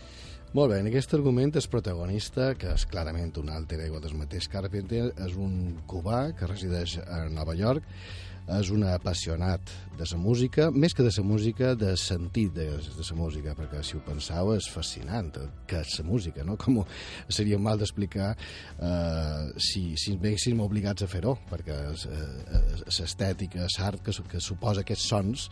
Molt 0.49 0.71
bé, 0.71 0.79
en 0.81 0.87
aquest 0.89 1.11
argument 1.13 1.51
el 1.53 1.65
protagonista, 1.69 2.55
que 2.57 2.71
és 2.73 2.87
clarament 2.89 3.35
un 3.37 3.51
alter 3.53 3.77
ego 3.85 3.99
del 4.01 4.15
mateix 4.17 4.47
Carpenter, 4.49 5.03
és 5.21 5.35
un 5.37 5.75
cubà 5.85 6.31
que 6.33 6.49
resideix 6.49 6.95
a 7.05 7.19
Nova 7.29 7.53
York, 7.53 7.85
és 8.57 8.69
un 8.73 8.83
apassionat 8.89 9.71
de 9.99 10.05
la 10.09 10.17
música, 10.17 10.69
més 10.71 10.95
que 10.95 11.03
de 11.03 11.11
la 11.11 11.23
música, 11.27 11.73
de 11.75 11.91
sentit 11.99 12.53
de, 12.55 12.65
de 12.79 13.05
la 13.05 13.17
música, 13.17 13.53
perquè 13.57 13.81
si 13.85 13.97
ho 13.97 14.01
penseu 14.05 14.53
és 14.55 14.69
fascinant 14.71 15.29
que 15.67 15.81
és 15.83 15.97
la 15.99 16.05
música, 16.07 16.45
no? 16.47 16.55
Com 16.61 16.79
seria 17.27 17.59
mal 17.59 17.77
d'explicar 17.81 18.31
eh, 18.33 19.51
si, 19.61 19.83
si 19.99 20.15
veiéssim 20.21 20.63
obligats 20.63 21.05
a 21.05 21.09
fer-ho, 21.11 21.35
perquè 21.51 21.77
l'estètica, 22.87 23.67
l'art 23.77 24.03
que, 24.05 24.15
que 24.31 24.41
suposa 24.41 24.85
aquests 24.85 25.07
sons, 25.11 25.45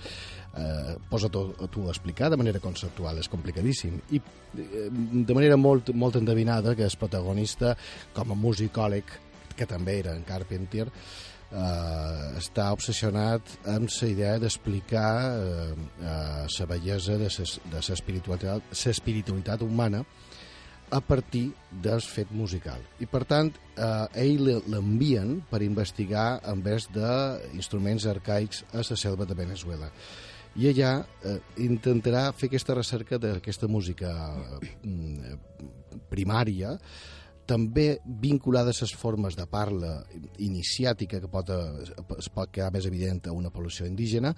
eh, 0.58 0.98
posa 1.12 1.30
tu, 1.30 1.52
tu 1.74 1.86
a 1.88 1.93
explicar 1.93 2.32
de 2.34 2.39
manera 2.39 2.64
conceptual, 2.64 3.20
és 3.22 3.30
complicadíssim. 3.30 4.02
I 4.16 4.22
eh, 4.24 4.89
de 4.89 5.38
manera 5.38 5.60
molt, 5.60 5.93
molt 5.93 6.18
endevinada 6.18 6.76
que 6.76 6.88
és 6.88 6.98
protagonista 6.98 7.76
com 8.16 8.34
a 8.34 8.41
musicòleg, 8.48 9.18
que 9.58 9.66
també 9.66 10.00
era 10.04 10.14
en 10.16 10.24
Carpentier, 10.26 10.88
eh, 11.52 12.38
està 12.39 12.70
obsessionat 12.76 13.58
amb 13.74 13.91
la 13.91 14.10
idea 14.10 14.38
d'explicar 14.39 15.12
eh, 15.28 15.74
eh, 16.02 16.45
la 16.60 16.70
bellesa 16.70 17.18
de 17.18 17.30
la 17.30 17.84
espiritualitat, 17.84 18.74
espiritualitat 18.74 19.62
humana 19.62 20.04
a 20.89 21.02
partir 21.02 21.52
del 21.72 22.02
fet 22.02 22.32
musical. 22.32 22.80
I, 23.00 23.08
per 23.12 23.26
tant, 23.28 23.52
eh, 23.76 24.24
ell 24.24 24.48
l'envien 24.72 25.41
per 25.50 25.62
investigar 25.66 26.39
en 26.48 26.64
vez 26.64 26.88
d'instruments 26.93 28.08
arcaics 28.08 28.64
a 28.72 28.84
la 28.84 28.98
selva 28.98 29.28
de 29.28 29.36
Venezuela. 29.36 29.91
I 30.58 30.72
allà 30.72 30.93
eh, 31.22 31.38
intentarà 31.62 32.32
fer 32.34 32.48
aquesta 32.50 32.74
recerca 32.78 33.20
d'aquesta 33.22 33.68
música 33.68 34.14
eh, 34.58 35.36
primària, 36.10 36.78
també 37.48 37.88
vinculada 38.06 38.74
a 38.74 38.80
les 38.82 38.93
formes 38.93 39.38
de 39.39 39.45
parla 39.50 39.93
iniciàtica 40.43 41.22
que 41.24 41.32
pot, 41.32 41.52
es 42.20 42.30
pot 42.30 42.52
quedar 42.52 42.74
més 42.76 42.86
evident 42.89 43.24
a 43.28 43.36
una 43.36 43.52
població 43.54 43.88
indígena 43.88 44.34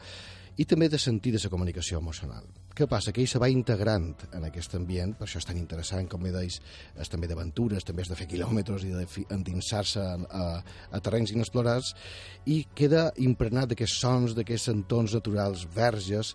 i 0.58 0.66
també 0.66 0.90
de 0.90 1.00
sentir 1.00 1.34
de 1.36 1.42
la 1.44 1.52
comunicació 1.52 2.00
emocional. 2.00 2.48
Què 2.80 2.88
passa? 2.88 3.12
Que 3.12 3.20
ell 3.20 3.28
se 3.28 3.42
va 3.42 3.50
integrant 3.52 4.14
en 4.38 4.46
aquest 4.48 4.76
ambient, 4.78 5.12
per 5.20 5.26
això 5.26 5.42
és 5.42 5.48
tan 5.48 5.58
interessant, 5.60 6.08
com 6.08 6.24
bé 6.24 6.32
deis, 6.32 6.62
és 6.96 7.12
també 7.12 7.28
d'aventures, 7.28 7.84
també 7.84 8.06
és 8.06 8.12
de 8.12 8.16
fer 8.16 8.30
quilòmetres 8.32 8.86
i 8.88 8.94
d'endinsar-se 8.94 10.00
a, 10.00 10.46
a 10.64 11.02
terrenys 11.04 11.34
inexplorats, 11.36 11.92
i 12.48 12.62
queda 12.76 13.10
impregnat 13.20 13.74
d'aquests 13.74 14.00
sons, 14.06 14.38
d'aquests 14.38 14.72
entorns 14.72 15.18
naturals 15.20 15.68
verges, 15.76 16.32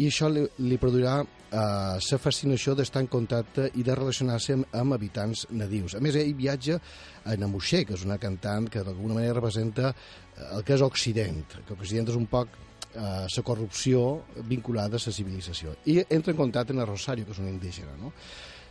i 0.00 0.08
això 0.08 0.32
li, 0.32 0.46
li 0.64 0.80
produirà 0.80 1.18
la 1.52 2.00
eh, 2.00 2.18
fascinació 2.18 2.72
d'estar 2.74 3.02
en 3.04 3.12
contacte 3.12 3.68
i 3.76 3.84
de 3.84 3.94
relacionar-se 3.94 4.56
amb, 4.56 4.68
amb 4.72 4.96
habitants 4.96 5.44
nadius. 5.52 5.98
A 5.98 6.00
més, 6.00 6.16
ell 6.16 6.32
viatja 6.38 6.80
a 7.28 7.36
Namuxé, 7.36 7.84
que 7.84 7.98
és 7.98 8.08
una 8.08 8.16
cantant 8.22 8.70
que 8.72 8.84
d'alguna 8.86 9.20
manera 9.20 9.36
representa 9.36 9.92
eh, 9.92 10.54
el 10.56 10.64
que 10.64 10.78
és 10.78 10.84
Occident, 10.88 11.44
que 11.68 11.76
Occident 11.76 12.08
és 12.08 12.16
un 12.16 12.28
poc 12.32 12.56
la 12.94 13.26
eh, 13.26 13.42
corrupció 13.44 14.22
vinculada 14.48 14.96
a 14.96 15.04
la 15.04 15.12
civilització. 15.12 15.76
I 15.86 16.02
entra 16.08 16.32
en 16.32 16.38
contacte 16.38 16.72
amb 16.72 16.84
el 16.84 16.90
Rosario, 16.90 17.26
que 17.26 17.32
és 17.32 17.42
un 17.42 17.48
indígena. 17.48 17.94
No? 18.00 18.12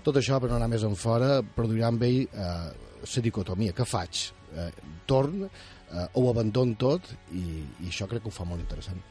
Tot 0.03 0.17
això, 0.17 0.39
per 0.41 0.49
no 0.49 0.57
anar 0.57 0.69
més 0.71 0.83
en 0.87 0.95
fora, 0.97 1.41
produirà 1.55 1.91
amb 1.91 2.03
ell 2.07 2.23
eh, 2.25 3.21
dicotomia. 3.21 3.73
Què 3.77 3.85
faig? 3.85 4.27
Eh, 4.51 4.69
torn 5.05 5.45
eh, 5.45 6.07
o 6.17 6.29
abandon 6.29 6.75
tot? 6.75 7.05
I, 7.31 7.61
I 7.85 7.89
això 7.89 8.07
crec 8.09 8.25
que 8.25 8.31
ho 8.31 8.35
fa 8.35 8.47
molt 8.47 8.61
interessant. 8.61 9.01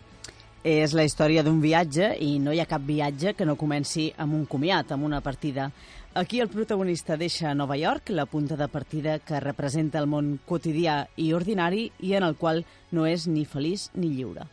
És 0.60 0.92
la 0.92 1.06
història 1.08 1.40
d'un 1.40 1.60
viatge 1.62 2.10
i 2.20 2.34
no 2.38 2.52
hi 2.52 2.58
ha 2.60 2.68
cap 2.68 2.82
viatge 2.84 3.32
que 3.32 3.46
no 3.48 3.56
comenci 3.56 4.10
amb 4.20 4.36
un 4.36 4.44
comiat, 4.44 4.92
amb 4.92 5.06
una 5.08 5.22
partida. 5.24 5.70
Aquí 6.12 6.40
el 6.40 6.50
protagonista 6.52 7.16
deixa 7.16 7.54
Nova 7.54 7.78
York, 7.78 8.10
la 8.10 8.26
punta 8.26 8.58
de 8.60 8.68
partida 8.68 9.20
que 9.20 9.40
representa 9.40 10.02
el 10.02 10.10
món 10.10 10.34
quotidià 10.44 11.04
i 11.16 11.32
ordinari 11.32 11.92
i 12.00 12.16
en 12.18 12.26
el 12.26 12.36
qual 12.36 12.64
no 12.90 13.06
és 13.06 13.28
ni 13.30 13.46
feliç 13.46 13.88
ni 13.94 14.10
lliure. 14.18 14.50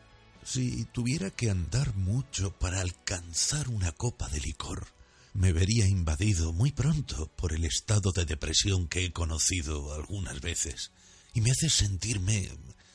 Si 0.50 0.86
tuviera 0.86 1.30
que 1.30 1.50
andar 1.50 1.94
mucho 1.98 2.58
para 2.58 2.80
alcanzar 2.80 3.68
una 3.68 3.92
copa 3.92 4.30
de 4.30 4.40
licor, 4.40 4.88
me 5.34 5.52
vería 5.52 5.86
invadido 5.86 6.54
muy 6.54 6.72
pronto 6.72 7.30
por 7.36 7.52
el 7.52 7.66
estado 7.66 8.14
de 8.14 8.24
depresión 8.24 8.88
que 8.88 9.04
he 9.04 9.12
conocido 9.12 9.94
algunas 9.94 10.40
veces, 10.40 10.92
y 11.34 11.42
me 11.42 11.52
hace 11.52 11.70
sentirme 11.70 12.50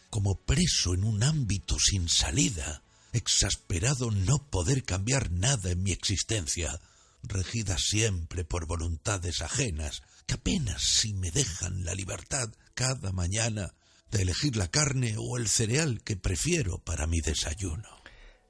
como 0.08 0.36
preso 0.46 0.94
en 0.94 1.04
un 1.04 1.22
ámbito 1.22 1.76
sin 1.78 2.08
salida, 2.08 2.82
exasperado 3.12 4.10
no 4.10 4.48
poder 4.48 4.82
cambiar 4.82 5.30
nada 5.30 5.72
en 5.72 5.82
mi 5.82 5.92
existencia, 5.92 6.80
regida 7.22 7.76
siempre 7.76 8.44
por 8.44 8.66
voluntades 8.66 9.42
ajenas, 9.42 10.00
que 10.24 10.34
apenas 10.34 10.82
si 10.82 11.12
me 11.12 11.30
dejan 11.30 11.84
la 11.84 11.94
libertad 11.94 12.48
cada 12.72 13.12
mañana 13.12 13.74
de 14.12 14.22
elegir 14.22 14.56
la 14.56 14.68
carne 14.68 15.16
o 15.18 15.38
el 15.38 15.48
cereal 15.48 16.02
que 16.04 16.16
prefiero 16.16 16.78
para 16.78 17.06
mi 17.06 17.20
desayuno. 17.20 17.88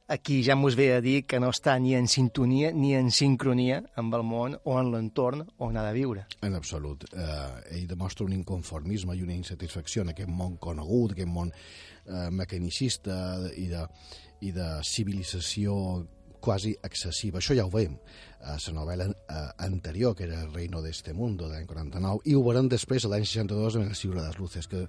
Aquí 0.08 0.42
ja 0.44 0.56
mos 0.56 0.74
ve 0.76 0.92
a 0.92 1.00
dir 1.00 1.22
que 1.24 1.38
no 1.40 1.48
està 1.54 1.78
ni 1.80 1.94
en 1.96 2.08
sintonia 2.10 2.72
ni 2.74 2.90
en 2.98 3.08
sincronia 3.14 3.78
amb 3.96 4.12
el 4.18 4.24
món 4.26 4.58
o 4.68 4.74
en 4.80 4.90
l'entorn 4.92 5.46
on 5.62 5.78
ha 5.78 5.84
de 5.86 5.92
viure. 5.94 6.26
En 6.42 6.58
absolut. 6.58 7.06
Eh, 7.14 7.78
ell 7.78 7.86
demostra 7.88 8.26
un 8.26 8.34
inconformisme 8.34 9.16
i 9.16 9.22
una 9.22 9.38
insatisfacció 9.38 10.02
en 10.02 10.12
aquest 10.12 10.28
món 10.28 10.58
conegut, 10.60 11.14
aquest 11.14 11.30
món 11.30 11.54
eh, 11.54 12.28
mecanicista 12.28 13.16
i 13.56 13.70
de, 13.70 13.86
i 14.42 14.52
de 14.52 14.68
civilització 14.82 15.78
quasi 16.42 16.74
excessiva. 16.82 17.38
Això 17.38 17.54
ja 17.54 17.64
ho 17.64 17.72
veiem 17.72 17.94
a 18.42 18.58
la 18.58 18.76
novel·la 18.82 19.08
eh, 19.08 19.42
anterior, 19.64 20.16
que 20.18 20.26
era 20.26 20.42
El 20.42 20.52
reino 20.52 20.82
de 20.82 20.90
este 20.90 21.14
mundo, 21.14 21.48
de 21.48 21.56
l'any 21.56 21.70
49, 21.70 22.26
i 22.26 22.34
ho 22.34 22.42
veurem 22.42 22.68
després, 22.68 23.06
l'any 23.06 23.24
62, 23.24 23.78
en 23.78 23.88
El 23.88 23.94
siglo 23.94 24.20
de 24.20 24.26
les 24.26 24.38
luces, 24.42 24.66
que 24.66 24.88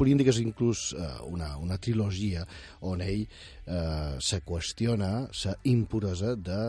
podríem 0.00 0.20
dir 0.20 0.26
que 0.28 0.32
és 0.32 0.40
inclús 0.40 0.90
eh, 0.96 1.12
una, 1.28 1.52
una 1.60 1.76
trilogia 1.76 2.46
on 2.88 3.04
ell 3.04 3.26
eh, 3.26 4.16
se 4.24 4.40
qüestiona 4.46 5.12
la 5.44 5.56
impuresa 5.68 6.34
de 6.40 6.60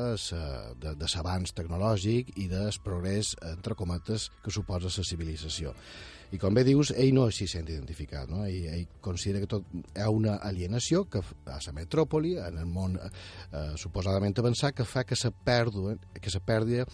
l'avanç 1.00 1.56
tecnològic 1.56 2.36
i 2.44 2.50
del 2.52 2.72
progrés, 2.84 3.36
entre 3.48 3.78
cometes, 3.80 4.30
que 4.44 4.52
suposa 4.52 4.92
la 4.92 5.08
civilització. 5.08 5.76
I 6.32 6.38
com 6.40 6.56
bé 6.56 6.62
dius, 6.64 6.94
ell 6.96 7.10
no 7.12 7.26
s'hi 7.28 7.44
sent 7.52 7.68
identificat, 7.68 8.30
no? 8.32 8.46
Ell, 8.48 8.68
ell 8.72 8.86
considera 9.04 9.42
que 9.44 9.50
tot 9.52 9.66
hi 9.76 9.82
ha 10.00 10.08
una 10.16 10.38
alienació 10.48 11.04
que 11.12 11.20
a 11.20 11.58
la 11.60 11.74
metròpoli, 11.76 12.38
en 12.40 12.62
el 12.62 12.70
món 12.72 12.96
eh, 12.96 13.74
suposadament 13.76 14.40
avançat, 14.40 14.78
que 14.78 14.88
fa 14.88 15.04
que 15.04 15.18
la 15.20 15.34
pèrdua, 15.50 15.98
que 16.16 16.32
la 16.32 16.44
pèrdua, 16.48 16.86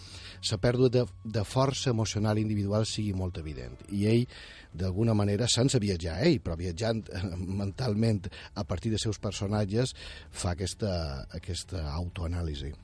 la 0.50 0.58
pèrdua 0.58 0.90
de, 0.90 1.04
de 1.38 1.44
força 1.46 1.94
emocional 1.94 2.42
individual 2.42 2.86
sigui 2.86 3.14
molt 3.14 3.38
evident. 3.38 3.78
I 3.94 4.08
ell, 4.10 4.26
d'alguna 4.72 5.14
manera, 5.14 5.48
sense 5.48 5.80
viatjar 5.80 6.18
ell, 6.26 6.40
però 6.44 6.56
viatjant 6.58 7.04
eh, 7.08 7.24
mentalment 7.36 8.28
a 8.54 8.64
partir 8.64 8.92
de 8.92 9.00
seus 9.00 9.18
personatges, 9.18 9.94
fa 10.30 10.52
aquesta, 10.56 11.24
aquesta 11.34 11.88
autoanàlisi 11.94 12.74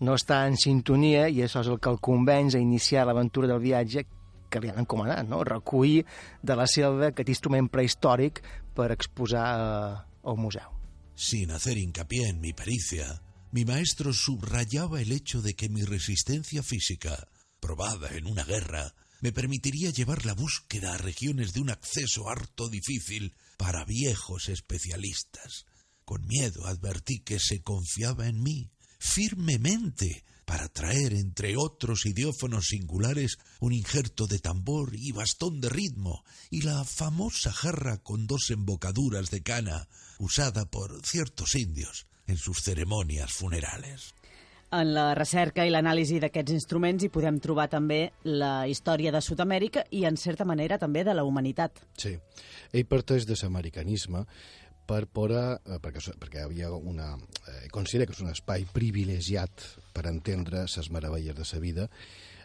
no 0.00 0.16
està 0.18 0.40
en 0.48 0.56
sintonia 0.58 1.28
i 1.28 1.42
això 1.44 1.62
és 1.62 1.68
el 1.70 1.78
que 1.82 1.92
el 1.92 2.00
convenç 2.02 2.56
a 2.56 2.62
iniciar 2.62 3.04
l'aventura 3.06 3.50
del 3.50 3.62
viatge 3.62 4.04
que 4.50 4.60
li 4.62 4.70
han 4.70 4.82
encomanat, 4.82 5.28
no? 5.30 5.44
recull 5.46 6.00
de 6.42 6.56
la 6.58 6.66
selva 6.66 7.10
aquest 7.10 7.30
instrument 7.30 7.70
prehistòric 7.70 8.42
per 8.74 8.90
exposar 8.96 9.46
eh, 9.54 9.96
al 10.26 10.38
museu. 10.40 10.66
Sin 11.14 11.52
hacer 11.54 11.76
hincapié 11.78 12.30
en 12.30 12.40
mi 12.40 12.52
pericia, 12.56 13.20
mi 13.52 13.64
maestro 13.64 14.12
subrayaba 14.12 15.00
el 15.00 15.12
hecho 15.12 15.42
de 15.42 15.54
que 15.54 15.68
mi 15.68 15.84
resistencia 15.84 16.62
física, 16.62 17.28
probada 17.60 18.08
en 18.16 18.26
una 18.26 18.44
guerra, 18.44 18.94
me 19.20 19.32
permitiría 19.32 19.90
llevar 19.90 20.26
la 20.26 20.34
búsqueda 20.34 20.94
a 20.94 20.98
regiones 20.98 21.52
de 21.52 21.60
un 21.60 21.70
acceso 21.70 22.28
harto 22.28 22.68
difícil 22.68 23.34
para 23.56 23.84
viejos 23.84 24.48
especialistas. 24.48 25.66
Con 26.04 26.26
miedo 26.26 26.66
advertí 26.66 27.20
que 27.20 27.38
se 27.38 27.62
confiaba 27.62 28.26
en 28.26 28.42
mí 28.42 28.70
firmemente 28.98 30.24
para 30.44 30.68
traer, 30.68 31.12
entre 31.14 31.56
otros 31.56 32.06
idiófonos 32.06 32.66
singulares, 32.66 33.38
un 33.60 33.72
injerto 33.72 34.26
de 34.26 34.40
tambor 34.40 34.96
y 34.96 35.12
bastón 35.12 35.60
de 35.60 35.68
ritmo, 35.68 36.24
y 36.50 36.62
la 36.62 36.84
famosa 36.84 37.52
jarra 37.52 37.98
con 38.02 38.26
dos 38.26 38.50
embocaduras 38.50 39.30
de 39.30 39.42
cana, 39.42 39.88
usada 40.18 40.68
por 40.68 41.06
ciertos 41.06 41.54
indios 41.54 42.08
en 42.26 42.36
sus 42.36 42.62
ceremonias 42.62 43.32
funerales. 43.32 44.12
En 44.70 44.92
la 44.94 45.08
recerca 45.18 45.64
i 45.66 45.70
l'anàlisi 45.72 46.20
d'aquests 46.22 46.54
instruments 46.54 47.02
hi 47.02 47.10
podem 47.10 47.40
trobar 47.42 47.66
també 47.72 48.12
la 48.22 48.68
història 48.70 49.10
de 49.10 49.18
Sud-amèrica 49.18 49.82
i, 49.90 50.04
en 50.06 50.14
certa 50.20 50.46
manera, 50.46 50.78
també 50.78 51.02
de 51.02 51.14
la 51.16 51.24
humanitat. 51.26 51.82
Sí. 51.98 52.14
Ell 52.70 52.86
parteix 52.86 53.26
de 53.26 53.34
l'amerikanisme 53.40 54.22
per 54.86 55.04
poder, 55.10 55.58
eh, 55.66 55.78
perquè, 55.82 56.14
perquè 56.22 56.44
havia 56.44 56.70
una... 56.70 57.16
Eh, 57.46 57.66
considera 57.74 58.06
que 58.06 58.14
és 58.14 58.22
un 58.22 58.30
espai 58.30 58.66
privilegiat 58.70 59.66
per 59.94 60.06
entendre 60.10 60.62
les 60.66 60.90
meravelles 60.90 61.34
de 61.34 61.46
la 61.50 61.62
vida, 61.62 61.88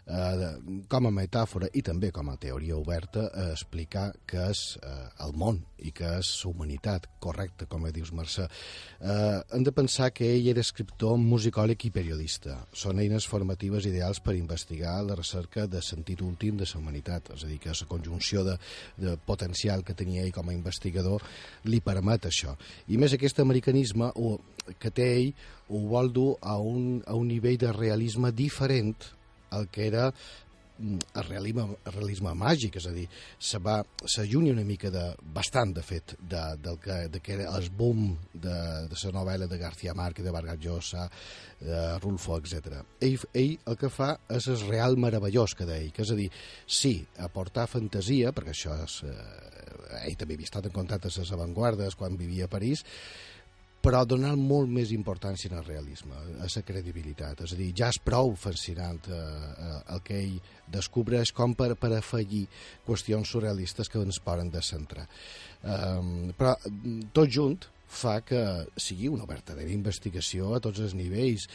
eh, 0.07 0.49
com 0.89 1.07
a 1.07 1.13
metàfora 1.13 1.69
i 1.73 1.81
també 1.85 2.11
com 2.15 2.29
a 2.29 2.37
teoria 2.41 2.77
oberta 2.77 3.25
eh, 3.29 3.47
explicar 3.53 4.11
què 4.27 4.49
és 4.51 4.63
eh, 4.81 4.93
el 5.25 5.33
món 5.37 5.61
i 5.85 5.91
què 5.95 6.15
és 6.19 6.29
humanitat, 6.47 7.07
correcte, 7.21 7.67
com 7.69 7.85
dius 7.93 8.11
Mercè. 8.15 8.47
Eh, 8.99 9.39
hem 9.53 9.65
de 9.65 9.73
pensar 9.75 10.11
que 10.15 10.27
ell 10.35 10.49
era 10.53 10.63
escriptor, 10.63 11.17
musicòleg 11.21 11.87
i 11.87 11.91
periodista. 11.93 12.57
Són 12.73 13.01
eines 13.03 13.27
formatives 13.29 13.85
ideals 13.85 14.21
per 14.23 14.37
investigar 14.37 14.95
la 15.05 15.17
recerca 15.19 15.67
de 15.67 15.81
sentit 15.85 16.21
últim 16.25 16.57
de 16.57 16.65
la 16.65 16.79
humanitat, 16.79 17.33
és 17.35 17.43
a 17.45 17.49
dir, 17.49 17.59
que 17.61 17.75
la 17.75 17.89
conjunció 17.89 18.43
de, 18.43 18.57
de 18.97 19.17
potencial 19.25 19.83
que 19.83 19.93
tenia 19.93 20.23
ell 20.23 20.33
com 20.33 20.49
a 20.49 20.55
investigador 20.55 21.23
li 21.65 21.81
permet 21.81 22.25
això. 22.29 22.55
I 22.87 22.97
més 22.97 23.13
aquest 23.13 23.39
americanisme 23.43 24.11
o, 24.15 24.37
que 24.79 24.89
té 24.89 25.11
ell 25.19 25.33
ho 25.69 25.81
vol 25.89 26.11
dur 26.13 26.31
a 26.41 26.57
un, 26.61 27.03
a 27.05 27.15
un 27.17 27.27
nivell 27.27 27.57
de 27.57 27.71
realisme 27.73 28.31
diferent 28.31 29.11
el 29.53 29.67
que 29.69 29.87
era 29.87 30.07
mm, 30.09 30.97
el 31.15 31.25
realisme, 31.27 31.65
el 31.85 31.93
realisme 31.93 32.33
màgic, 32.37 32.79
és 32.81 32.87
a 32.89 32.93
dir, 32.95 33.05
se 33.39 33.59
va 33.63 33.77
s'allunya 34.03 34.53
una 34.55 34.65
mica 34.67 34.91
de, 34.93 35.05
bastant 35.35 35.73
de 35.75 35.83
fet 35.85 36.15
de, 36.19 36.43
del 36.61 36.79
que, 36.83 36.99
de 37.13 37.21
que 37.23 37.35
era 37.37 37.49
el 37.57 37.69
boom 37.69 38.07
de, 38.33 38.57
de 38.91 39.01
la 39.03 39.13
novel·la 39.19 39.49
de 39.51 39.59
García 39.61 39.93
Márquez, 39.93 40.25
de 40.25 40.35
Vargas 40.35 40.59
Llosa, 40.59 41.09
de 41.61 41.99
Rulfo, 41.99 42.37
etc. 42.39 42.81
Ell, 42.99 43.19
ell 43.33 43.55
el 43.65 43.79
que 43.79 43.89
fa 43.89 44.15
és 44.29 44.49
el 44.51 44.61
real 44.67 44.97
meravellós 44.97 45.55
que 45.55 45.67
deia, 45.69 45.91
que 45.91 46.03
és 46.03 46.11
a 46.11 46.19
dir, 46.19 46.29
sí, 46.67 46.97
aportar 47.23 47.69
fantasia, 47.71 48.33
perquè 48.35 48.55
això 48.55 48.75
és, 48.83 49.01
eh, 49.07 49.45
ell 50.05 50.17
també 50.19 50.35
havia 50.35 50.49
estat 50.49 50.67
en 50.67 50.75
contacte 50.75 51.09
amb 51.09 51.21
les 51.21 51.31
avantguardes 51.31 51.95
quan 51.95 52.17
vivia 52.19 52.49
a 52.49 52.51
París, 52.51 52.83
però 53.85 54.01
donar 54.09 54.33
molt 54.39 54.71
més 54.73 54.89
importància 54.95 55.51
al 55.53 55.65
realisme, 55.65 56.17
a 56.41 56.47
la 56.49 56.63
credibilitat. 56.65 57.43
És 57.45 57.53
a 57.53 57.59
dir, 57.59 57.69
ja 57.77 57.91
és 57.93 57.99
prou 58.01 58.33
fascinant 58.39 59.11
eh, 59.13 59.19
eh, 59.19 59.77
el 59.93 60.01
que 60.05 60.17
ell 60.23 60.35
descobreix 60.73 61.31
com 61.37 61.53
per, 61.53 61.75
per 61.77 61.91
afegir 61.93 62.45
qüestions 62.87 63.29
surrealistes 63.29 63.91
que 63.91 64.01
ens 64.01 64.19
poden 64.25 64.49
descentrar. 64.49 65.05
Um, 65.61 66.33
però 66.37 66.55
tot 67.13 67.29
junt 67.29 67.69
fa 67.85 68.19
que 68.25 68.41
sigui 68.81 69.07
una 69.13 69.29
vertadera 69.29 69.71
investigació 69.71 70.55
a 70.55 70.61
tots 70.61 70.81
els 70.81 70.97
nivells 70.97 71.47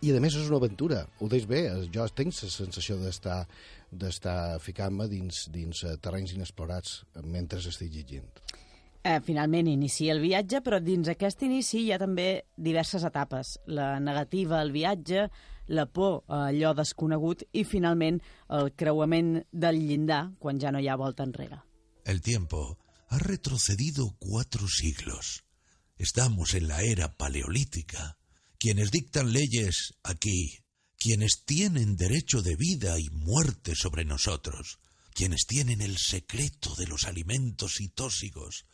i 0.00 0.10
a 0.16 0.20
més 0.22 0.34
és 0.34 0.48
una 0.48 0.58
aventura, 0.58 1.04
ho 1.20 1.28
deis 1.28 1.46
bé, 1.46 1.66
jo 1.92 2.06
tinc 2.16 2.34
la 2.34 2.50
sensació 2.50 2.96
d'estar 3.00 3.44
d'estar 3.90 4.58
ficant-me 4.62 5.08
dins, 5.10 5.48
dins 5.50 5.82
eh, 5.84 5.96
terrenys 6.02 6.34
inexplorats 6.36 7.00
mentre 7.26 7.58
estic 7.58 7.90
llegint. 7.94 8.28
Eh, 9.02 9.20
finalment 9.24 9.68
inicia 9.70 10.12
el 10.12 10.20
viatge, 10.20 10.60
però 10.60 10.76
dins 10.84 11.08
aquest 11.08 11.40
inici 11.46 11.86
hi 11.86 11.92
ha 11.94 11.98
també 12.00 12.44
diverses 12.56 13.04
etapes. 13.08 13.54
La 13.72 13.94
negativa 13.98 14.58
al 14.60 14.72
viatge, 14.74 15.28
la 15.72 15.86
por 15.86 16.24
a 16.28 16.42
allò 16.50 16.74
desconegut 16.76 17.46
i, 17.52 17.64
finalment, 17.64 18.20
el 18.58 18.74
creuament 18.76 19.38
del 19.52 19.80
llindar 19.86 20.22
quan 20.38 20.60
ja 20.60 20.72
no 20.74 20.82
hi 20.82 20.88
ha 20.88 20.98
volta 21.00 21.24
enrere. 21.24 21.62
El 22.04 22.20
tiempo 22.20 22.78
ha 23.08 23.18
retrocedido 23.18 24.16
cuatro 24.18 24.68
siglos. 24.68 25.44
Estamos 25.96 26.54
en 26.54 26.68
la 26.68 26.82
era 26.82 27.16
paleolítica. 27.16 28.18
Quienes 28.58 28.90
dictan 28.90 29.32
leyes 29.32 29.94
aquí, 30.02 30.58
quienes 30.98 31.44
tienen 31.46 31.96
derecho 31.96 32.42
de 32.42 32.56
vida 32.56 32.98
y 32.98 33.08
muerte 33.08 33.74
sobre 33.74 34.04
nosotros, 34.04 34.78
quienes 35.14 35.46
tienen 35.46 35.80
el 35.80 35.96
secreto 35.96 36.74
de 36.76 36.86
los 36.86 37.04
alimentos 37.04 37.78
tóxicos, 37.94 38.66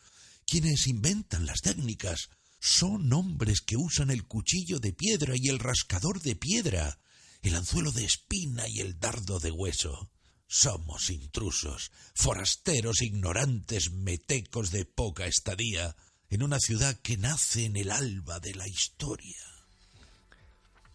quienes 0.47 0.87
inventan 0.87 1.45
las 1.45 1.61
técnicas, 1.61 2.29
son 2.59 3.11
hombres 3.13 3.61
que 3.61 3.77
usan 3.77 4.09
el 4.09 4.25
cuchillo 4.25 4.79
de 4.79 4.93
piedra 4.93 5.33
y 5.35 5.49
el 5.49 5.59
rascador 5.59 6.21
de 6.21 6.35
piedra, 6.35 6.99
el 7.43 7.55
anzuelo 7.55 7.91
de 7.91 8.05
espina 8.05 8.63
y 8.67 8.79
el 8.79 8.99
dardo 8.99 9.39
de 9.39 9.51
hueso. 9.51 10.09
Somos 10.47 11.09
intrusos, 11.09 11.91
forasteros 12.15 13.01
ignorantes, 13.01 13.91
metecos 13.91 14.71
de 14.71 14.85
poca 14.85 15.27
estadía, 15.27 15.95
en 16.29 16.41
una 16.43 16.59
ciudad 16.59 16.95
que 17.03 17.17
nace 17.17 17.65
en 17.65 17.75
el 17.75 17.91
alba 17.91 18.39
de 18.39 18.55
la 18.55 18.67
historia. 18.67 19.43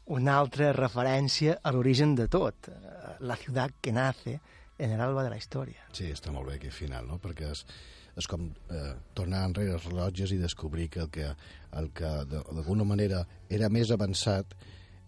Una 0.07 0.39
altra 0.39 0.73
referència 0.73 1.61
a 1.63 1.73
l'origen 1.73 2.17
de 2.17 2.27
tot, 2.29 2.69
eh, 2.69 3.17
la 3.21 3.37
ciutat 3.37 3.77
que 3.81 3.93
nace 3.93 4.41
en 4.79 4.91
el 4.91 5.01
alba 5.01 5.23
de 5.23 5.31
la 5.31 5.39
història. 5.39 5.85
Sí, 5.95 6.09
està 6.11 6.33
molt 6.35 6.49
bé 6.49 6.57
aquest 6.59 6.75
final, 6.75 7.07
no? 7.07 7.21
perquè 7.23 7.53
és, 7.53 7.63
és 8.19 8.29
com 8.29 8.45
eh, 8.71 8.93
tornar 9.17 9.47
enrere 9.49 9.77
els 9.79 9.87
rellotges 9.89 10.35
i 10.35 10.41
descobrir 10.41 10.89
que 10.93 11.03
el 11.05 11.11
que, 11.13 11.33
el 11.81 11.91
que 11.97 12.13
d'alguna 12.29 12.85
manera 12.85 13.25
era 13.49 13.71
més 13.73 13.91
avançat 13.95 14.57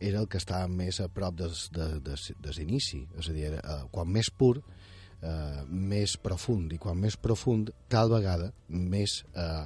era 0.01 0.21
el 0.21 0.29
que 0.29 0.41
estava 0.41 0.69
més 0.69 1.01
a 1.01 1.09
prop 1.13 1.37
des, 1.39 1.69
de, 1.73 1.89
des, 2.05 2.27
des 2.43 2.61
inici. 2.65 3.05
És 3.19 3.31
a 3.31 3.37
dir, 3.37 3.47
era, 3.53 3.61
eh, 3.61 3.87
quan 3.93 4.11
més 4.11 4.31
pur, 4.31 4.59
eh, 4.59 5.63
més 5.69 6.17
profund, 6.21 6.73
i 6.73 6.81
quan 6.81 6.99
més 7.01 7.17
profund, 7.17 7.73
tal 7.93 8.13
vegada 8.13 8.51
més 8.69 9.23
eh, 9.35 9.65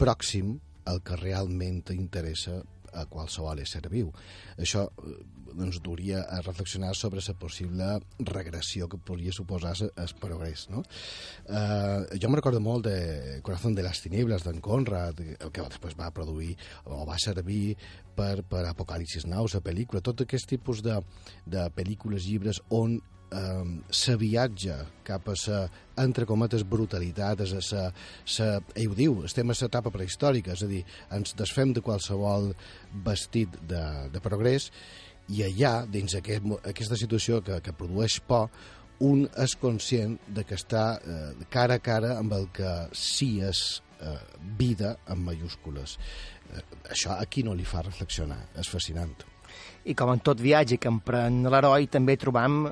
pròxim 0.00 0.56
al 0.88 1.02
que 1.04 1.18
realment 1.20 1.82
t'interessa 1.90 2.62
a 2.92 3.04
qualsevol 3.10 3.60
ésser 3.62 3.84
viu. 3.90 4.12
Això 4.58 4.86
eh, 4.88 5.16
ens 5.58 5.80
duria 5.84 6.22
a 6.28 6.40
reflexionar 6.44 6.94
sobre 6.94 7.22
la 7.24 7.34
possible 7.34 7.88
regressió 8.18 8.88
que 8.88 8.98
podria 8.98 9.32
suposar 9.32 9.74
el 9.88 10.14
progrés. 10.20 10.68
No? 10.70 10.82
Eh, 11.48 12.18
jo 12.20 12.30
me 12.30 12.38
recordo 12.40 12.60
molt 12.60 12.86
de 12.86 13.40
Corazón 13.42 13.74
de 13.74 13.82
las 13.82 14.02
Tinieblas 14.02 14.44
d'en 14.44 14.60
Conrad, 14.60 15.20
el 15.20 15.52
que 15.52 15.64
després 15.64 15.96
va 15.98 16.12
produir 16.14 16.56
o 16.84 17.04
va 17.08 17.18
servir 17.18 17.76
per, 18.16 18.42
per 18.42 18.64
Apocalipsis 18.66 19.26
Now, 19.26 19.46
la 19.52 19.62
pel·lícula, 19.64 20.02
tot 20.02 20.24
aquest 20.24 20.48
tipus 20.50 20.82
de, 20.82 20.98
de 21.46 21.68
pel·lícules, 21.74 22.26
llibres 22.26 22.62
on 22.68 22.98
eh, 23.32 23.64
se 23.90 24.16
viatja 24.20 24.78
cap 25.06 25.28
a 25.28 25.34
la, 25.46 25.60
entre 25.98 26.26
cometes, 26.28 26.64
brutalitat, 26.68 27.42
a 27.42 27.60
sa, 27.64 27.88
sa, 28.24 28.48
ell 28.74 28.92
ho 28.92 28.96
diu, 28.98 29.20
estem 29.28 29.50
a 29.50 29.56
l'etapa 29.58 29.92
prehistòrica, 29.94 30.54
és 30.54 30.64
a 30.64 30.70
dir, 30.70 30.84
ens 31.14 31.34
desfem 31.38 31.72
de 31.72 31.84
qualsevol 31.84 32.52
vestit 33.04 33.60
de, 33.68 33.84
de 34.12 34.24
progrés 34.24 34.70
i 35.28 35.44
allà, 35.44 35.82
dins 35.86 36.14
aquest, 36.16 36.44
aquesta 36.64 36.96
situació 36.96 37.42
que, 37.44 37.60
que 37.60 37.76
produeix 37.76 38.20
por, 38.24 38.48
un 39.04 39.26
és 39.38 39.54
conscient 39.60 40.16
de 40.34 40.42
que 40.46 40.56
està 40.58 40.98
eh, 40.98 41.46
cara 41.52 41.78
a 41.78 41.82
cara 41.82 42.16
amb 42.18 42.34
el 42.34 42.48
que 42.54 42.72
sí 42.96 43.38
és 43.44 43.60
eh, 44.02 44.16
vida 44.58 44.96
en 45.06 45.22
mayúscules. 45.22 45.98
Eh, 46.50 46.64
això 46.90 47.14
aquí 47.18 47.44
no 47.46 47.54
li 47.54 47.66
fa 47.68 47.84
reflexionar, 47.86 48.40
és 48.58 48.70
fascinant. 48.70 49.14
I 49.88 49.94
com 49.96 50.10
en 50.12 50.22
tot 50.24 50.40
viatge 50.42 50.80
que 50.82 50.90
emprèn 50.90 51.44
l'heroi, 51.46 51.86
també 51.92 52.18
trobam 52.18 52.64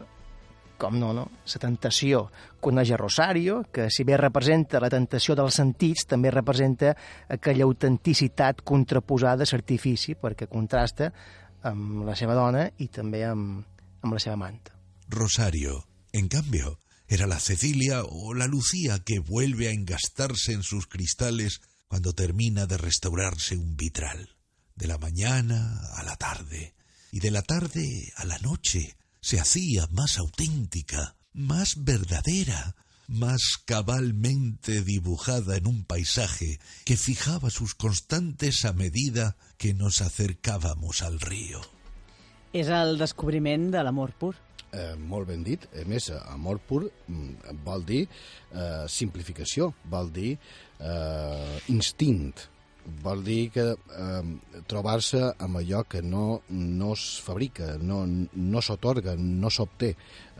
com 0.78 0.98
no, 1.00 1.12
no? 1.16 1.26
La 1.52 1.60
tentació. 1.62 2.26
Coneix 2.60 2.92
a 2.92 2.98
Rosario, 3.00 3.62
que 3.72 3.88
si 3.90 4.04
bé 4.04 4.16
representa 4.20 4.80
la 4.82 4.90
tentació 4.92 5.36
dels 5.38 5.58
sentits, 5.60 6.06
també 6.08 6.32
representa 6.34 6.94
aquella 7.28 7.64
autenticitat 7.64 8.62
contraposada 8.64 9.46
a 9.46 9.50
l'artifici, 9.52 10.16
perquè 10.20 10.48
contrasta 10.48 11.12
amb 11.66 12.04
la 12.06 12.16
seva 12.16 12.34
dona 12.38 12.66
i 12.78 12.88
també 12.88 13.24
amb, 13.26 13.62
amb 14.02 14.12
la 14.12 14.22
seva 14.22 14.36
manta. 14.36 14.74
Rosario, 15.08 15.84
en 16.12 16.28
cambio, 16.28 16.78
era 17.08 17.26
la 17.26 17.38
Cecilia 17.38 18.02
o 18.04 18.34
la 18.34 18.46
Lucía 18.46 18.98
que 19.04 19.20
vuelve 19.20 19.68
a 19.68 19.72
engastarse 19.72 20.52
en 20.52 20.62
sus 20.62 20.86
cristales 20.86 21.60
cuando 21.86 22.12
termina 22.12 22.66
de 22.66 22.78
restaurarse 22.78 23.56
un 23.56 23.76
vitral. 23.76 24.30
De 24.74 24.86
la 24.86 24.98
mañana 24.98 25.80
a 25.94 26.02
la 26.02 26.16
tarde 26.16 26.74
y 27.12 27.20
de 27.20 27.30
la 27.30 27.42
tarde 27.42 28.12
a 28.16 28.24
la 28.24 28.38
noche 28.38 28.96
se 29.26 29.40
hacía 29.40 29.88
más 29.90 30.18
auténtica, 30.18 31.16
más 31.32 31.82
verdadera, 31.82 32.76
más 33.08 33.58
cabalmente 33.64 34.82
dibujada 34.82 35.56
en 35.56 35.66
un 35.66 35.84
paisaje 35.84 36.60
que 36.84 36.96
fijaba 36.96 37.50
sus 37.50 37.74
constantes 37.74 38.64
a 38.64 38.72
medida 38.72 39.36
que 39.58 39.74
nos 39.74 40.00
acercábamos 40.00 41.02
al 41.02 41.18
río. 41.18 41.58
És 42.54 42.70
el 42.70 42.94
descobriment 43.02 43.72
de 43.74 43.82
l'amor 43.82 44.14
pur. 44.14 44.36
Eh, 44.70 44.94
molt 44.94 45.26
ben 45.26 45.42
dit. 45.42 45.66
A 45.74 45.82
més, 45.90 46.06
amor 46.30 46.62
pur 46.62 46.84
mm, 46.86 47.58
vol 47.66 47.82
dir 47.84 48.04
eh, 48.06 48.86
simplificació, 48.86 49.72
vol 49.90 50.14
dir 50.14 50.36
eh, 50.78 51.58
instint, 51.74 52.46
vol 53.02 53.22
dir 53.26 53.50
que 53.54 53.66
eh, 53.72 54.22
trobar-se 54.68 55.22
amb 55.42 55.60
allò 55.60 55.82
que 55.88 56.02
no, 56.02 56.42
no 56.48 56.92
es 56.94 57.04
fabrica, 57.22 57.74
no, 57.82 58.04
no 58.06 58.62
s'otorga, 58.62 59.16
no 59.18 59.50
s'obté, 59.50 59.92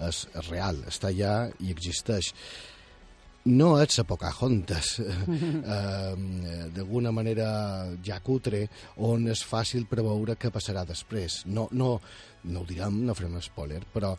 és, 0.07 0.23
és 0.33 0.49
real, 0.51 0.81
està 0.91 1.11
allà 1.11 1.37
i 1.61 1.73
existeix. 1.75 2.33
No 3.47 3.77
ets 3.79 4.01
a 4.03 4.05
Pocahontas, 4.07 4.97
eh, 5.03 6.67
d'alguna 6.75 7.13
manera 7.15 7.49
ja 8.03 8.19
cutre, 8.23 8.65
on 9.07 9.29
és 9.31 9.45
fàcil 9.47 9.87
preveure 9.91 10.39
què 10.39 10.51
passarà 10.55 10.87
després. 10.87 11.45
No, 11.47 11.69
no, 11.73 11.97
no 12.45 12.63
ho 12.63 12.69
direm, 12.69 13.03
no 13.07 13.15
farem 13.15 13.39
spoiler, 13.43 13.83
però 13.95 14.17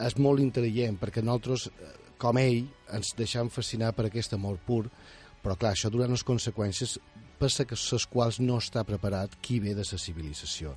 és 0.00 0.16
molt 0.16 0.40
intel·ligent 0.40 0.96
perquè 1.00 1.24
nosaltres, 1.24 1.68
com 2.20 2.40
ell, 2.40 2.64
ens 2.92 3.12
deixem 3.16 3.52
fascinar 3.52 3.92
per 3.96 4.08
aquest 4.08 4.36
amor 4.36 4.56
pur, 4.64 4.86
però 5.40 5.56
clar, 5.56 5.72
això 5.72 5.88
durant 5.92 6.12
les 6.12 6.24
conseqüències 6.24 6.98
per 7.40 7.48
les 7.48 8.06
quals 8.12 8.40
no 8.40 8.58
està 8.60 8.84
preparat 8.84 9.38
qui 9.40 9.60
ve 9.64 9.72
de 9.74 9.86
la 9.86 9.98
civilització 9.98 10.76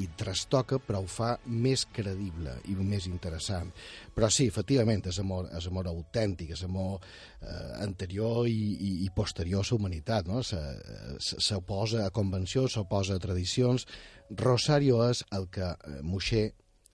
i 0.00 0.06
trastoca, 0.16 0.78
però 0.80 1.02
ho 1.02 1.08
fa 1.10 1.34
més 1.44 1.84
credible 1.92 2.54
i 2.72 2.76
més 2.78 3.06
interessant. 3.10 3.68
Però 4.14 4.30
sí, 4.32 4.46
efectivament, 4.48 5.04
és 5.10 5.18
amor, 5.20 5.50
és 5.52 5.66
amor 5.68 5.90
autèntic, 5.90 6.54
és 6.56 6.62
amor 6.64 6.94
eh, 7.02 7.72
anterior 7.84 8.48
i, 8.48 8.56
i, 8.72 8.92
i 9.04 9.10
posterior 9.14 9.60
a 9.60 9.68
la 9.68 9.76
humanitat, 9.76 10.30
no? 10.30 10.40
S'oposa 10.42 12.06
a 12.06 12.14
convencions, 12.14 12.78
s'oposa 12.78 13.18
a 13.18 13.22
tradicions. 13.22 13.84
Rosario 14.30 15.02
és 15.10 15.24
el 15.36 15.50
que 15.52 15.68
eh, 15.68 16.00
Moixer, 16.02 16.46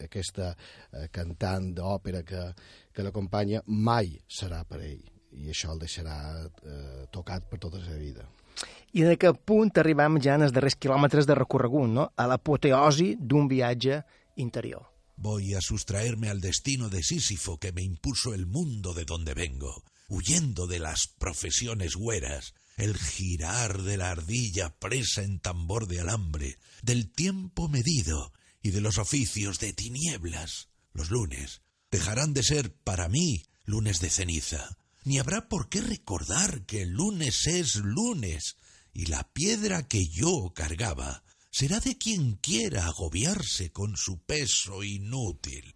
aquesta 0.02 0.50
eh, 0.54 1.06
cantant 1.14 1.70
d'òpera 1.78 2.24
que, 2.26 2.48
que 2.94 3.06
l'acompanya, 3.06 3.62
mai 3.66 4.16
serà 4.26 4.64
per 4.66 4.82
ell 4.82 5.06
i 5.38 5.50
això 5.52 5.74
el 5.74 5.82
deixarà 5.82 6.18
eh, 6.42 7.06
tocat 7.14 7.46
per 7.50 7.60
tota 7.62 7.78
la 7.84 7.98
vida. 8.00 8.26
I 8.92 9.04
en 9.04 9.12
aquest 9.12 9.42
punt 9.44 9.76
arribam 9.78 10.20
ja 10.22 10.36
en 10.38 10.46
els 10.46 10.54
darrers 10.54 10.78
quilòmetres 10.80 11.26
de 11.28 11.36
recorregut, 11.36 11.90
no? 11.92 12.08
a 12.16 12.26
l'apoteosi 12.26 13.14
d'un 13.20 13.48
viatge 13.48 14.02
interior. 14.36 14.86
Voy 15.16 15.54
a 15.54 15.60
sustraerme 15.60 16.30
al 16.30 16.40
destino 16.40 16.88
de 16.88 17.02
Sísifo 17.02 17.58
que 17.58 17.72
me 17.72 17.82
impuso 17.82 18.34
el 18.34 18.46
mundo 18.46 18.94
de 18.94 19.04
donde 19.04 19.34
vengo, 19.34 19.82
huyendo 20.08 20.66
de 20.66 20.78
las 20.78 21.08
profesiones 21.08 21.96
güeras, 21.96 22.54
el 22.76 22.96
girar 22.96 23.82
de 23.82 23.96
la 23.96 24.12
ardilla 24.12 24.70
presa 24.78 25.22
en 25.22 25.40
tambor 25.40 25.88
de 25.88 26.00
alambre, 26.00 26.58
del 26.82 27.10
tiempo 27.10 27.68
medido 27.68 28.32
y 28.62 28.70
de 28.70 28.80
los 28.80 28.98
oficios 28.98 29.58
de 29.58 29.72
tinieblas. 29.72 30.68
Los 30.92 31.10
lunes 31.10 31.62
dejarán 31.90 32.32
de 32.32 32.44
ser 32.44 32.72
para 32.72 33.08
mí 33.08 33.44
lunes 33.64 34.00
de 34.00 34.10
ceniza, 34.10 34.76
ni 35.08 35.18
habrá 35.18 35.48
por 35.48 35.70
qué 35.70 35.80
recordar 35.80 36.66
que 36.66 36.82
el 36.82 36.90
lunes 36.90 37.46
es 37.46 37.76
lunes, 37.76 38.58
y 38.92 39.06
la 39.06 39.24
piedra 39.32 39.88
que 39.88 40.06
yo 40.08 40.52
cargaba 40.54 41.22
será 41.50 41.80
de 41.80 41.96
quien 41.96 42.34
quiera 42.34 42.86
agobiarse 42.86 43.70
con 43.70 43.96
su 43.96 44.18
peso 44.18 44.82
inútil. 44.84 45.74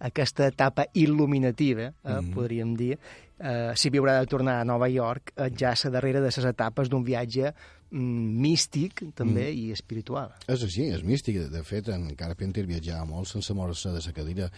Aquesta 0.00 0.46
etapa 0.48 0.86
il·luminativa, 0.92 1.94
eh, 2.02 2.20
Mhm. 2.20 2.34
podríem 2.34 2.74
dir, 2.76 2.98
eh, 3.38 3.72
si 3.76 3.88
havia 3.88 4.20
de 4.20 4.26
tornar 4.26 4.60
a 4.60 4.64
Nova 4.64 4.88
York, 4.88 5.32
eh, 5.36 5.50
ja 5.56 5.74
a 5.74 5.90
darrere 5.90 6.20
de 6.20 6.26
les 6.26 6.38
etapes 6.38 6.88
d'un 6.88 7.04
viatge 7.04 7.54
mm, 7.90 8.40
místic, 8.40 9.14
també, 9.14 9.50
Mm. 9.50 9.56
i 9.56 9.72
espiritual. 9.72 10.34
És 10.46 10.62
així, 10.62 10.82
és 10.92 11.02
místic. 11.02 11.38
De 11.48 11.62
fet, 11.64 11.88
en 11.88 12.14
Carpenter 12.16 12.66
viatjava 12.66 13.06
molt 13.06 13.26
sense 13.28 13.54
moure-se 13.54 13.88
de 13.88 14.02
la 14.04 14.12
cadira 14.12 14.52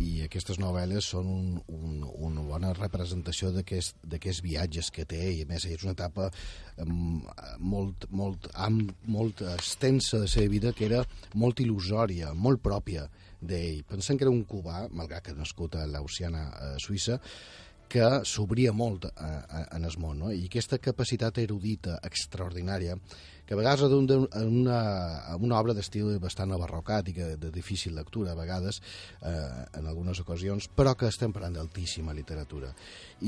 i 0.00 0.22
aquestes 0.24 0.58
novel·les 0.60 1.04
són 1.14 1.28
un, 1.28 1.48
un, 1.68 1.96
una 2.28 2.44
bona 2.46 2.72
representació 2.78 3.50
d'aquests 3.52 4.40
viatges 4.44 4.90
que 4.94 5.04
té 5.08 5.20
i 5.34 5.42
a 5.44 5.48
més 5.50 5.66
és 5.68 5.84
una 5.84 5.92
etapa 5.92 6.30
molt, 7.58 8.06
molt, 8.10 8.48
am, 8.54 8.80
molt 9.04 9.42
extensa 9.54 10.16
de 10.16 10.24
la 10.26 10.32
seva 10.32 10.52
vida 10.52 10.72
que 10.76 10.88
era 10.88 11.02
molt 11.34 11.60
il·lusòria, 11.60 12.32
molt 12.34 12.62
pròpia 12.64 13.08
d'ell. 13.42 13.82
Pensem 13.88 14.16
que 14.16 14.24
era 14.24 14.32
un 14.32 14.44
cubà, 14.48 14.86
malgrat 14.94 15.26
que 15.26 15.36
nascut 15.36 15.76
a 15.76 15.86
l'Oceana 15.90 16.46
a 16.52 16.72
Suïssa, 16.82 17.18
que 17.92 18.08
s'obria 18.24 18.72
molt 18.72 19.04
a, 19.10 19.12
a, 19.20 19.60
en 19.76 19.84
el 19.84 19.98
món, 20.00 20.24
no? 20.24 20.32
i 20.32 20.46
aquesta 20.46 20.78
capacitat 20.80 21.42
erudita 21.42 21.98
extraordinària, 22.08 22.96
que 23.44 23.52
a 23.52 23.58
vegades 23.58 23.82
en 23.84 23.96
una, 23.98 24.78
en 25.34 25.44
una 25.44 25.58
obra 25.58 25.74
d'estil 25.76 26.16
bastant 26.22 26.54
abarrocat 26.54 27.10
i 27.10 27.16
que 27.16 27.26
de 27.36 27.50
difícil 27.52 27.96
lectura 27.98 28.32
a 28.32 28.38
vegades, 28.38 28.80
eh, 29.20 29.32
en 29.76 29.88
algunes 29.90 30.20
ocasions, 30.24 30.70
però 30.72 30.94
que 30.96 31.10
estem 31.12 31.34
parlant 31.34 31.58
d'altíssima 31.58 32.14
literatura. 32.16 32.70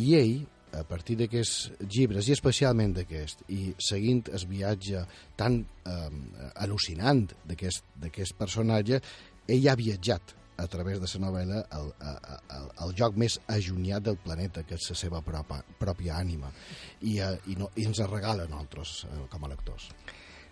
I 0.00 0.14
ell, 0.16 0.38
a 0.74 0.84
partir 0.88 1.18
d'aquests 1.20 1.84
llibres, 1.84 2.30
i 2.30 2.34
especialment 2.34 2.94
d'aquest, 2.96 3.44
i 3.52 3.74
seguint 3.76 4.24
el 4.32 4.46
viatge 4.48 5.04
tan 5.36 5.60
eh, 5.60 6.08
al·lucinant 6.64 7.26
d'aquest 7.44 7.92
d'aquest 8.00 8.38
personatge, 8.40 9.02
ell 9.44 9.68
ha 9.68 9.76
viatjat 9.76 10.34
a 10.57 10.66
través 10.70 11.00
de 11.02 11.09
la 11.18 11.26
novel·la 11.26 11.64
al, 11.70 11.88
a- 12.00 12.38
a- 12.48 12.66
al 12.84 12.94
lloc 12.94 13.16
més 13.16 13.40
allunyat 13.48 14.02
del 14.02 14.16
planeta, 14.16 14.62
que 14.62 14.74
és 14.78 14.90
la 14.90 14.96
seva 14.96 15.22
pròpia, 15.22 15.62
pròpia 15.78 16.16
ànima, 16.20 16.50
i, 17.02 17.18
i, 17.18 17.57
no, 17.59 17.70
i 17.76 17.86
ens 17.88 17.98
el 18.00 18.11
regala 18.11 18.44
a 18.44 18.48
nosaltres 18.48 19.05
eh, 19.09 19.24
com 19.30 19.44
a 19.44 19.48
lectors. 19.48 19.90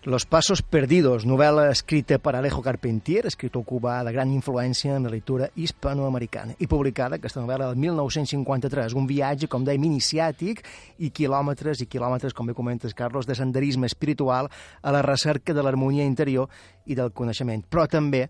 Los 0.04 0.24
Pasos 0.26 0.64
Perdidos, 0.66 1.22
novel·la 1.30 1.68
escrita 1.70 2.16
per 2.18 2.32
Alejo 2.34 2.58
Carpentier, 2.60 3.20
escritor 3.30 3.62
cubà 3.62 4.00
de 4.02 4.10
gran 4.10 4.32
influència 4.34 4.96
en 4.98 5.04
la 5.06 5.12
lectura 5.14 5.46
hispanoamericana, 5.54 6.56
i 6.58 6.66
publicada, 6.66 7.20
aquesta 7.20 7.38
novel·la, 7.38 7.68
del 7.70 7.78
1953. 7.78 8.96
Un 8.98 9.06
viatge, 9.06 9.46
com 9.46 9.62
dèiem, 9.62 9.84
iniciàtic 9.86 10.64
i 10.98 11.12
quilòmetres 11.14 11.84
i 11.84 11.86
quilòmetres, 11.86 12.34
com 12.34 12.50
bé 12.50 12.54
comentes, 12.58 12.94
Carlos, 12.98 13.28
de 13.30 13.36
senderisme 13.38 13.86
espiritual 13.86 14.50
a 14.82 14.90
la 14.90 15.02
recerca 15.06 15.54
de 15.54 15.62
l'harmonia 15.62 16.02
interior 16.02 16.50
i 16.90 16.98
del 16.98 17.12
coneixement, 17.14 17.62
però 17.70 17.86
també, 17.86 18.26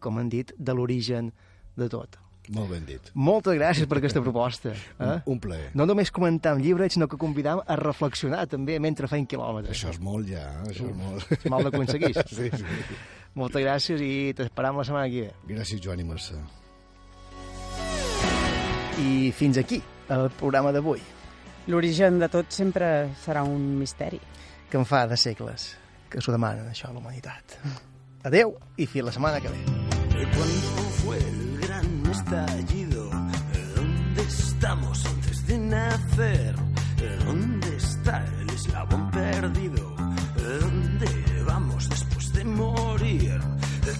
com 0.00 0.18
han 0.18 0.28
dit, 0.32 0.52
de 0.58 0.74
l'origen 0.76 1.30
de 1.76 1.88
tot. 1.92 2.18
Molt 2.50 2.72
ben 2.72 2.82
dit. 2.88 3.10
Moltes 3.14 3.54
gràcies 3.54 3.86
per 3.86 4.00
aquesta 4.00 4.22
proposta. 4.24 4.72
Eh? 4.72 5.04
Un, 5.06 5.20
un 5.36 5.40
plaer. 5.44 5.68
No 5.78 5.84
només 5.86 6.10
comentar 6.10 6.56
llibres, 6.58 6.96
sinó 6.96 7.06
que 7.06 7.18
convidam 7.20 7.60
a 7.62 7.76
reflexionar 7.78 8.46
també 8.50 8.80
mentre 8.82 9.06
feim 9.06 9.28
quilòmetres. 9.28 9.70
Això 9.76 9.92
és 9.92 10.00
molt 10.02 10.26
ja, 10.26 10.48
eh? 10.48 10.72
això 10.72 10.88
és 10.88 10.96
molt. 10.98 11.30
És 11.36 11.46
mal 11.52 11.68
d'aconseguir. 11.68 12.14
Sí, 12.30 12.48
sí. 12.50 12.98
Moltes 13.38 13.62
gràcies 13.62 14.02
i 14.02 14.32
t'esperam 14.34 14.80
la 14.80 14.84
setmana 14.88 15.06
que 15.12 15.28
ve. 15.28 15.54
Gràcies, 15.54 15.78
Joan 15.84 16.02
i 16.02 16.08
Mercè. 16.08 16.40
I 19.00 19.30
fins 19.36 19.60
aquí 19.62 19.78
el 20.10 20.26
programa 20.40 20.72
d'avui, 20.74 21.00
L'origen 21.70 22.18
de 22.18 22.26
tot 22.32 22.50
sempre 22.50 23.10
serà 23.22 23.44
un 23.46 23.76
misteri. 23.78 24.18
que 24.70 24.78
en 24.78 24.84
fa 24.86 25.06
de 25.06 25.16
segles 25.16 25.76
que 26.08 26.20
s'ho 26.22 26.32
demanen 26.32 26.66
això 26.70 26.88
a 26.88 26.92
la 26.92 26.98
humanitat. 26.98 27.58
Adeu 28.24 28.56
i 28.76 28.86
fins 28.86 29.04
la 29.04 29.12
setmana 29.12 29.40
que 29.40 29.48
ve. 29.50 29.79
Cuando 30.28 30.82
fue 31.02 31.18
el 31.18 31.60
gran 31.60 32.06
estallido? 32.10 33.10
¿Dónde 33.74 34.22
estamos 34.22 35.06
antes 35.06 35.46
de 35.46 35.58
nacer? 35.58 36.54
¿Dónde 37.24 37.76
está 37.76 38.24
el 38.40 38.50
eslabón 38.50 39.10
perdido? 39.10 39.94
¿Dónde 40.60 41.42
vamos 41.46 41.88
después 41.88 42.32
de 42.34 42.44
morir? 42.44 43.40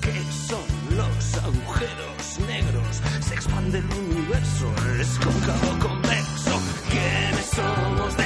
¿Qué 0.03 0.23
son 0.47 0.97
los 0.97 1.35
agujeros 1.39 2.39
negros? 2.47 3.03
¿Se 3.21 3.35
expande 3.35 3.79
el 3.79 3.85
universo? 3.87 4.73
¿Es 5.01 5.19
cóncavo 5.19 5.79
convexo? 5.79 6.61
¿Quiénes 6.91 7.47
somos? 7.57 8.20